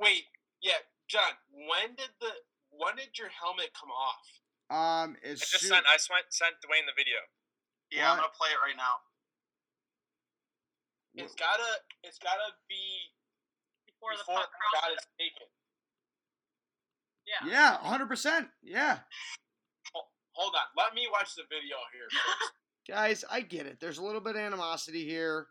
Wait, 0.01 0.28
yeah, 0.61 0.80
John. 1.09 1.36
When 1.53 1.95
did 1.97 2.11
the 2.20 2.32
when 2.72 2.97
did 2.97 3.16
your 3.16 3.28
helmet 3.32 3.72
come 3.76 3.93
off? 3.93 4.24
Um, 4.70 5.16
I 5.24 5.36
just 5.36 5.61
soon, 5.61 5.70
sent 5.76 5.84
I 5.88 5.97
sent 5.97 6.28
sent 6.32 6.55
Dwayne 6.64 6.84
the 6.88 6.97
video. 6.97 7.20
Yeah, 7.93 8.12
I'm 8.12 8.20
gonna 8.20 8.34
play 8.36 8.51
it 8.53 8.61
right 8.61 8.76
now. 8.76 9.01
It's 11.14 11.34
gotta 11.34 11.70
it's 12.05 12.18
gotta 12.18 12.55
be 12.68 13.11
Before 13.86 14.14
the 14.14 14.22
before 14.24 14.45
puck 14.45 14.51
the 14.51 14.61
shot 14.76 14.93
crosses. 14.95 15.03
is 15.03 15.09
taken. 15.18 15.49
Yeah. 17.27 17.51
yeah, 17.51 17.77
hundred 17.79 18.09
percent, 18.09 18.49
yeah. 18.62 18.99
Hold 20.33 20.55
on, 20.55 20.85
let 20.85 20.95
me 20.95 21.07
watch 21.12 21.35
the 21.35 21.43
video 21.51 21.77
here. 21.93 22.09
Guys, 22.89 23.25
I 23.31 23.41
get 23.43 23.66
it. 23.66 23.79
There's 23.81 23.99
a 23.99 24.03
little 24.03 24.21
bit 24.21 24.37
of 24.37 24.43
animosity 24.43 25.05
here. 25.05 25.47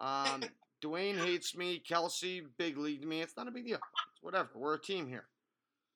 Um, 0.00 0.42
Dwayne 0.82 1.18
hates 1.18 1.54
me. 1.54 1.78
Kelsey 1.78 2.42
big 2.56 2.78
leagued 2.78 3.04
me. 3.04 3.20
It's 3.20 3.36
not 3.36 3.48
a 3.48 3.50
big 3.50 3.66
deal. 3.66 3.76
It's 3.76 4.22
whatever. 4.22 4.48
We're 4.54 4.74
a 4.74 4.80
team 4.80 5.06
here. 5.06 5.28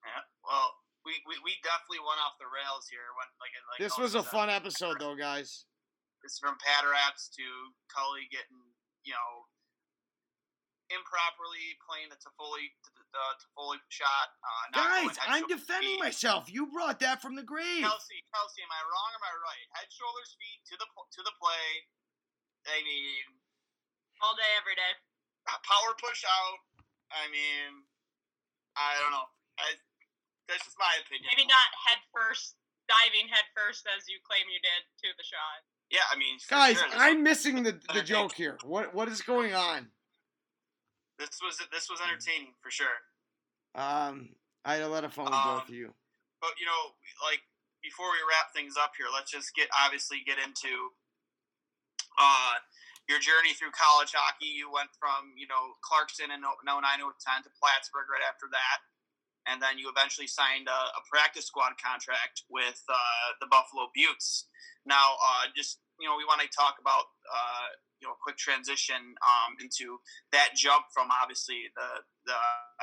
Yeah. 0.04 0.22
Well, 0.44 0.74
we, 1.06 1.12
we, 1.26 1.36
we 1.42 1.56
definitely 1.64 2.04
went 2.04 2.20
off 2.20 2.36
the 2.38 2.44
rails 2.52 2.84
here. 2.90 3.00
Went 3.16 3.32
like 3.40 3.52
like 3.72 3.80
This 3.80 3.96
was 3.96 4.14
a 4.14 4.20
said. 4.22 4.30
fun 4.30 4.50
episode, 4.50 4.96
though, 5.00 5.16
guys. 5.16 5.64
It's 6.22 6.38
from 6.38 6.56
Pateraps 6.60 7.32
to 7.36 7.46
Cully 7.88 8.28
getting 8.30 8.60
you 9.04 9.12
know 9.12 9.48
improperly 10.92 11.76
playing 11.80 12.12
the 12.12 12.18
Toffoli 12.20 12.68
the, 12.84 12.90
the 13.14 13.24
Toffoli 13.40 13.80
shot. 13.88 14.28
Uh, 14.44 14.64
not 14.76 14.88
Guys, 14.90 15.16
I'm 15.24 15.46
defending 15.48 15.96
feet. 15.96 16.04
myself. 16.04 16.48
You 16.52 16.68
brought 16.68 17.00
that 17.00 17.24
from 17.24 17.36
the 17.38 17.46
grave. 17.46 17.84
Kelsey, 17.84 18.20
Kelsey, 18.32 18.60
am 18.64 18.72
I 18.72 18.82
wrong 18.84 19.10
or 19.14 19.18
am 19.20 19.26
I 19.28 19.34
right? 19.40 19.66
Head, 19.78 19.88
shoulders, 19.88 20.36
feet 20.36 20.60
to 20.68 20.74
the 20.76 20.88
to 20.88 21.20
the 21.24 21.34
play. 21.40 21.68
I 22.68 22.80
mean, 22.84 23.40
All 24.24 24.32
day, 24.36 24.52
every 24.56 24.76
day. 24.76 24.92
power 25.46 25.92
push 26.00 26.24
out. 26.24 26.58
I 27.12 27.28
mean, 27.28 27.84
I 28.76 28.96
don't 29.00 29.12
know. 29.12 29.28
I, 29.60 29.76
that's 30.48 30.64
just 30.64 30.76
my 30.80 30.90
opinion. 31.04 31.28
Maybe 31.28 31.46
not 31.46 31.68
head 31.88 32.00
first, 32.12 32.56
diving 32.88 33.28
head 33.28 33.44
first 33.52 33.84
as 33.96 34.08
you 34.08 34.16
claim 34.24 34.44
you 34.48 34.60
did 34.60 34.82
to 35.04 35.08
the 35.16 35.24
shot. 35.24 35.60
Yeah, 35.92 36.04
I 36.10 36.16
mean, 36.16 36.40
Guys, 36.48 36.80
sure, 36.80 36.88
I'm 36.96 37.22
missing 37.22 37.62
the, 37.62 37.78
the 37.92 38.02
joke 38.02 38.34
here. 38.34 38.58
What 38.64 38.94
What 38.94 39.08
is 39.08 39.20
going 39.22 39.54
on? 39.54 39.92
This 41.18 41.38
was 41.38 41.58
this 41.70 41.86
was 41.86 42.02
entertaining 42.02 42.54
for 42.58 42.70
sure. 42.70 42.98
Um, 43.74 44.34
I 44.64 44.80
had 44.80 44.86
a 44.86 44.90
lot 44.90 45.04
of 45.04 45.12
fun 45.12 45.26
with 45.30 45.44
both 45.44 45.68
of 45.68 45.74
you. 45.74 45.94
But 46.40 46.58
you 46.58 46.66
know, 46.66 46.82
like 47.22 47.42
before 47.82 48.10
we 48.10 48.18
wrap 48.26 48.50
things 48.50 48.74
up 48.74 48.96
here, 48.98 49.06
let's 49.12 49.30
just 49.30 49.54
get 49.54 49.68
obviously 49.70 50.24
get 50.26 50.40
into 50.42 50.72
uh, 52.18 52.58
your 53.06 53.20
journey 53.20 53.52
through 53.54 53.76
college 53.76 54.16
hockey. 54.16 54.50
You 54.50 54.72
went 54.72 54.90
from 54.98 55.36
you 55.38 55.46
know 55.46 55.76
Clarkson 55.84 56.32
in 56.32 56.40
09 56.42 56.64
10 56.64 57.46
to 57.46 57.50
Plattsburgh 57.60 58.08
right 58.10 58.24
after 58.24 58.48
that, 58.50 58.78
and 59.46 59.60
then 59.60 59.76
you 59.76 59.92
eventually 59.92 60.26
signed 60.26 60.66
a, 60.66 60.80
a 60.96 61.02
practice 61.06 61.46
squad 61.46 61.76
contract 61.76 62.42
with 62.48 62.80
uh, 62.88 63.28
the 63.38 63.46
Buffalo 63.46 63.92
Beauts. 63.92 64.48
Now, 64.88 65.16
uh, 65.20 65.52
just 65.52 65.83
you 66.00 66.08
know, 66.08 66.16
we 66.18 66.26
want 66.26 66.42
to 66.42 66.50
talk 66.50 66.76
about 66.82 67.06
uh, 67.28 67.68
you 68.02 68.08
know 68.08 68.14
a 68.14 68.20
quick 68.20 68.36
transition 68.36 68.98
um, 69.22 69.56
into 69.62 69.98
that 70.34 70.52
jump 70.58 70.90
from 70.92 71.08
obviously 71.10 71.70
the 71.78 72.02
the 72.26 72.40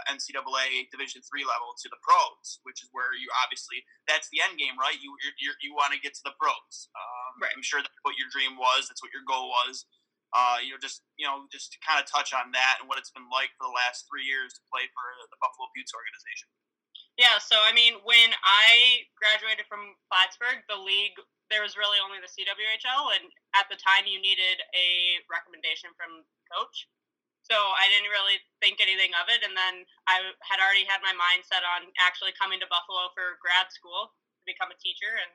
NCAA 0.08 0.88
Division 0.92 1.22
three 1.28 1.44
level 1.44 1.76
to 1.78 1.88
the 1.92 2.00
pros, 2.02 2.62
which 2.64 2.82
is 2.82 2.90
where 2.96 3.12
you 3.18 3.28
obviously 3.44 3.84
that's 4.08 4.32
the 4.32 4.40
end 4.42 4.58
game, 4.58 4.80
right? 4.80 4.96
You 5.00 5.12
you 5.22 5.32
you, 5.40 5.50
you 5.62 5.72
want 5.76 5.92
to 5.94 6.00
get 6.00 6.16
to 6.16 6.24
the 6.24 6.36
pros. 6.40 6.90
Um, 6.96 7.22
Right. 7.42 7.54
I'm 7.56 7.66
sure 7.66 7.82
that's 7.82 8.04
what 8.06 8.20
your 8.22 8.30
dream 8.30 8.54
was. 8.60 8.86
That's 8.86 9.02
what 9.02 9.10
your 9.16 9.26
goal 9.26 9.50
was. 9.66 9.90
Uh, 10.32 10.64
you 10.64 10.72
know, 10.72 10.80
just 10.80 11.04
you 11.20 11.28
know, 11.28 11.48
just 11.52 11.74
to 11.76 11.78
kind 11.84 12.00
of 12.00 12.08
touch 12.08 12.32
on 12.32 12.54
that 12.56 12.80
and 12.80 12.88
what 12.88 12.96
it's 13.02 13.12
been 13.12 13.28
like 13.34 13.52
for 13.60 13.68
the 13.68 13.76
last 13.76 14.08
three 14.08 14.24
years 14.24 14.56
to 14.56 14.62
play 14.72 14.88
for 14.96 15.06
the 15.28 15.38
Buffalo 15.44 15.68
Beauts 15.76 15.92
organization. 15.92 16.48
Yeah, 17.20 17.38
so 17.44 17.60
I 17.60 17.76
mean, 17.76 18.00
when 18.08 18.32
I 18.42 19.04
graduated 19.20 19.68
from 19.68 19.94
Plattsburgh, 20.08 20.64
the 20.72 20.80
league 20.80 21.16
there 21.52 21.62
was 21.62 21.76
really 21.76 22.00
only 22.00 22.24
the 22.24 22.32
CWHL, 22.32 23.12
and 23.20 23.28
at 23.60 23.68
the 23.68 23.76
time 23.76 24.08
you 24.08 24.24
needed 24.24 24.64
a 24.72 25.20
recommendation 25.28 25.92
from 26.00 26.24
coach. 26.48 26.88
So 27.44 27.58
I 27.58 27.92
didn't 27.92 28.08
really 28.08 28.40
think 28.64 28.80
anything 28.80 29.12
of 29.20 29.28
it, 29.28 29.44
and 29.44 29.52
then 29.52 29.84
I 30.08 30.32
had 30.48 30.64
already 30.64 30.88
had 30.88 31.04
my 31.04 31.12
mind 31.12 31.44
set 31.44 31.68
on 31.68 31.92
actually 32.00 32.32
coming 32.40 32.64
to 32.64 32.72
Buffalo 32.72 33.12
for 33.12 33.36
grad 33.44 33.68
school 33.76 34.16
to 34.16 34.44
become 34.48 34.72
a 34.72 34.80
teacher, 34.80 35.12
and 35.20 35.32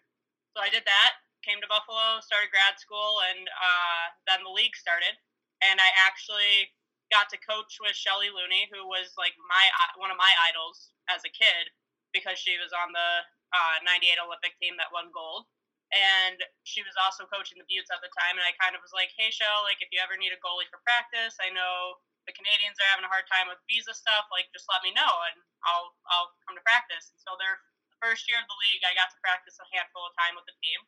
so 0.57 0.65
I 0.65 0.73
did 0.73 0.89
that. 0.89 1.21
Came 1.45 1.61
to 1.61 1.69
Buffalo, 1.69 2.25
started 2.25 2.49
grad 2.49 2.81
school, 2.81 3.21
and 3.29 3.45
uh, 3.45 4.05
then 4.25 4.41
the 4.41 4.51
league 4.51 4.75
started. 4.75 5.13
And 5.61 5.77
I 5.79 5.93
actually 6.01 6.73
got 7.11 7.31
to 7.31 7.39
coach 7.39 7.79
with 7.79 7.95
Shelley 7.95 8.31
Looney, 8.31 8.67
who 8.71 8.87
was 8.87 9.15
like 9.15 9.35
my 9.47 9.65
one 9.99 10.11
of 10.11 10.19
my 10.19 10.33
idols 10.47 10.91
as 11.07 11.23
a 11.23 11.33
kid 11.33 11.71
because 12.11 12.41
she 12.41 12.57
was 12.57 12.73
on 12.73 12.91
the 12.97 13.11
uh, 13.53 13.77
98 13.85 14.19
Olympic 14.23 14.55
team 14.59 14.75
that 14.81 14.91
won 14.91 15.13
gold. 15.13 15.47
And 15.95 16.43
she 16.67 16.83
was 16.83 16.99
also 16.99 17.31
coaching 17.31 17.63
the 17.63 17.69
Beauts 17.71 17.95
at 17.95 18.03
the 18.03 18.11
time. 18.11 18.35
And 18.35 18.43
I 18.43 18.59
kind 18.59 18.75
of 18.75 18.83
was 18.83 18.91
like, 18.91 19.15
hey, 19.15 19.31
Shell, 19.31 19.63
like, 19.63 19.79
if 19.79 19.93
you 19.95 20.03
ever 20.03 20.19
need 20.19 20.35
a 20.35 20.41
goalie 20.43 20.67
for 20.67 20.83
practice, 20.83 21.39
I 21.39 21.53
know 21.55 22.03
the 22.27 22.35
Canadians 22.35 22.75
are 22.83 22.91
having 22.91 23.07
a 23.07 23.13
hard 23.13 23.31
time 23.31 23.47
with 23.47 23.63
visa 23.71 23.95
stuff. 23.95 24.27
Like, 24.35 24.51
just 24.51 24.67
let 24.67 24.83
me 24.83 24.91
know 24.91 25.13
and 25.31 25.39
I'll, 25.63 25.95
I'll 26.11 26.35
come 26.43 26.59
to 26.59 26.65
practice. 26.67 27.15
And 27.15 27.23
so 27.23 27.39
their 27.39 27.63
first 28.03 28.27
year 28.27 28.43
of 28.43 28.51
the 28.51 28.59
league, 28.67 28.83
I 28.83 28.99
got 28.99 29.15
to 29.15 29.19
practice 29.23 29.63
a 29.63 29.67
handful 29.71 30.03
of 30.03 30.19
time 30.19 30.35
with 30.35 30.51
the 30.51 30.59
team 30.59 30.83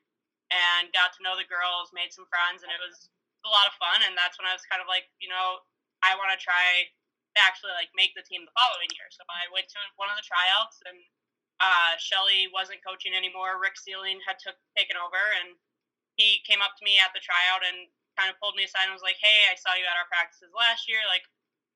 and 0.51 0.91
got 0.91 1.15
to 1.15 1.23
know 1.23 1.39
the 1.39 1.47
girls, 1.47 1.95
made 1.95 2.11
some 2.11 2.27
friends, 2.27 2.67
and 2.67 2.73
it 2.73 2.81
was 2.83 3.13
a 3.47 3.51
lot 3.53 3.71
of 3.71 3.79
fun. 3.79 4.03
And 4.03 4.19
that's 4.19 4.35
when 4.35 4.51
I 4.51 4.57
was 4.57 4.67
kind 4.67 4.83
of 4.83 4.91
like, 4.91 5.07
you 5.23 5.31
know, 5.31 5.63
I 6.03 6.15
want 6.17 6.31
to 6.35 6.39
try 6.39 6.91
to 7.35 7.39
actually 7.45 7.75
like 7.75 7.91
make 7.95 8.15
the 8.15 8.25
team 8.27 8.47
the 8.47 8.55
following 8.55 8.91
year. 8.97 9.11
So 9.15 9.23
I 9.29 9.47
went 9.53 9.71
to 9.71 9.81
one 10.01 10.11
of 10.11 10.17
the 10.19 10.27
tryouts 10.27 10.83
and 10.87 10.99
uh, 11.59 11.99
Shelly 11.99 12.47
wasn't 12.55 12.87
coaching 12.87 13.15
anymore. 13.15 13.59
Ric 13.59 13.75
Seiling 13.75 14.23
had 14.23 14.39
took 14.39 14.55
taken 14.79 14.95
over, 14.95 15.19
and 15.43 15.59
he 16.15 16.43
came 16.47 16.63
up 16.63 16.79
to 16.79 16.87
me 16.87 17.03
at 17.03 17.11
the 17.15 17.23
tryout 17.23 17.67
and 17.67 17.91
kind 18.15 18.31
of 18.31 18.39
pulled 18.39 18.55
me 18.55 18.67
aside 18.67 18.87
and 18.87 18.95
was 18.95 19.07
like, 19.07 19.19
"Hey, 19.19 19.51
I 19.51 19.59
saw 19.59 19.75
you 19.75 19.87
at 19.87 19.99
our 19.99 20.07
practices 20.11 20.55
last 20.55 20.87
year. 20.87 21.03
Like, 21.11 21.27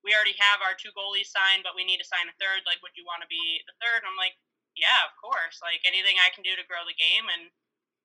we 0.07 0.14
already 0.14 0.39
have 0.39 0.62
our 0.62 0.75
two 0.79 0.95
goalies 0.95 1.31
signed, 1.31 1.66
but 1.66 1.75
we 1.75 1.87
need 1.87 1.99
to 1.99 2.07
sign 2.07 2.31
a 2.31 2.35
third. 2.39 2.62
Like, 2.66 2.83
would 2.83 2.95
you 2.99 3.07
want 3.07 3.23
to 3.27 3.31
be 3.31 3.62
the 3.66 3.75
third? 3.83 4.07
And 4.07 4.11
I'm 4.11 4.18
like, 4.18 4.39
"Yeah, 4.79 5.03
of 5.03 5.14
course. 5.18 5.59
Like 5.62 5.83
anything 5.83 6.18
I 6.23 6.31
can 6.31 6.47
do 6.47 6.55
to 6.55 6.66
grow 6.70 6.87
the 6.87 6.99
game 6.99 7.27
and 7.27 7.51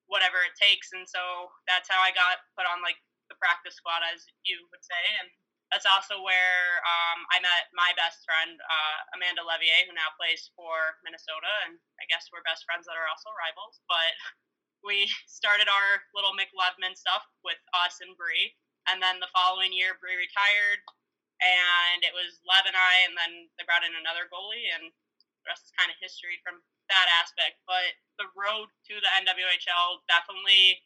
whatever 0.10 0.42
it 0.42 0.58
takes." 0.58 0.94
And 0.98 1.06
so 1.06 1.54
that's 1.70 1.90
how 1.90 2.02
I 2.02 2.10
got 2.14 2.42
put 2.58 2.66
on 2.66 2.82
like 2.82 2.98
the 3.30 3.38
practice 3.38 3.78
squad, 3.78 4.02
as 4.02 4.26
you 4.50 4.66
would 4.74 4.82
say, 4.82 5.04
and 5.22 5.30
that's 5.72 5.88
also 5.88 6.24
where 6.24 6.80
um, 6.88 7.28
I 7.36 7.44
met 7.44 7.68
my 7.76 7.92
best 8.00 8.24
friend, 8.24 8.56
uh, 8.56 8.98
Amanda 9.20 9.44
Leveille, 9.44 9.84
who 9.84 9.92
now 9.92 10.16
plays 10.16 10.48
for 10.56 10.96
Minnesota. 11.04 11.52
And 11.68 11.76
I 12.00 12.08
guess 12.08 12.32
we're 12.32 12.46
best 12.48 12.64
friends 12.64 12.88
that 12.88 12.96
are 12.96 13.10
also 13.12 13.28
rivals. 13.36 13.84
But 13.92 14.16
we 14.88 15.12
started 15.28 15.68
our 15.68 15.90
little 16.16 16.32
McLevman 16.32 16.96
stuff 16.96 17.28
with 17.44 17.60
us 17.76 18.00
and 18.00 18.16
Bree. 18.16 18.56
And 18.88 19.04
then 19.04 19.20
the 19.20 19.32
following 19.36 19.76
year, 19.76 20.00
Bree 20.00 20.16
retired. 20.16 20.80
And 21.44 22.00
it 22.02 22.16
was 22.16 22.40
Lev 22.48 22.64
and 22.64 22.80
I. 22.80 23.04
And 23.04 23.14
then 23.20 23.52
they 23.60 23.68
brought 23.68 23.84
in 23.84 23.92
another 23.92 24.32
goalie. 24.32 24.72
And 24.72 24.88
the 25.44 25.52
rest 25.52 25.68
is 25.68 25.76
kind 25.76 25.92
of 25.92 26.00
history 26.00 26.40
from 26.48 26.64
that 26.88 27.12
aspect. 27.20 27.60
But 27.68 27.92
the 28.16 28.32
road 28.40 28.72
to 28.88 28.96
the 29.04 29.12
NWHL 29.20 30.08
definitely, 30.08 30.80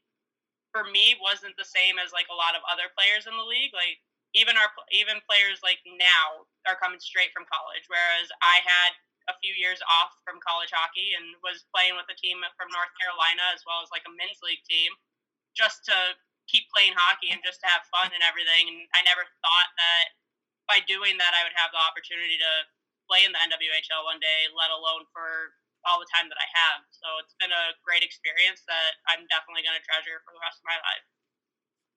for 0.73 0.89
me, 0.89 1.21
wasn't 1.21 1.53
the 1.61 1.69
same 1.69 2.01
as 2.01 2.09
like 2.09 2.33
a 2.33 2.37
lot 2.37 2.57
of 2.57 2.65
other 2.65 2.89
players 2.97 3.29
in 3.29 3.37
the 3.37 3.45
league. 3.45 3.77
Like, 3.77 4.01
even 4.33 4.55
our 4.55 4.71
even 4.95 5.19
players 5.27 5.59
like 5.61 5.81
now 5.85 6.47
are 6.67 6.79
coming 6.79 6.99
straight 7.03 7.35
from 7.35 7.49
college, 7.49 7.85
whereas 7.91 8.31
I 8.39 8.63
had 8.63 8.91
a 9.29 9.37
few 9.37 9.53
years 9.53 9.79
off 9.85 10.17
from 10.25 10.41
college 10.41 10.73
hockey 10.73 11.13
and 11.13 11.37
was 11.45 11.67
playing 11.69 11.93
with 11.93 12.09
a 12.09 12.17
team 12.17 12.41
from 12.57 12.73
North 12.73 12.91
Carolina 12.97 13.53
as 13.53 13.61
well 13.67 13.83
as 13.85 13.93
like 13.93 14.07
a 14.09 14.13
men's 14.17 14.41
league 14.41 14.63
team, 14.65 14.91
just 15.53 15.85
to 15.87 15.95
keep 16.49 16.65
playing 16.73 16.97
hockey 16.97 17.29
and 17.29 17.43
just 17.45 17.61
to 17.61 17.69
have 17.69 17.85
fun 17.93 18.09
and 18.11 18.23
everything. 18.25 18.67
And 18.67 18.89
I 18.97 19.05
never 19.05 19.23
thought 19.43 19.71
that 19.77 20.05
by 20.65 20.81
doing 20.87 21.19
that 21.21 21.35
I 21.37 21.45
would 21.45 21.55
have 21.55 21.71
the 21.71 21.79
opportunity 21.79 22.39
to 22.39 22.51
play 23.05 23.27
in 23.27 23.35
the 23.35 23.41
NWHL 23.43 24.07
one 24.07 24.23
day, 24.23 24.47
let 24.55 24.71
alone 24.71 25.05
for 25.11 25.55
all 25.83 25.97
the 25.97 26.09
time 26.13 26.29
that 26.29 26.37
I 26.37 26.47
have. 26.53 26.85
So 26.93 27.05
it's 27.21 27.35
been 27.41 27.53
a 27.53 27.73
great 27.81 28.05
experience 28.05 28.61
that 28.69 29.01
I'm 29.09 29.25
definitely 29.27 29.65
going 29.65 29.77
to 29.77 29.85
treasure 29.85 30.21
for 30.23 30.31
the 30.33 30.41
rest 30.41 30.61
of 30.61 30.69
my 30.69 30.77
life. 30.77 31.05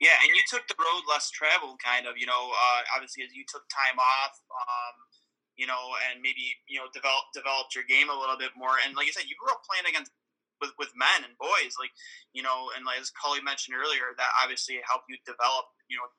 Yeah, 0.02 0.18
and 0.20 0.30
you 0.34 0.42
took 0.50 0.66
the 0.66 0.78
road 0.78 1.06
less 1.06 1.30
traveled, 1.30 1.78
kind 1.78 2.06
of. 2.06 2.18
You 2.18 2.26
know, 2.26 2.50
uh, 2.50 2.80
obviously 2.94 3.22
as 3.22 3.32
you 3.34 3.46
took 3.46 3.62
time 3.70 3.96
off, 3.96 4.34
um, 4.50 4.94
you 5.54 5.66
know, 5.70 5.94
and 6.10 6.18
maybe 6.18 6.58
you 6.66 6.82
know 6.82 6.90
develop 6.90 7.30
developed 7.30 7.74
your 7.74 7.86
game 7.86 8.10
a 8.10 8.16
little 8.16 8.36
bit 8.36 8.52
more. 8.58 8.74
And 8.82 8.98
like 8.98 9.06
you 9.06 9.14
said, 9.14 9.30
you 9.30 9.38
grew 9.38 9.54
up 9.54 9.62
playing 9.62 9.86
against 9.86 10.10
with 10.60 10.74
with 10.78 10.90
men 10.98 11.22
and 11.22 11.38
boys, 11.38 11.78
like 11.78 11.94
you 12.34 12.42
know, 12.42 12.74
and 12.74 12.82
like 12.82 12.98
as 12.98 13.14
Cully 13.14 13.42
mentioned 13.42 13.78
earlier, 13.78 14.14
that 14.18 14.34
obviously 14.42 14.82
helped 14.82 15.06
you 15.06 15.18
develop, 15.22 15.70
you 15.86 15.96
know, 15.98 16.10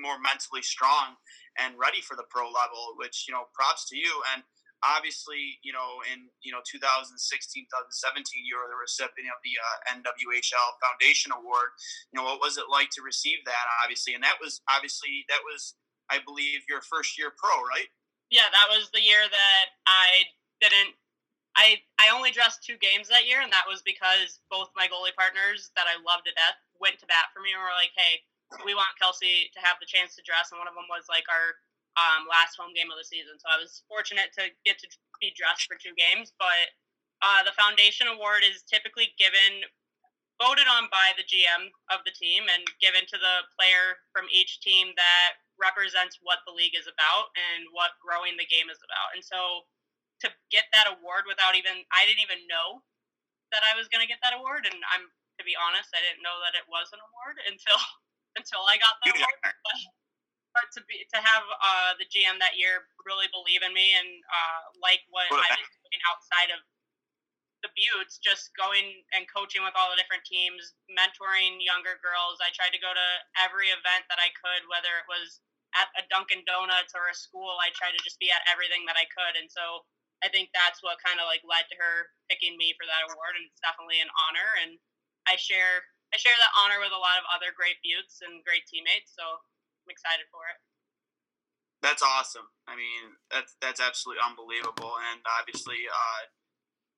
more 0.00 0.16
mentally 0.16 0.64
strong 0.64 1.18
and 1.60 1.76
ready 1.76 2.00
for 2.00 2.16
the 2.16 2.26
pro 2.30 2.46
level. 2.46 2.94
Which 2.96 3.26
you 3.26 3.34
know, 3.34 3.50
props 3.50 3.90
to 3.90 3.98
you. 3.98 4.10
And 4.34 4.46
obviously, 4.84 5.56
you 5.64 5.72
know, 5.72 6.04
in 6.12 6.28
you 6.44 6.52
know 6.52 6.60
2016, 6.62 7.16
2017, 7.16 8.44
you 8.44 8.60
were 8.60 8.68
the 8.68 8.76
recipient 8.76 9.32
of 9.32 9.40
the 9.40 9.56
uh, 9.56 9.76
NWHL 9.96 10.68
Foundation 10.84 11.32
Award. 11.32 11.72
You 12.12 12.20
know, 12.20 12.28
what 12.28 12.44
was 12.44 12.60
it 12.60 12.68
like 12.68 12.92
to 12.94 13.02
receive 13.02 13.40
that? 13.48 13.64
Obviously, 13.80 14.12
and 14.12 14.22
that 14.22 14.36
was 14.38 14.60
obviously 14.68 15.24
that 15.32 15.40
was, 15.42 15.74
I 16.12 16.20
believe, 16.20 16.68
your 16.68 16.84
first 16.84 17.16
year 17.16 17.32
pro, 17.32 17.56
right? 17.64 17.88
Yeah, 18.28 18.48
that 18.52 18.68
was 18.68 18.92
the 18.92 19.00
year 19.00 19.24
that 19.24 19.66
I 19.88 20.28
didn't. 20.60 20.94
I 21.56 21.80
I 21.96 22.12
only 22.12 22.30
dressed 22.30 22.62
two 22.62 22.76
games 22.78 23.08
that 23.08 23.24
year, 23.24 23.40
and 23.40 23.50
that 23.50 23.64
was 23.64 23.80
because 23.80 24.42
both 24.52 24.68
my 24.76 24.86
goalie 24.86 25.16
partners 25.16 25.72
that 25.74 25.88
I 25.88 25.96
loved 26.04 26.28
to 26.28 26.34
death 26.36 26.60
went 26.76 27.00
to 27.00 27.08
bat 27.08 27.32
for 27.32 27.40
me 27.40 27.56
and 27.56 27.62
were 27.62 27.74
like, 27.78 27.94
"Hey, 27.96 28.20
we 28.66 28.76
want 28.76 28.92
Kelsey 29.00 29.48
to 29.56 29.60
have 29.64 29.80
the 29.80 29.88
chance 29.88 30.14
to 30.18 30.22
dress," 30.26 30.52
and 30.52 30.58
one 30.60 30.68
of 30.68 30.74
them 30.74 30.90
was 30.90 31.06
like 31.08 31.24
our 31.30 31.56
um, 31.94 32.26
last 32.26 32.58
home 32.58 32.74
game 32.74 32.90
of 32.90 32.98
the 32.98 33.06
season. 33.06 33.38
So 33.38 33.46
I 33.50 33.58
was 33.58 33.86
fortunate 33.86 34.34
to 34.38 34.50
get 34.66 34.78
to 34.82 34.88
be 35.22 35.34
dressed 35.34 35.70
for 35.70 35.78
two 35.78 35.94
games. 35.94 36.34
But 36.36 36.74
uh, 37.22 37.46
the 37.46 37.54
foundation 37.54 38.10
award 38.10 38.42
is 38.42 38.66
typically 38.66 39.14
given, 39.16 39.62
voted 40.42 40.66
on 40.66 40.90
by 40.90 41.14
the 41.14 41.26
GM 41.26 41.70
of 41.94 42.02
the 42.02 42.14
team, 42.14 42.50
and 42.50 42.66
given 42.82 43.06
to 43.06 43.18
the 43.18 43.46
player 43.54 44.02
from 44.10 44.26
each 44.28 44.58
team 44.60 44.90
that 44.98 45.38
represents 45.54 46.18
what 46.26 46.42
the 46.44 46.54
league 46.54 46.74
is 46.74 46.90
about 46.90 47.30
and 47.38 47.70
what 47.70 47.94
growing 48.02 48.34
the 48.34 48.50
game 48.50 48.66
is 48.66 48.82
about. 48.82 49.14
And 49.14 49.22
so 49.22 49.70
to 50.26 50.30
get 50.50 50.66
that 50.74 50.90
award 50.90 51.30
without 51.30 51.54
even, 51.54 51.86
I 51.94 52.02
didn't 52.06 52.26
even 52.26 52.42
know 52.50 52.82
that 53.54 53.62
I 53.62 53.78
was 53.78 53.86
going 53.86 54.02
to 54.02 54.10
get 54.10 54.18
that 54.26 54.34
award. 54.34 54.66
And 54.66 54.76
I'm, 54.90 55.06
to 55.38 55.44
be 55.46 55.54
honest, 55.54 55.94
I 55.94 56.02
didn't 56.02 56.26
know 56.26 56.42
that 56.42 56.58
it 56.58 56.66
was 56.66 56.90
an 56.90 56.98
award 56.98 57.38
until 57.50 57.78
until 58.34 58.66
I 58.66 58.74
got 58.82 58.98
the 59.02 59.14
award. 59.14 59.38
But 59.46 59.78
but 60.54 60.70
to 60.72 60.80
be 60.86 61.02
to 61.10 61.18
have 61.18 61.44
uh, 61.44 61.98
the 61.98 62.06
GM 62.06 62.38
that 62.38 62.54
year 62.54 62.86
really 63.02 63.28
believe 63.34 63.60
in 63.66 63.74
me 63.74 63.92
and 63.98 64.10
uh, 64.24 64.62
like 64.78 65.02
what 65.10 65.26
I 65.28 65.58
was 65.58 65.70
doing 65.82 66.02
outside 66.08 66.54
of 66.54 66.62
the 67.66 67.72
Beauts, 67.74 68.20
just 68.20 68.52
going 68.60 69.02
and 69.16 69.24
coaching 69.24 69.64
with 69.64 69.72
all 69.72 69.88
the 69.88 69.96
different 69.96 70.22
teams, 70.28 70.76
mentoring 70.92 71.58
younger 71.64 71.96
girls. 72.04 72.36
I 72.44 72.52
tried 72.52 72.76
to 72.76 72.80
go 72.80 72.92
to 72.92 73.08
every 73.40 73.72
event 73.72 74.04
that 74.12 74.20
I 74.20 74.28
could, 74.36 74.68
whether 74.68 75.00
it 75.00 75.08
was 75.08 75.40
at 75.72 75.88
a 75.96 76.04
Dunkin' 76.12 76.44
Donuts 76.44 76.92
or 76.92 77.08
a 77.08 77.16
school. 77.16 77.56
I 77.58 77.72
tried 77.72 77.96
to 77.96 78.04
just 78.04 78.20
be 78.20 78.28
at 78.28 78.44
everything 78.46 78.84
that 78.86 79.00
I 79.00 79.08
could, 79.10 79.40
and 79.40 79.48
so 79.48 79.82
I 80.20 80.28
think 80.28 80.52
that's 80.52 80.84
what 80.84 81.00
kind 81.00 81.18
of 81.18 81.26
like 81.26 81.42
led 81.42 81.66
to 81.72 81.76
her 81.80 82.12
picking 82.28 82.54
me 82.60 82.76
for 82.76 82.84
that 82.84 83.08
award, 83.10 83.34
and 83.34 83.48
it's 83.48 83.64
definitely 83.64 83.98
an 84.04 84.12
honor. 84.28 84.50
And 84.62 84.76
I 85.24 85.40
share 85.40 85.88
I 86.12 86.20
share 86.20 86.36
that 86.36 86.54
honor 86.60 86.78
with 86.78 86.94
a 86.94 87.00
lot 87.00 87.18
of 87.18 87.26
other 87.32 87.50
great 87.56 87.80
Beauts 87.82 88.22
and 88.22 88.44
great 88.44 88.68
teammates. 88.70 89.16
So 89.16 89.40
I'm 89.84 89.92
excited 89.92 90.24
for 90.32 90.40
it. 90.48 90.58
That's 91.84 92.00
awesome. 92.00 92.48
I 92.66 92.76
mean, 92.76 93.20
that's 93.28 93.56
that's 93.60 93.80
absolutely 93.80 94.24
unbelievable, 94.24 94.96
and 95.12 95.20
obviously, 95.38 95.84
uh, 95.84 96.22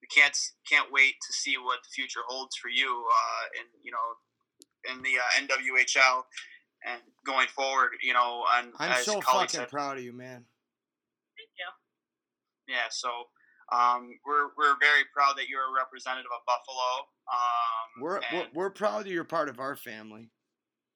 we 0.01 0.07
can't 0.07 0.37
can't 0.71 0.93
wait 0.93 1.19
to 1.27 1.33
see 1.33 1.59
what 1.59 1.83
the 1.83 1.91
future 1.91 2.23
holds 2.29 2.55
for 2.55 2.69
you, 2.69 2.87
uh, 2.87 3.45
and 3.59 3.69
you 3.83 3.91
know, 3.91 4.07
in 4.87 5.03
the 5.03 5.19
uh, 5.19 5.43
NWHL 5.43 6.23
and 6.87 7.03
going 7.27 7.49
forward. 7.49 7.99
You 8.01 8.15
know, 8.15 8.45
and 8.55 8.71
I'm 8.79 9.03
so 9.03 9.21
fucking 9.21 9.49
said, 9.49 9.69
proud 9.69 9.99
of 9.99 10.05
you, 10.05 10.13
man. 10.13 10.47
Thank 11.35 11.51
you. 11.59 12.75
Yeah. 12.75 12.87
So. 12.91 13.11
Um, 13.73 14.15
we're, 14.25 14.55
we're 14.57 14.79
very 14.79 15.03
proud 15.13 15.35
that 15.39 15.49
you're 15.49 15.67
a 15.67 15.75
representative 15.75 16.31
of 16.31 16.39
Buffalo. 16.47 17.11
Um, 17.27 18.01
we're, 18.01 18.21
we're, 18.33 18.47
we're 18.55 18.71
proud 18.71 19.07
that 19.07 19.11
you're 19.11 19.25
part 19.25 19.49
of 19.49 19.59
our 19.59 19.75
family. 19.75 20.31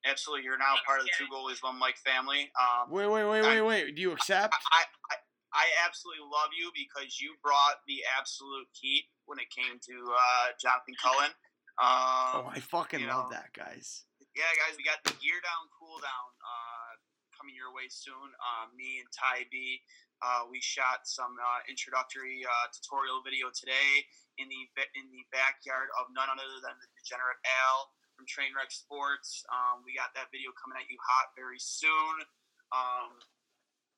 Absolutely, 0.05 0.43
you're 0.43 0.57
now 0.57 0.73
part 0.85 0.99
of 0.99 1.05
the 1.05 1.13
Two 1.13 1.29
Goalies 1.29 1.61
One 1.61 1.77
Mic 1.77 1.97
family. 2.01 2.49
Um, 2.57 2.89
wait, 2.89 3.05
wait, 3.05 3.25
wait, 3.25 3.41
wait, 3.45 3.61
wait. 3.61 3.95
Do 3.95 4.01
you 4.01 4.11
accept? 4.11 4.49
I, 4.73 4.83
I, 5.13 5.15
I 5.53 5.65
absolutely 5.85 6.25
love 6.25 6.49
you 6.57 6.73
because 6.73 7.21
you 7.21 7.37
brought 7.45 7.85
the 7.85 8.01
absolute 8.17 8.65
heat 8.73 9.05
when 9.29 9.37
it 9.37 9.53
came 9.53 9.77
to 9.77 9.95
uh, 10.09 10.57
Jonathan 10.57 10.97
Cullen. 10.97 11.31
Um, 11.77 12.45
oh, 12.45 12.47
I 12.49 12.59
fucking 12.59 13.05
love 13.05 13.29
know, 13.29 13.37
that, 13.37 13.53
guys. 13.53 14.09
Yeah, 14.33 14.49
guys, 14.57 14.73
we 14.73 14.83
got 14.83 15.03
the 15.05 15.13
gear 15.21 15.37
down, 15.43 15.69
cool 15.75 16.01
down 16.01 16.29
uh, 16.39 16.91
coming 17.37 17.53
your 17.53 17.69
way 17.69 17.91
soon. 17.91 18.31
Uh, 18.41 18.71
me 18.73 19.03
and 19.03 19.09
Ty 19.13 19.49
B, 19.53 19.81
uh, 20.21 20.45
we 20.49 20.61
shot 20.61 21.05
some 21.09 21.33
uh, 21.37 21.61
introductory 21.69 22.41
uh, 22.45 22.65
tutorial 22.69 23.21
video 23.21 23.49
today 23.53 24.05
in 24.39 24.47
the 24.49 24.61
in 24.97 25.09
the 25.09 25.23
backyard 25.33 25.89
of 25.97 26.09
none 26.13 26.29
other 26.29 26.57
than 26.61 26.73
the 26.77 26.89
Degenerate 26.97 27.41
Al 27.45 27.91
from 28.21 28.29
Trainwreck 28.29 28.69
Sports. 28.69 29.41
Um, 29.49 29.81
we 29.81 29.97
got 29.97 30.13
that 30.13 30.29
video 30.29 30.53
coming 30.53 30.77
at 30.77 30.85
you 30.93 31.01
hot 31.01 31.33
very 31.33 31.57
soon. 31.57 32.21
Um, 32.69 33.17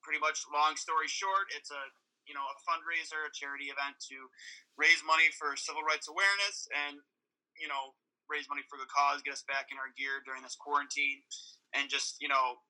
pretty 0.00 0.16
much, 0.16 0.40
long 0.48 0.80
story 0.80 1.12
short, 1.12 1.52
it's 1.52 1.68
a 1.68 1.84
you 2.24 2.32
know 2.32 2.40
a 2.40 2.56
fundraiser, 2.64 3.28
a 3.28 3.32
charity 3.36 3.68
event 3.68 4.00
to 4.08 4.16
raise 4.80 5.04
money 5.04 5.28
for 5.36 5.60
civil 5.60 5.84
rights 5.84 6.08
awareness 6.08 6.64
and 6.72 6.96
you 7.60 7.68
know 7.68 7.92
raise 8.32 8.48
money 8.48 8.64
for 8.64 8.80
the 8.80 8.88
cause, 8.88 9.20
get 9.20 9.36
us 9.36 9.44
back 9.44 9.68
in 9.68 9.76
our 9.76 9.92
gear 9.92 10.24
during 10.24 10.40
this 10.40 10.56
quarantine, 10.56 11.20
and 11.76 11.92
just 11.92 12.16
you 12.24 12.32
know 12.32 12.64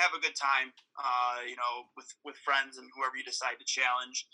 have 0.00 0.16
a 0.16 0.24
good 0.24 0.34
time, 0.34 0.72
uh, 0.96 1.44
you 1.44 1.60
know, 1.60 1.92
with 2.00 2.08
with 2.24 2.40
friends 2.40 2.80
and 2.80 2.88
whoever 2.96 3.12
you 3.12 3.28
decide 3.28 3.60
to 3.60 3.68
challenge. 3.68 4.24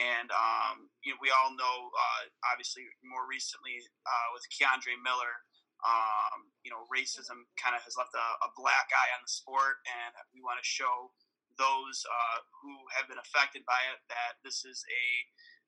And 0.00 0.32
um, 0.32 0.88
you 1.04 1.12
know, 1.12 1.20
we 1.20 1.28
all 1.28 1.52
know, 1.52 1.76
uh, 1.92 2.22
obviously, 2.48 2.88
more 3.04 3.28
recently 3.28 3.84
uh, 4.08 4.28
with 4.32 4.48
K'Andre 4.48 4.96
Miller, 5.00 5.44
um, 5.84 6.48
you 6.64 6.72
know, 6.72 6.88
racism 6.88 7.44
kind 7.60 7.76
of 7.76 7.84
has 7.84 7.98
left 8.00 8.16
a, 8.16 8.26
a, 8.44 8.50
black 8.56 8.88
eye 8.90 9.12
on 9.12 9.20
the 9.20 9.28
sport, 9.28 9.84
and 9.84 10.12
we 10.32 10.40
want 10.40 10.56
to 10.56 10.66
show 10.66 11.12
those 11.60 12.04
uh, 12.08 12.38
who 12.64 12.72
have 12.96 13.08
been 13.08 13.20
affected 13.20 13.64
by 13.68 13.80
it 13.92 14.00
that 14.08 14.40
this 14.40 14.64
is 14.64 14.84
a 14.88 15.04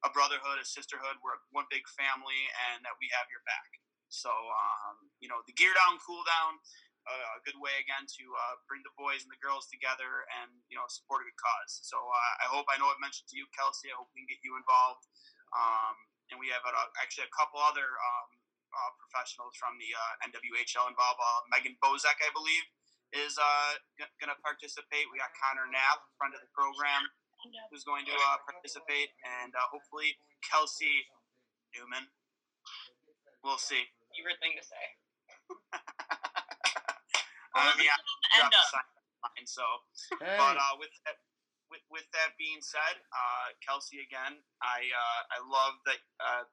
a 0.06 0.10
brotherhood, 0.14 0.62
a 0.62 0.66
sisterhood. 0.66 1.18
We're 1.20 1.42
one 1.50 1.66
big 1.68 1.82
family, 1.92 2.40
and 2.70 2.86
that 2.86 2.94
we 3.02 3.10
have 3.18 3.26
your 3.28 3.42
back. 3.42 3.70
So, 4.08 4.30
um, 4.30 5.10
you 5.18 5.28
know, 5.28 5.42
the 5.44 5.52
gear 5.58 5.74
down, 5.74 5.98
cool 6.00 6.22
down 6.24 6.62
a 7.08 7.40
good 7.44 7.56
way 7.56 7.72
again 7.80 8.04
to 8.04 8.24
uh, 8.36 8.54
bring 8.68 8.84
the 8.84 8.92
boys 9.00 9.24
and 9.24 9.32
the 9.32 9.40
girls 9.40 9.68
together 9.70 10.28
and 10.40 10.52
you 10.68 10.76
know 10.76 10.84
support 10.92 11.24
a 11.24 11.28
good 11.28 11.40
cause. 11.40 11.80
So 11.84 11.96
uh, 11.96 12.34
I 12.44 12.46
hope 12.52 12.68
I 12.68 12.76
know 12.76 12.88
I've 12.90 13.00
mentioned 13.00 13.28
to 13.32 13.36
you, 13.38 13.48
Kelsey. 13.56 13.88
I 13.88 13.96
hope 13.96 14.12
we 14.12 14.24
can 14.24 14.30
get 14.30 14.44
you 14.44 14.56
involved. 14.58 15.08
Um, 15.56 15.96
and 16.28 16.36
we 16.36 16.52
have 16.52 16.60
a, 16.60 16.72
actually 17.00 17.24
a 17.24 17.32
couple 17.32 17.56
other 17.56 17.88
um, 17.88 18.28
uh, 18.72 18.90
professionals 19.00 19.56
from 19.56 19.76
the 19.80 19.90
uh, 19.92 20.26
NWHL 20.28 20.88
involved. 20.90 21.20
Uh, 21.20 21.40
Megan 21.52 21.76
Bozek, 21.80 22.18
I 22.20 22.30
believe, 22.32 22.64
is 23.16 23.36
uh, 23.40 23.80
g- 23.96 24.12
going 24.20 24.32
to 24.32 24.38
participate. 24.44 25.08
We 25.08 25.18
got 25.20 25.32
Connor 25.36 25.68
Knapp, 25.68 26.04
friend 26.20 26.32
of 26.36 26.40
the 26.44 26.50
program, 26.52 27.08
who's 27.70 27.86
going 27.86 28.04
to 28.06 28.16
participate, 28.44 29.14
and 29.24 29.54
hopefully 29.70 30.18
Kelsey 30.44 31.06
Neumann. 31.72 32.08
We'll 33.42 33.60
see. 33.60 33.86
Favorite 34.12 34.40
thing 34.42 34.58
to 34.58 34.64
say. 34.64 34.84
I 37.54 37.74
mean, 37.78 37.88
I 37.88 38.44
end 38.44 38.52
up. 38.52 38.66
Sign, 38.70 39.46
so, 39.46 39.64
hey. 40.20 40.36
but 40.38 40.56
uh, 40.58 40.74
with 40.78 40.92
that, 41.06 41.16
with, 41.70 41.82
with 41.90 42.06
that 42.12 42.36
being 42.38 42.60
said, 42.60 43.00
uh, 43.10 43.46
Kelsey, 43.64 43.98
again, 44.02 44.38
I 44.62 44.88
uh, 44.88 45.20
I 45.32 45.38
love 45.42 45.74
that 45.86 46.00
uh, 46.20 46.44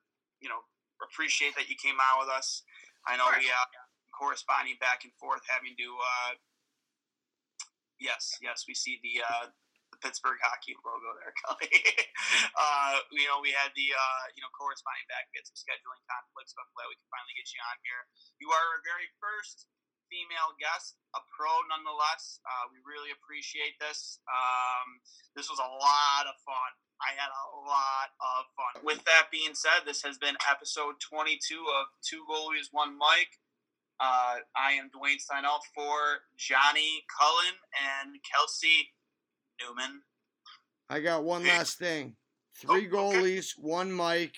you 0.41 0.49
know 0.49 0.61
appreciate 1.03 1.55
that 1.55 1.67
you 1.67 1.75
came 1.75 1.97
out 1.99 2.23
with 2.23 2.31
us. 2.31 2.63
I 3.05 3.17
know 3.17 3.27
we 3.37 3.45
uh, 3.47 3.67
corresponding 4.15 4.79
back 4.79 5.03
and 5.03 5.13
forth, 5.19 5.43
having 5.45 5.75
to. 5.77 5.89
Uh, 5.99 6.31
yes, 7.99 8.39
yes, 8.41 8.65
we 8.65 8.73
see 8.73 8.97
the 9.03 9.21
uh, 9.21 9.45
the 9.93 9.99
Pittsburgh 10.01 10.39
hockey 10.41 10.75
logo 10.83 11.15
there, 11.21 11.31
Kelly. 11.45 11.71
uh, 12.57 12.99
you 13.13 13.27
know, 13.29 13.39
we 13.39 13.53
had 13.53 13.71
the 13.77 13.87
uh, 13.93 14.23
you 14.33 14.41
know 14.41 14.51
corresponding 14.55 15.05
back. 15.07 15.29
We 15.31 15.39
had 15.39 15.47
some 15.47 15.59
scheduling 15.59 16.01
conflicts, 16.07 16.55
but 16.55 16.65
I'm 16.65 16.73
glad 16.73 16.91
we 16.91 16.97
can 16.97 17.09
finally 17.11 17.35
get 17.37 17.47
you 17.51 17.61
on 17.63 17.77
here. 17.83 18.01
You 18.41 18.47
are 18.51 18.65
our 18.75 18.81
very 18.83 19.07
first 19.19 19.71
female 20.09 20.53
guest, 20.61 20.99
a 21.17 21.21
pro 21.33 21.49
nonetheless. 21.69 22.39
Uh, 22.45 22.69
we 22.69 22.77
really 22.85 23.09
appreciate 23.15 23.75
this. 23.81 24.21
Um, 24.29 25.01
this 25.33 25.49
was 25.49 25.57
a 25.57 25.69
lot 25.69 26.23
of 26.29 26.35
fun. 26.45 26.71
I 27.01 27.11
had 27.17 27.29
a 27.29 27.45
lot 27.67 28.09
of 28.21 28.45
fun. 28.55 28.85
With 28.85 29.03
that 29.05 29.27
being 29.31 29.53
said, 29.53 29.85
this 29.85 30.01
has 30.03 30.17
been 30.17 30.35
episode 30.49 30.95
22 31.01 31.55
of 31.55 31.87
Two 32.01 32.23
Goalies, 32.29 32.69
One 32.71 32.97
Mic. 32.97 33.39
Uh, 33.99 34.39
I 34.55 34.73
am 34.73 34.89
Dwayne 34.89 35.17
Steinel 35.19 35.59
for 35.73 36.23
Johnny 36.37 37.03
Cullen 37.17 37.55
and 38.01 38.15
Kelsey 38.29 38.91
Neumann. 39.59 40.01
I 40.89 40.99
got 40.99 41.23
one 41.23 41.45
last 41.45 41.77
thing. 41.77 42.15
Three 42.55 42.87
oh, 42.91 42.95
goalies, 42.95 43.57
okay. 43.57 43.67
one 43.67 43.95
mic, 43.95 44.33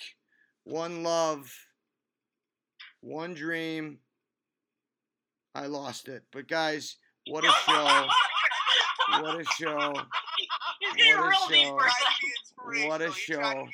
one 0.64 1.02
love, 1.02 1.52
one 3.00 3.34
dream, 3.34 3.98
I 5.54 5.66
lost 5.66 6.08
it. 6.08 6.24
But 6.32 6.48
guys, 6.48 6.96
what 7.28 7.44
a 7.44 7.52
show! 7.66 8.06
what 9.22 9.40
a 9.40 9.44
show! 9.44 9.94
What 10.88 10.98
a 10.98 11.52
show! 11.52 11.78
What 12.86 13.02
a 13.02 13.12
show! 13.12 13.68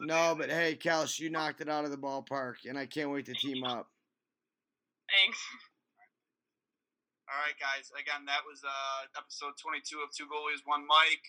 No, 0.00 0.34
but 0.36 0.50
hey, 0.50 0.76
Kels, 0.80 1.18
you 1.18 1.30
knocked 1.30 1.60
it 1.60 1.68
out 1.68 1.84
of 1.84 1.90
the 1.90 1.96
ballpark, 1.96 2.64
and 2.68 2.78
I 2.78 2.86
can't 2.86 3.10
wait 3.10 3.26
to 3.26 3.34
team 3.34 3.64
up. 3.64 3.88
Thanks. 5.10 5.38
All 7.30 7.38
right, 7.42 7.58
guys. 7.58 7.90
Again, 7.98 8.22
that 8.26 8.46
was 8.46 8.62
uh, 8.62 9.10
episode 9.18 9.58
22 9.58 9.98
of 9.98 10.14
Two 10.14 10.30
Goalies, 10.30 10.62
One 10.64 10.86
Mic. 10.86 11.20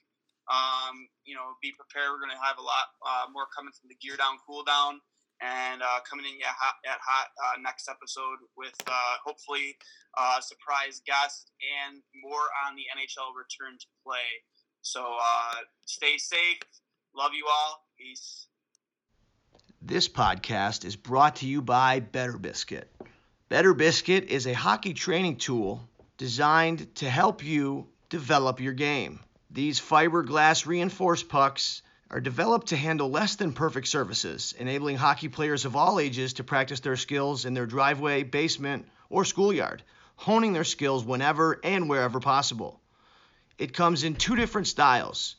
Um, 0.47 1.09
you 1.25 1.35
know, 1.35 1.57
be 1.61 1.73
prepared. 1.73 2.13
We're 2.13 2.21
going 2.21 2.37
to 2.37 2.39
have 2.39 2.61
a 2.61 2.65
lot 2.65 2.93
uh, 3.01 3.25
more 3.33 3.49
coming 3.49 3.73
from 3.73 3.89
the 3.89 3.97
Gear 3.97 4.15
Down, 4.15 4.37
Cool 4.45 4.63
Down 4.63 5.01
and 5.41 5.81
uh, 5.81 6.01
coming 6.01 6.25
in 6.25 6.41
at 6.41 6.55
hot, 6.57 6.77
at 6.85 6.97
hot 7.01 7.29
uh, 7.37 7.61
next 7.61 7.85
episode 7.89 8.41
with 8.57 8.73
uh, 8.87 9.15
hopefully 9.21 9.77
a 10.17 10.41
surprise 10.41 11.01
guest 11.05 11.53
and 11.61 12.01
more 12.25 12.49
on 12.65 12.73
the 12.73 12.89
NHL 12.97 13.29
return 13.37 13.77
to 13.77 13.87
play. 14.01 14.41
So 14.81 15.01
uh, 15.03 15.55
stay 15.85 16.17
safe. 16.17 16.59
Love 17.15 17.31
you 17.33 17.45
all. 17.49 17.85
Peace. 17.97 18.47
This 19.81 20.09
podcast 20.09 20.85
is 20.85 20.95
brought 20.95 21.37
to 21.37 21.47
you 21.47 21.61
by 21.61 21.99
Better 21.99 22.37
Biscuit. 22.37 22.91
Better 23.49 23.73
Biscuit 23.73 24.25
is 24.25 24.47
a 24.47 24.53
hockey 24.53 24.93
training 24.93 25.37
tool 25.37 25.87
designed 26.17 26.95
to 26.95 27.09
help 27.09 27.43
you 27.43 27.87
develop 28.09 28.59
your 28.59 28.73
game. 28.73 29.19
These 29.49 29.79
fiberglass 29.79 30.65
reinforced 30.65 31.29
pucks 31.29 31.81
are 32.09 32.19
developed 32.19 32.67
to 32.67 32.77
handle 32.77 33.09
less 33.09 33.35
than 33.35 33.53
perfect 33.53 33.87
surfaces, 33.87 34.53
enabling 34.57 34.97
hockey 34.97 35.27
players 35.27 35.65
of 35.65 35.75
all 35.75 35.99
ages 35.99 36.33
to 36.33 36.43
practice 36.43 36.79
their 36.79 36.95
skills 36.95 37.45
in 37.45 37.53
their 37.53 37.65
driveway, 37.65 38.23
basement, 38.23 38.87
or 39.09 39.25
schoolyard, 39.25 39.83
honing 40.15 40.53
their 40.53 40.63
skills 40.63 41.03
whenever 41.03 41.59
and 41.63 41.89
wherever 41.89 42.19
possible. 42.19 42.81
It 43.57 43.73
comes 43.73 44.03
in 44.03 44.15
two 44.15 44.35
different 44.35 44.67
styles. 44.67 45.35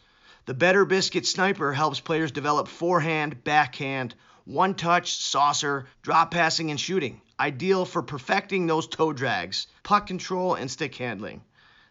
The 0.47 0.55
Better 0.55 0.85
Biscuit 0.85 1.27
Sniper 1.27 1.73
helps 1.73 2.01
players 2.01 2.33
develop 2.33 2.69
forehand, 2.69 3.45
backhand, 3.45 4.15
one 4.45 4.75
touch, 4.75 5.17
saucer, 5.17 5.87
drop 6.03 6.31
passing, 6.31 6.71
and 6.71 6.81
shooting, 6.81 7.21
ideal 7.39 7.85
for 7.85 8.03
perfecting 8.03 8.67
those 8.67 8.87
toe 8.87 9.13
drags, 9.13 9.67
puck 9.83 10.07
control, 10.07 10.55
and 10.55 10.71
stick 10.71 10.95
handling. 10.95 11.43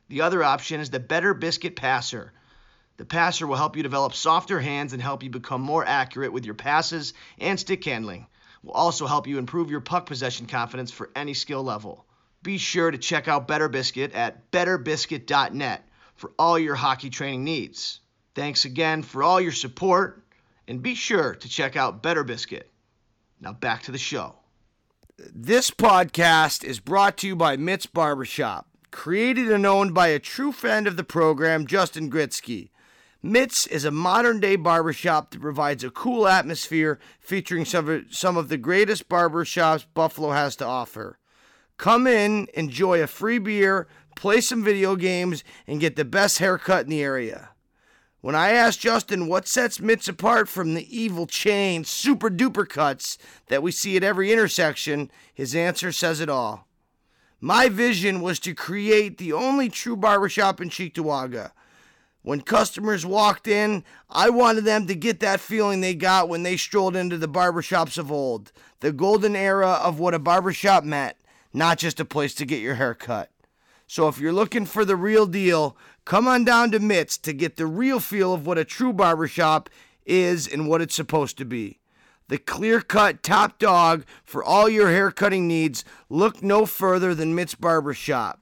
The 0.10 0.22
other 0.22 0.44
option 0.44 0.80
is 0.80 0.90
the 0.90 1.00
Better 1.00 1.34
Biscuit 1.34 1.76
Passer 1.76 2.34
the 2.98 3.06
passer 3.06 3.46
will 3.46 3.56
help 3.56 3.78
you 3.78 3.84
develop 3.84 4.16
softer 4.16 4.60
hands 4.60 4.92
and 4.92 5.02
help 5.02 5.22
you 5.22 5.30
become 5.30 5.62
more 5.62 5.86
accurate 5.86 6.34
with 6.34 6.46
your 6.46 6.56
passes 6.56 7.14
and 7.38 7.60
stick 7.60 7.86
handling. 7.86 8.26
Will 8.64 8.72
also 8.72 9.06
help 9.06 9.28
you 9.28 9.38
improve 9.38 9.70
your 9.70 9.82
puck 9.82 10.08
possession 10.08 10.48
confidence 10.48 10.92
for 10.92 11.12
any 11.16 11.36
skill 11.36 11.64
level. 11.64 12.06
Be 12.42 12.58
sure 12.58 12.90
to 12.90 12.98
check 12.98 13.28
out 13.28 13.48
Better 13.48 13.70
Biscuit 13.70 14.14
at 14.14 14.52
betterbiscuit.net 14.52 15.87
for 16.18 16.34
all 16.38 16.59
your 16.59 16.76
hockey 16.76 17.09
training 17.09 17.43
needs. 17.43 18.01
Thanks 18.36 18.65
again 18.65 19.01
for 19.01 19.24
all 19.24 19.39
your 19.39 19.51
support, 19.51 20.24
and 20.68 20.84
be 20.84 20.93
sure 20.93 21.36
to 21.36 21.49
check 21.49 21.76
out 21.76 22.03
Better 22.03 22.24
Biscuit. 22.24 22.70
Now 23.39 23.53
back 23.53 23.84
to 23.84 23.91
the 23.91 23.97
show. 23.97 24.36
This 25.18 25.72
podcast 25.72 26.63
is 26.63 26.80
brought 26.80 27.18
to 27.18 27.28
you 27.28 27.36
by 27.36 27.57
Mitt's 27.57 27.86
Barbershop, 27.86 28.68
created 28.91 29.51
and 29.51 29.65
owned 29.65 29.93
by 29.93 30.09
a 30.09 30.20
true 30.20 30.51
friend 30.51 30.86
of 30.88 30.97
the 30.97 31.03
program, 31.03 31.65
Justin 31.65 32.11
Gritsky. 32.11 32.70
Mitts 33.24 33.65
is 33.65 33.84
a 33.84 33.91
modern 33.91 34.39
day 34.39 34.55
barbershop 34.55 35.32
that 35.32 35.41
provides 35.41 35.84
a 35.84 35.89
cool 35.89 36.28
atmosphere 36.28 36.99
featuring 37.20 37.65
some 37.65 37.89
of, 37.89 38.05
some 38.11 38.38
of 38.38 38.49
the 38.49 38.57
greatest 38.57 39.09
barbershops 39.09 39.86
Buffalo 39.93 40.32
has 40.32 40.55
to 40.57 40.65
offer. 40.65 41.18
Come 41.78 42.05
in, 42.07 42.47
enjoy 42.53 43.01
a 43.01 43.07
free 43.07 43.39
beer, 43.39 43.88
play 44.18 44.41
some 44.41 44.63
video 44.63 44.97
games, 44.97 45.43
and 45.65 45.80
get 45.80 45.95
the 45.95 46.03
best 46.03 46.39
haircut 46.39 46.84
in 46.84 46.89
the 46.89 47.01
area. 47.01 47.49
When 48.20 48.36
I 48.36 48.49
asked 48.49 48.82
Justin 48.82 49.28
what 49.28 49.47
sets 49.47 49.80
Mitts 49.80 50.09
apart 50.09 50.49
from 50.49 50.74
the 50.74 50.97
evil 50.97 51.28
chain, 51.28 51.86
super 51.86 52.30
duper 52.30 52.68
cuts 52.68 53.18
that 53.47 53.63
we 53.63 53.72
see 53.72 53.95
at 53.95 54.03
every 54.03 54.34
intersection, 54.34 55.09
his 55.34 55.55
answer 55.55 55.93
says 55.93 56.20
it 56.20 56.28
all. 56.28 56.68
My 57.39 57.70
vision 57.70 58.20
was 58.20 58.39
to 58.39 58.53
create 58.53 59.18
the 59.18 59.32
only 59.32 59.70
true 59.70 59.95
barbershop 59.95 60.59
in 60.59 60.70
Cheektowaga 60.70 61.51
when 62.28 62.41
customers 62.41 63.05
walked 63.05 63.47
in, 63.47 63.86
I 64.09 64.30
wanted 64.30 64.65
them 64.65 64.86
to 64.88 64.95
get 64.95 65.22
that 65.22 65.39
feeling 65.39 65.80
they 65.80 65.95
got 65.95 66.28
when 66.28 66.43
they 66.43 66.57
strolled 66.57 66.93
into 66.93 67.18
the 67.18 67.30
barbershops 67.30 67.97
of 67.97 68.11
old. 68.11 68.51
The 68.82 68.91
golden 68.91 69.34
era 69.34 69.80
of 69.82 69.97
what 69.97 70.13
a 70.13 70.20
barbershop 70.20 70.84
meant, 70.84 71.15
not 71.53 71.78
just 71.78 72.01
a 72.01 72.05
place 72.05 72.36
to 72.36 72.45
get 72.45 72.59
your 72.59 72.76
hair 72.76 72.93
cut. 72.93 73.32
So 73.88 74.10
if 74.10 74.20
you're 74.20 74.34
looking 74.34 74.66
for 74.66 74.84
the 74.84 74.98
real 74.98 75.26
deal, 75.26 75.78
come 76.06 76.28
on 76.28 76.44
down 76.44 76.72
to 76.72 76.80
Mitts 76.80 77.18
to 77.20 77.34
get 77.34 77.56
the 77.56 77.66
real 77.66 78.02
feel 78.02 78.34
of 78.34 78.46
what 78.46 78.58
a 78.58 78.66
true 78.66 78.92
barbershop 78.92 79.70
is 80.06 80.46
and 80.48 80.68
what 80.68 80.82
it's 80.82 80.96
supposed 80.96 81.38
to 81.38 81.46
be. 81.46 81.80
The 82.28 82.38
clear 82.38 82.82
cut 82.82 83.24
top 83.24 83.58
dog 83.58 84.06
for 84.26 84.44
all 84.44 84.68
your 84.68 84.90
hair 84.90 85.12
cutting 85.12 85.48
needs. 85.48 85.86
Look 86.10 86.44
no 86.44 86.66
further 86.66 87.16
than 87.16 87.34
Mitts 87.34 87.56
Barbershop. 87.56 88.42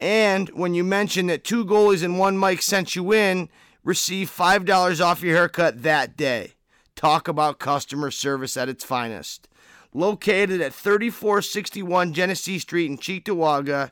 And 0.00 0.48
when 0.48 0.72
you 0.72 0.82
mention 0.82 1.26
that 1.26 1.44
two 1.44 1.64
goalies 1.64 2.02
and 2.02 2.18
one 2.18 2.40
mic 2.40 2.62
sent 2.62 2.96
you 2.96 3.12
in, 3.12 3.50
receive 3.84 4.30
$5 4.30 5.04
off 5.04 5.22
your 5.22 5.36
haircut 5.36 5.82
that 5.82 6.16
day. 6.16 6.54
Talk 6.96 7.28
about 7.28 7.58
customer 7.58 8.10
service 8.10 8.56
at 8.56 8.70
its 8.70 8.84
finest. 8.84 9.48
Located 9.92 10.62
at 10.62 10.72
3461 10.72 12.14
Genesee 12.14 12.58
Street 12.58 12.90
in 12.90 12.96
Cheektowaga, 12.96 13.90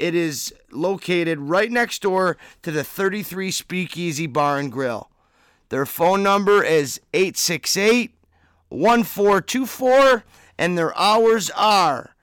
It 0.00 0.14
is 0.14 0.54
located 0.72 1.38
right 1.38 1.70
next 1.70 2.00
door 2.00 2.38
to 2.62 2.70
the 2.70 2.82
33 2.82 3.50
Speakeasy 3.50 4.26
Bar 4.26 4.58
and 4.58 4.72
Grill. 4.72 5.10
Their 5.68 5.84
phone 5.84 6.22
number 6.22 6.64
is 6.64 7.02
868 7.12 8.14
1424, 8.70 10.24
and 10.56 10.78
their 10.78 10.96
hours 10.96 11.50
are 11.50 12.14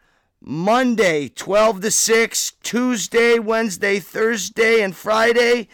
Monday 0.41 1.29
12 1.29 1.81
to 1.81 1.91
6, 1.91 2.53
Tuesday, 2.63 3.37
Wednesday, 3.37 3.99
Thursday, 3.99 4.81
and 4.81 4.95
Friday 4.95 5.67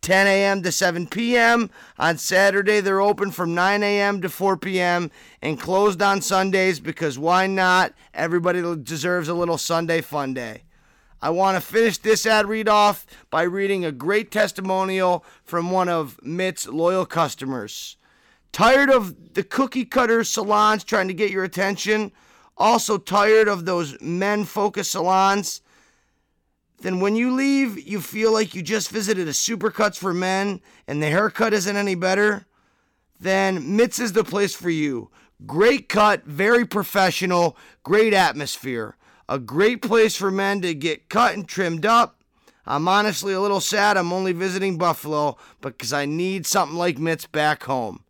10 0.00 0.26
a.m. 0.26 0.62
to 0.62 0.72
7 0.72 1.08
p.m. 1.08 1.68
On 1.98 2.16
Saturday, 2.16 2.80
they're 2.80 3.02
open 3.02 3.30
from 3.30 3.54
9 3.54 3.82
a.m. 3.82 4.22
to 4.22 4.30
4 4.30 4.56
p.m. 4.56 5.10
and 5.42 5.60
closed 5.60 6.00
on 6.00 6.22
Sundays 6.22 6.80
because 6.80 7.18
why 7.18 7.46
not? 7.46 7.92
Everybody 8.14 8.62
deserves 8.82 9.28
a 9.28 9.34
little 9.34 9.58
Sunday 9.58 10.00
fun 10.00 10.32
day. 10.32 10.62
I 11.22 11.28
want 11.30 11.56
to 11.56 11.60
finish 11.60 11.98
this 11.98 12.24
ad 12.24 12.48
read 12.48 12.68
off 12.68 13.04
by 13.28 13.42
reading 13.42 13.84
a 13.84 13.92
great 13.92 14.30
testimonial 14.30 15.24
from 15.44 15.70
one 15.70 15.88
of 15.88 16.18
Mitt's 16.22 16.66
loyal 16.66 17.04
customers. 17.04 17.96
Tired 18.52 18.88
of 18.90 19.34
the 19.34 19.42
cookie 19.42 19.84
cutter 19.84 20.24
salons 20.24 20.82
trying 20.82 21.08
to 21.08 21.14
get 21.14 21.30
your 21.30 21.44
attention? 21.44 22.12
Also 22.56 22.96
tired 22.96 23.48
of 23.48 23.66
those 23.66 24.00
men 24.00 24.44
focused 24.44 24.92
salons? 24.92 25.60
Then 26.80 27.00
when 27.00 27.16
you 27.16 27.34
leave, 27.34 27.78
you 27.86 28.00
feel 28.00 28.32
like 28.32 28.54
you 28.54 28.62
just 28.62 28.90
visited 28.90 29.28
a 29.28 29.32
Supercuts 29.32 29.98
for 29.98 30.14
men 30.14 30.62
and 30.88 31.02
the 31.02 31.10
haircut 31.10 31.52
isn't 31.52 31.76
any 31.76 31.94
better? 31.94 32.46
Then 33.20 33.76
Mitt's 33.76 33.98
is 33.98 34.14
the 34.14 34.24
place 34.24 34.54
for 34.54 34.70
you. 34.70 35.10
Great 35.46 35.90
cut, 35.90 36.24
very 36.24 36.66
professional, 36.66 37.58
great 37.82 38.14
atmosphere 38.14 38.96
a 39.30 39.38
great 39.38 39.80
place 39.80 40.16
for 40.16 40.28
men 40.32 40.60
to 40.60 40.74
get 40.74 41.08
cut 41.08 41.34
and 41.34 41.46
trimmed 41.46 41.86
up. 41.86 42.20
I'm 42.66 42.88
honestly 42.88 43.32
a 43.32 43.40
little 43.40 43.60
sad 43.60 43.96
I'm 43.96 44.12
only 44.12 44.32
visiting 44.32 44.76
Buffalo 44.76 45.38
because 45.60 45.92
I 45.92 46.04
need 46.04 46.46
something 46.46 46.76
like 46.76 46.98
Mitt's 46.98 47.26
back 47.26 47.62
home. 47.62 48.02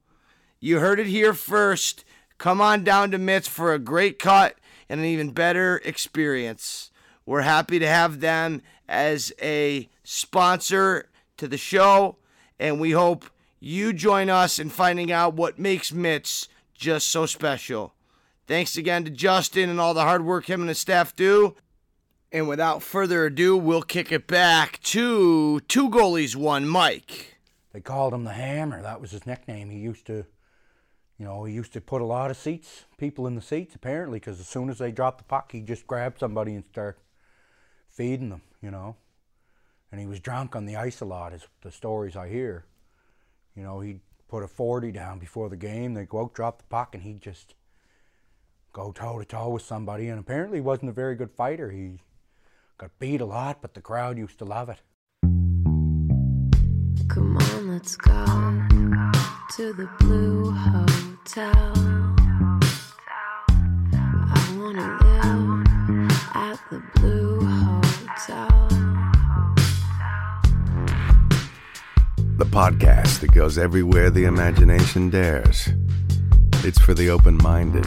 You 0.61 0.81
heard 0.81 0.99
it 0.99 1.07
here 1.07 1.35
first. 1.35 2.07
Come 2.39 2.63
on 2.63 2.85
down 2.85 3.11
to 3.11 3.19
Mitt's 3.19 3.49
for 3.49 3.75
a 3.75 3.79
great 3.79 4.19
cut 4.19 4.57
and 4.89 4.99
an 4.99 5.07
even 5.07 5.31
better 5.31 5.83
experience. 5.85 6.91
We're 7.27 7.43
happy 7.43 7.79
to 7.79 7.87
have 7.87 8.21
them 8.21 8.63
as 8.89 9.31
a 9.43 9.91
sponsor 10.03 11.11
to 11.37 11.47
the 11.47 11.59
show, 11.59 12.17
and 12.59 12.81
we 12.81 12.93
hope 12.93 13.27
you 13.61 13.93
join 13.93 14.31
us 14.31 14.59
in 14.59 14.71
finding 14.71 15.13
out 15.13 15.35
what 15.35 15.59
makes 15.59 15.93
Mitt's 15.93 16.49
just 16.73 17.09
so 17.09 17.27
special. 17.27 17.93
Thanks 18.51 18.77
again 18.77 19.05
to 19.05 19.11
Justin 19.13 19.71
and 19.71 19.81
all 19.81 19.95
the 19.95 20.03
hard 20.03 20.25
work 20.25 20.51
him 20.51 20.61
and 20.61 20.69
his 20.69 20.81
staff 20.81 21.15
do. 21.15 21.55
And 22.33 22.49
without 22.49 22.83
further 22.83 23.27
ado, 23.27 23.57
we'll 23.57 23.83
kick 23.83 24.11
it 24.11 24.27
back 24.27 24.83
to 24.83 25.61
two 25.69 25.89
goalies, 25.89 26.35
one 26.35 26.69
Mic. 26.69 27.39
They 27.73 27.81
called 27.81 28.13
him 28.13 28.25
the 28.25 28.33
Hammer. 28.33 28.83
That 28.83 29.01
was 29.01 29.13
his 29.13 29.25
nickname. 29.25 29.71
He 29.71 29.79
used 29.79 30.05
to, 30.07 30.27
you 31.17 31.25
know, 31.25 31.45
he 31.45 31.55
used 31.55 31.73
to 31.75 31.81
put 31.81 32.03
a 32.03 32.05
lot 32.05 32.33
of 32.33 32.37
seats, 32.37 32.87
people 32.99 33.29
in 33.29 33.37
the 33.37 33.41
seats 33.41 33.77
apparently, 33.77 34.19
because 34.19 34.41
as 34.41 34.49
soon 34.49 34.69
as 34.69 34.79
they 34.79 34.91
dropped 34.91 35.19
the 35.19 35.25
puck, 35.25 35.53
he 35.53 35.61
just 35.61 35.87
grabbed 35.87 36.19
somebody 36.19 36.57
and 36.57 36.65
start 36.73 36.99
feeding 37.89 38.31
them, 38.31 38.43
you 38.61 38.73
know. 38.73 38.97
And 39.93 40.01
he 40.01 40.09
was 40.09 40.19
drunk 40.19 40.57
on 40.57 40.67
the 40.67 40.75
ice 40.75 41.01
a 41.01 41.05
lot, 41.05 41.33
is 41.33 41.47
the 41.63 41.71
stories 41.71 42.17
I 42.17 42.29
hear. 42.29 42.65
You 43.55 43.63
know, 43.63 43.79
he'd 43.79 44.01
put 44.27 44.43
a 44.43 44.49
40 44.49 44.91
down 44.91 45.21
before 45.21 45.49
the 45.49 45.57
game. 45.57 45.95
They'd 45.95 46.09
go 46.09 46.23
out, 46.23 46.35
drop 46.35 46.59
the 46.59 46.65
puck, 46.65 46.97
and 46.97 47.05
he'd 47.05 47.21
just 47.21 47.55
go 48.73 48.93
toe 48.93 49.19
to 49.19 49.25
toe 49.25 49.49
with 49.51 49.63
somebody, 49.63 50.09
and 50.09 50.21
apparently 50.21 50.59
he 50.59 50.63
wasn't 50.63 50.89
a 50.89 50.93
very 50.93 51.15
good 51.15 51.31
fighter. 51.31 51.71
He 51.71 51.99
got 52.79 52.91
beat 52.99 53.21
a 53.21 53.25
lot, 53.25 53.61
but 53.61 53.75
the 53.75 53.81
crowd 53.81 54.19
used 54.19 54.39
to 54.39 54.45
love 54.45 54.69
it. 54.69 54.81
Come 57.09 57.37
on, 57.37 57.69
let's 57.69 57.97
go 57.97 58.25
to 59.57 59.73
the 59.73 59.89
Blue 59.99 60.53
Hotel. 60.53 61.73
I 64.33 64.57
wanna 64.59 64.87
live 65.03 66.11
at 66.35 66.61
the 66.71 66.81
Blue 66.95 67.41
Hotel. 67.41 68.69
The 72.37 72.47
podcast 72.47 73.21
that 73.21 73.33
goes 73.35 73.59
everywhere 73.59 74.11
the 74.11 74.25
imagination 74.25 75.11
dares. 75.11 75.69
It's 76.63 76.79
for 76.79 76.95
the 76.95 77.11
open 77.11 77.37
minded 77.43 77.87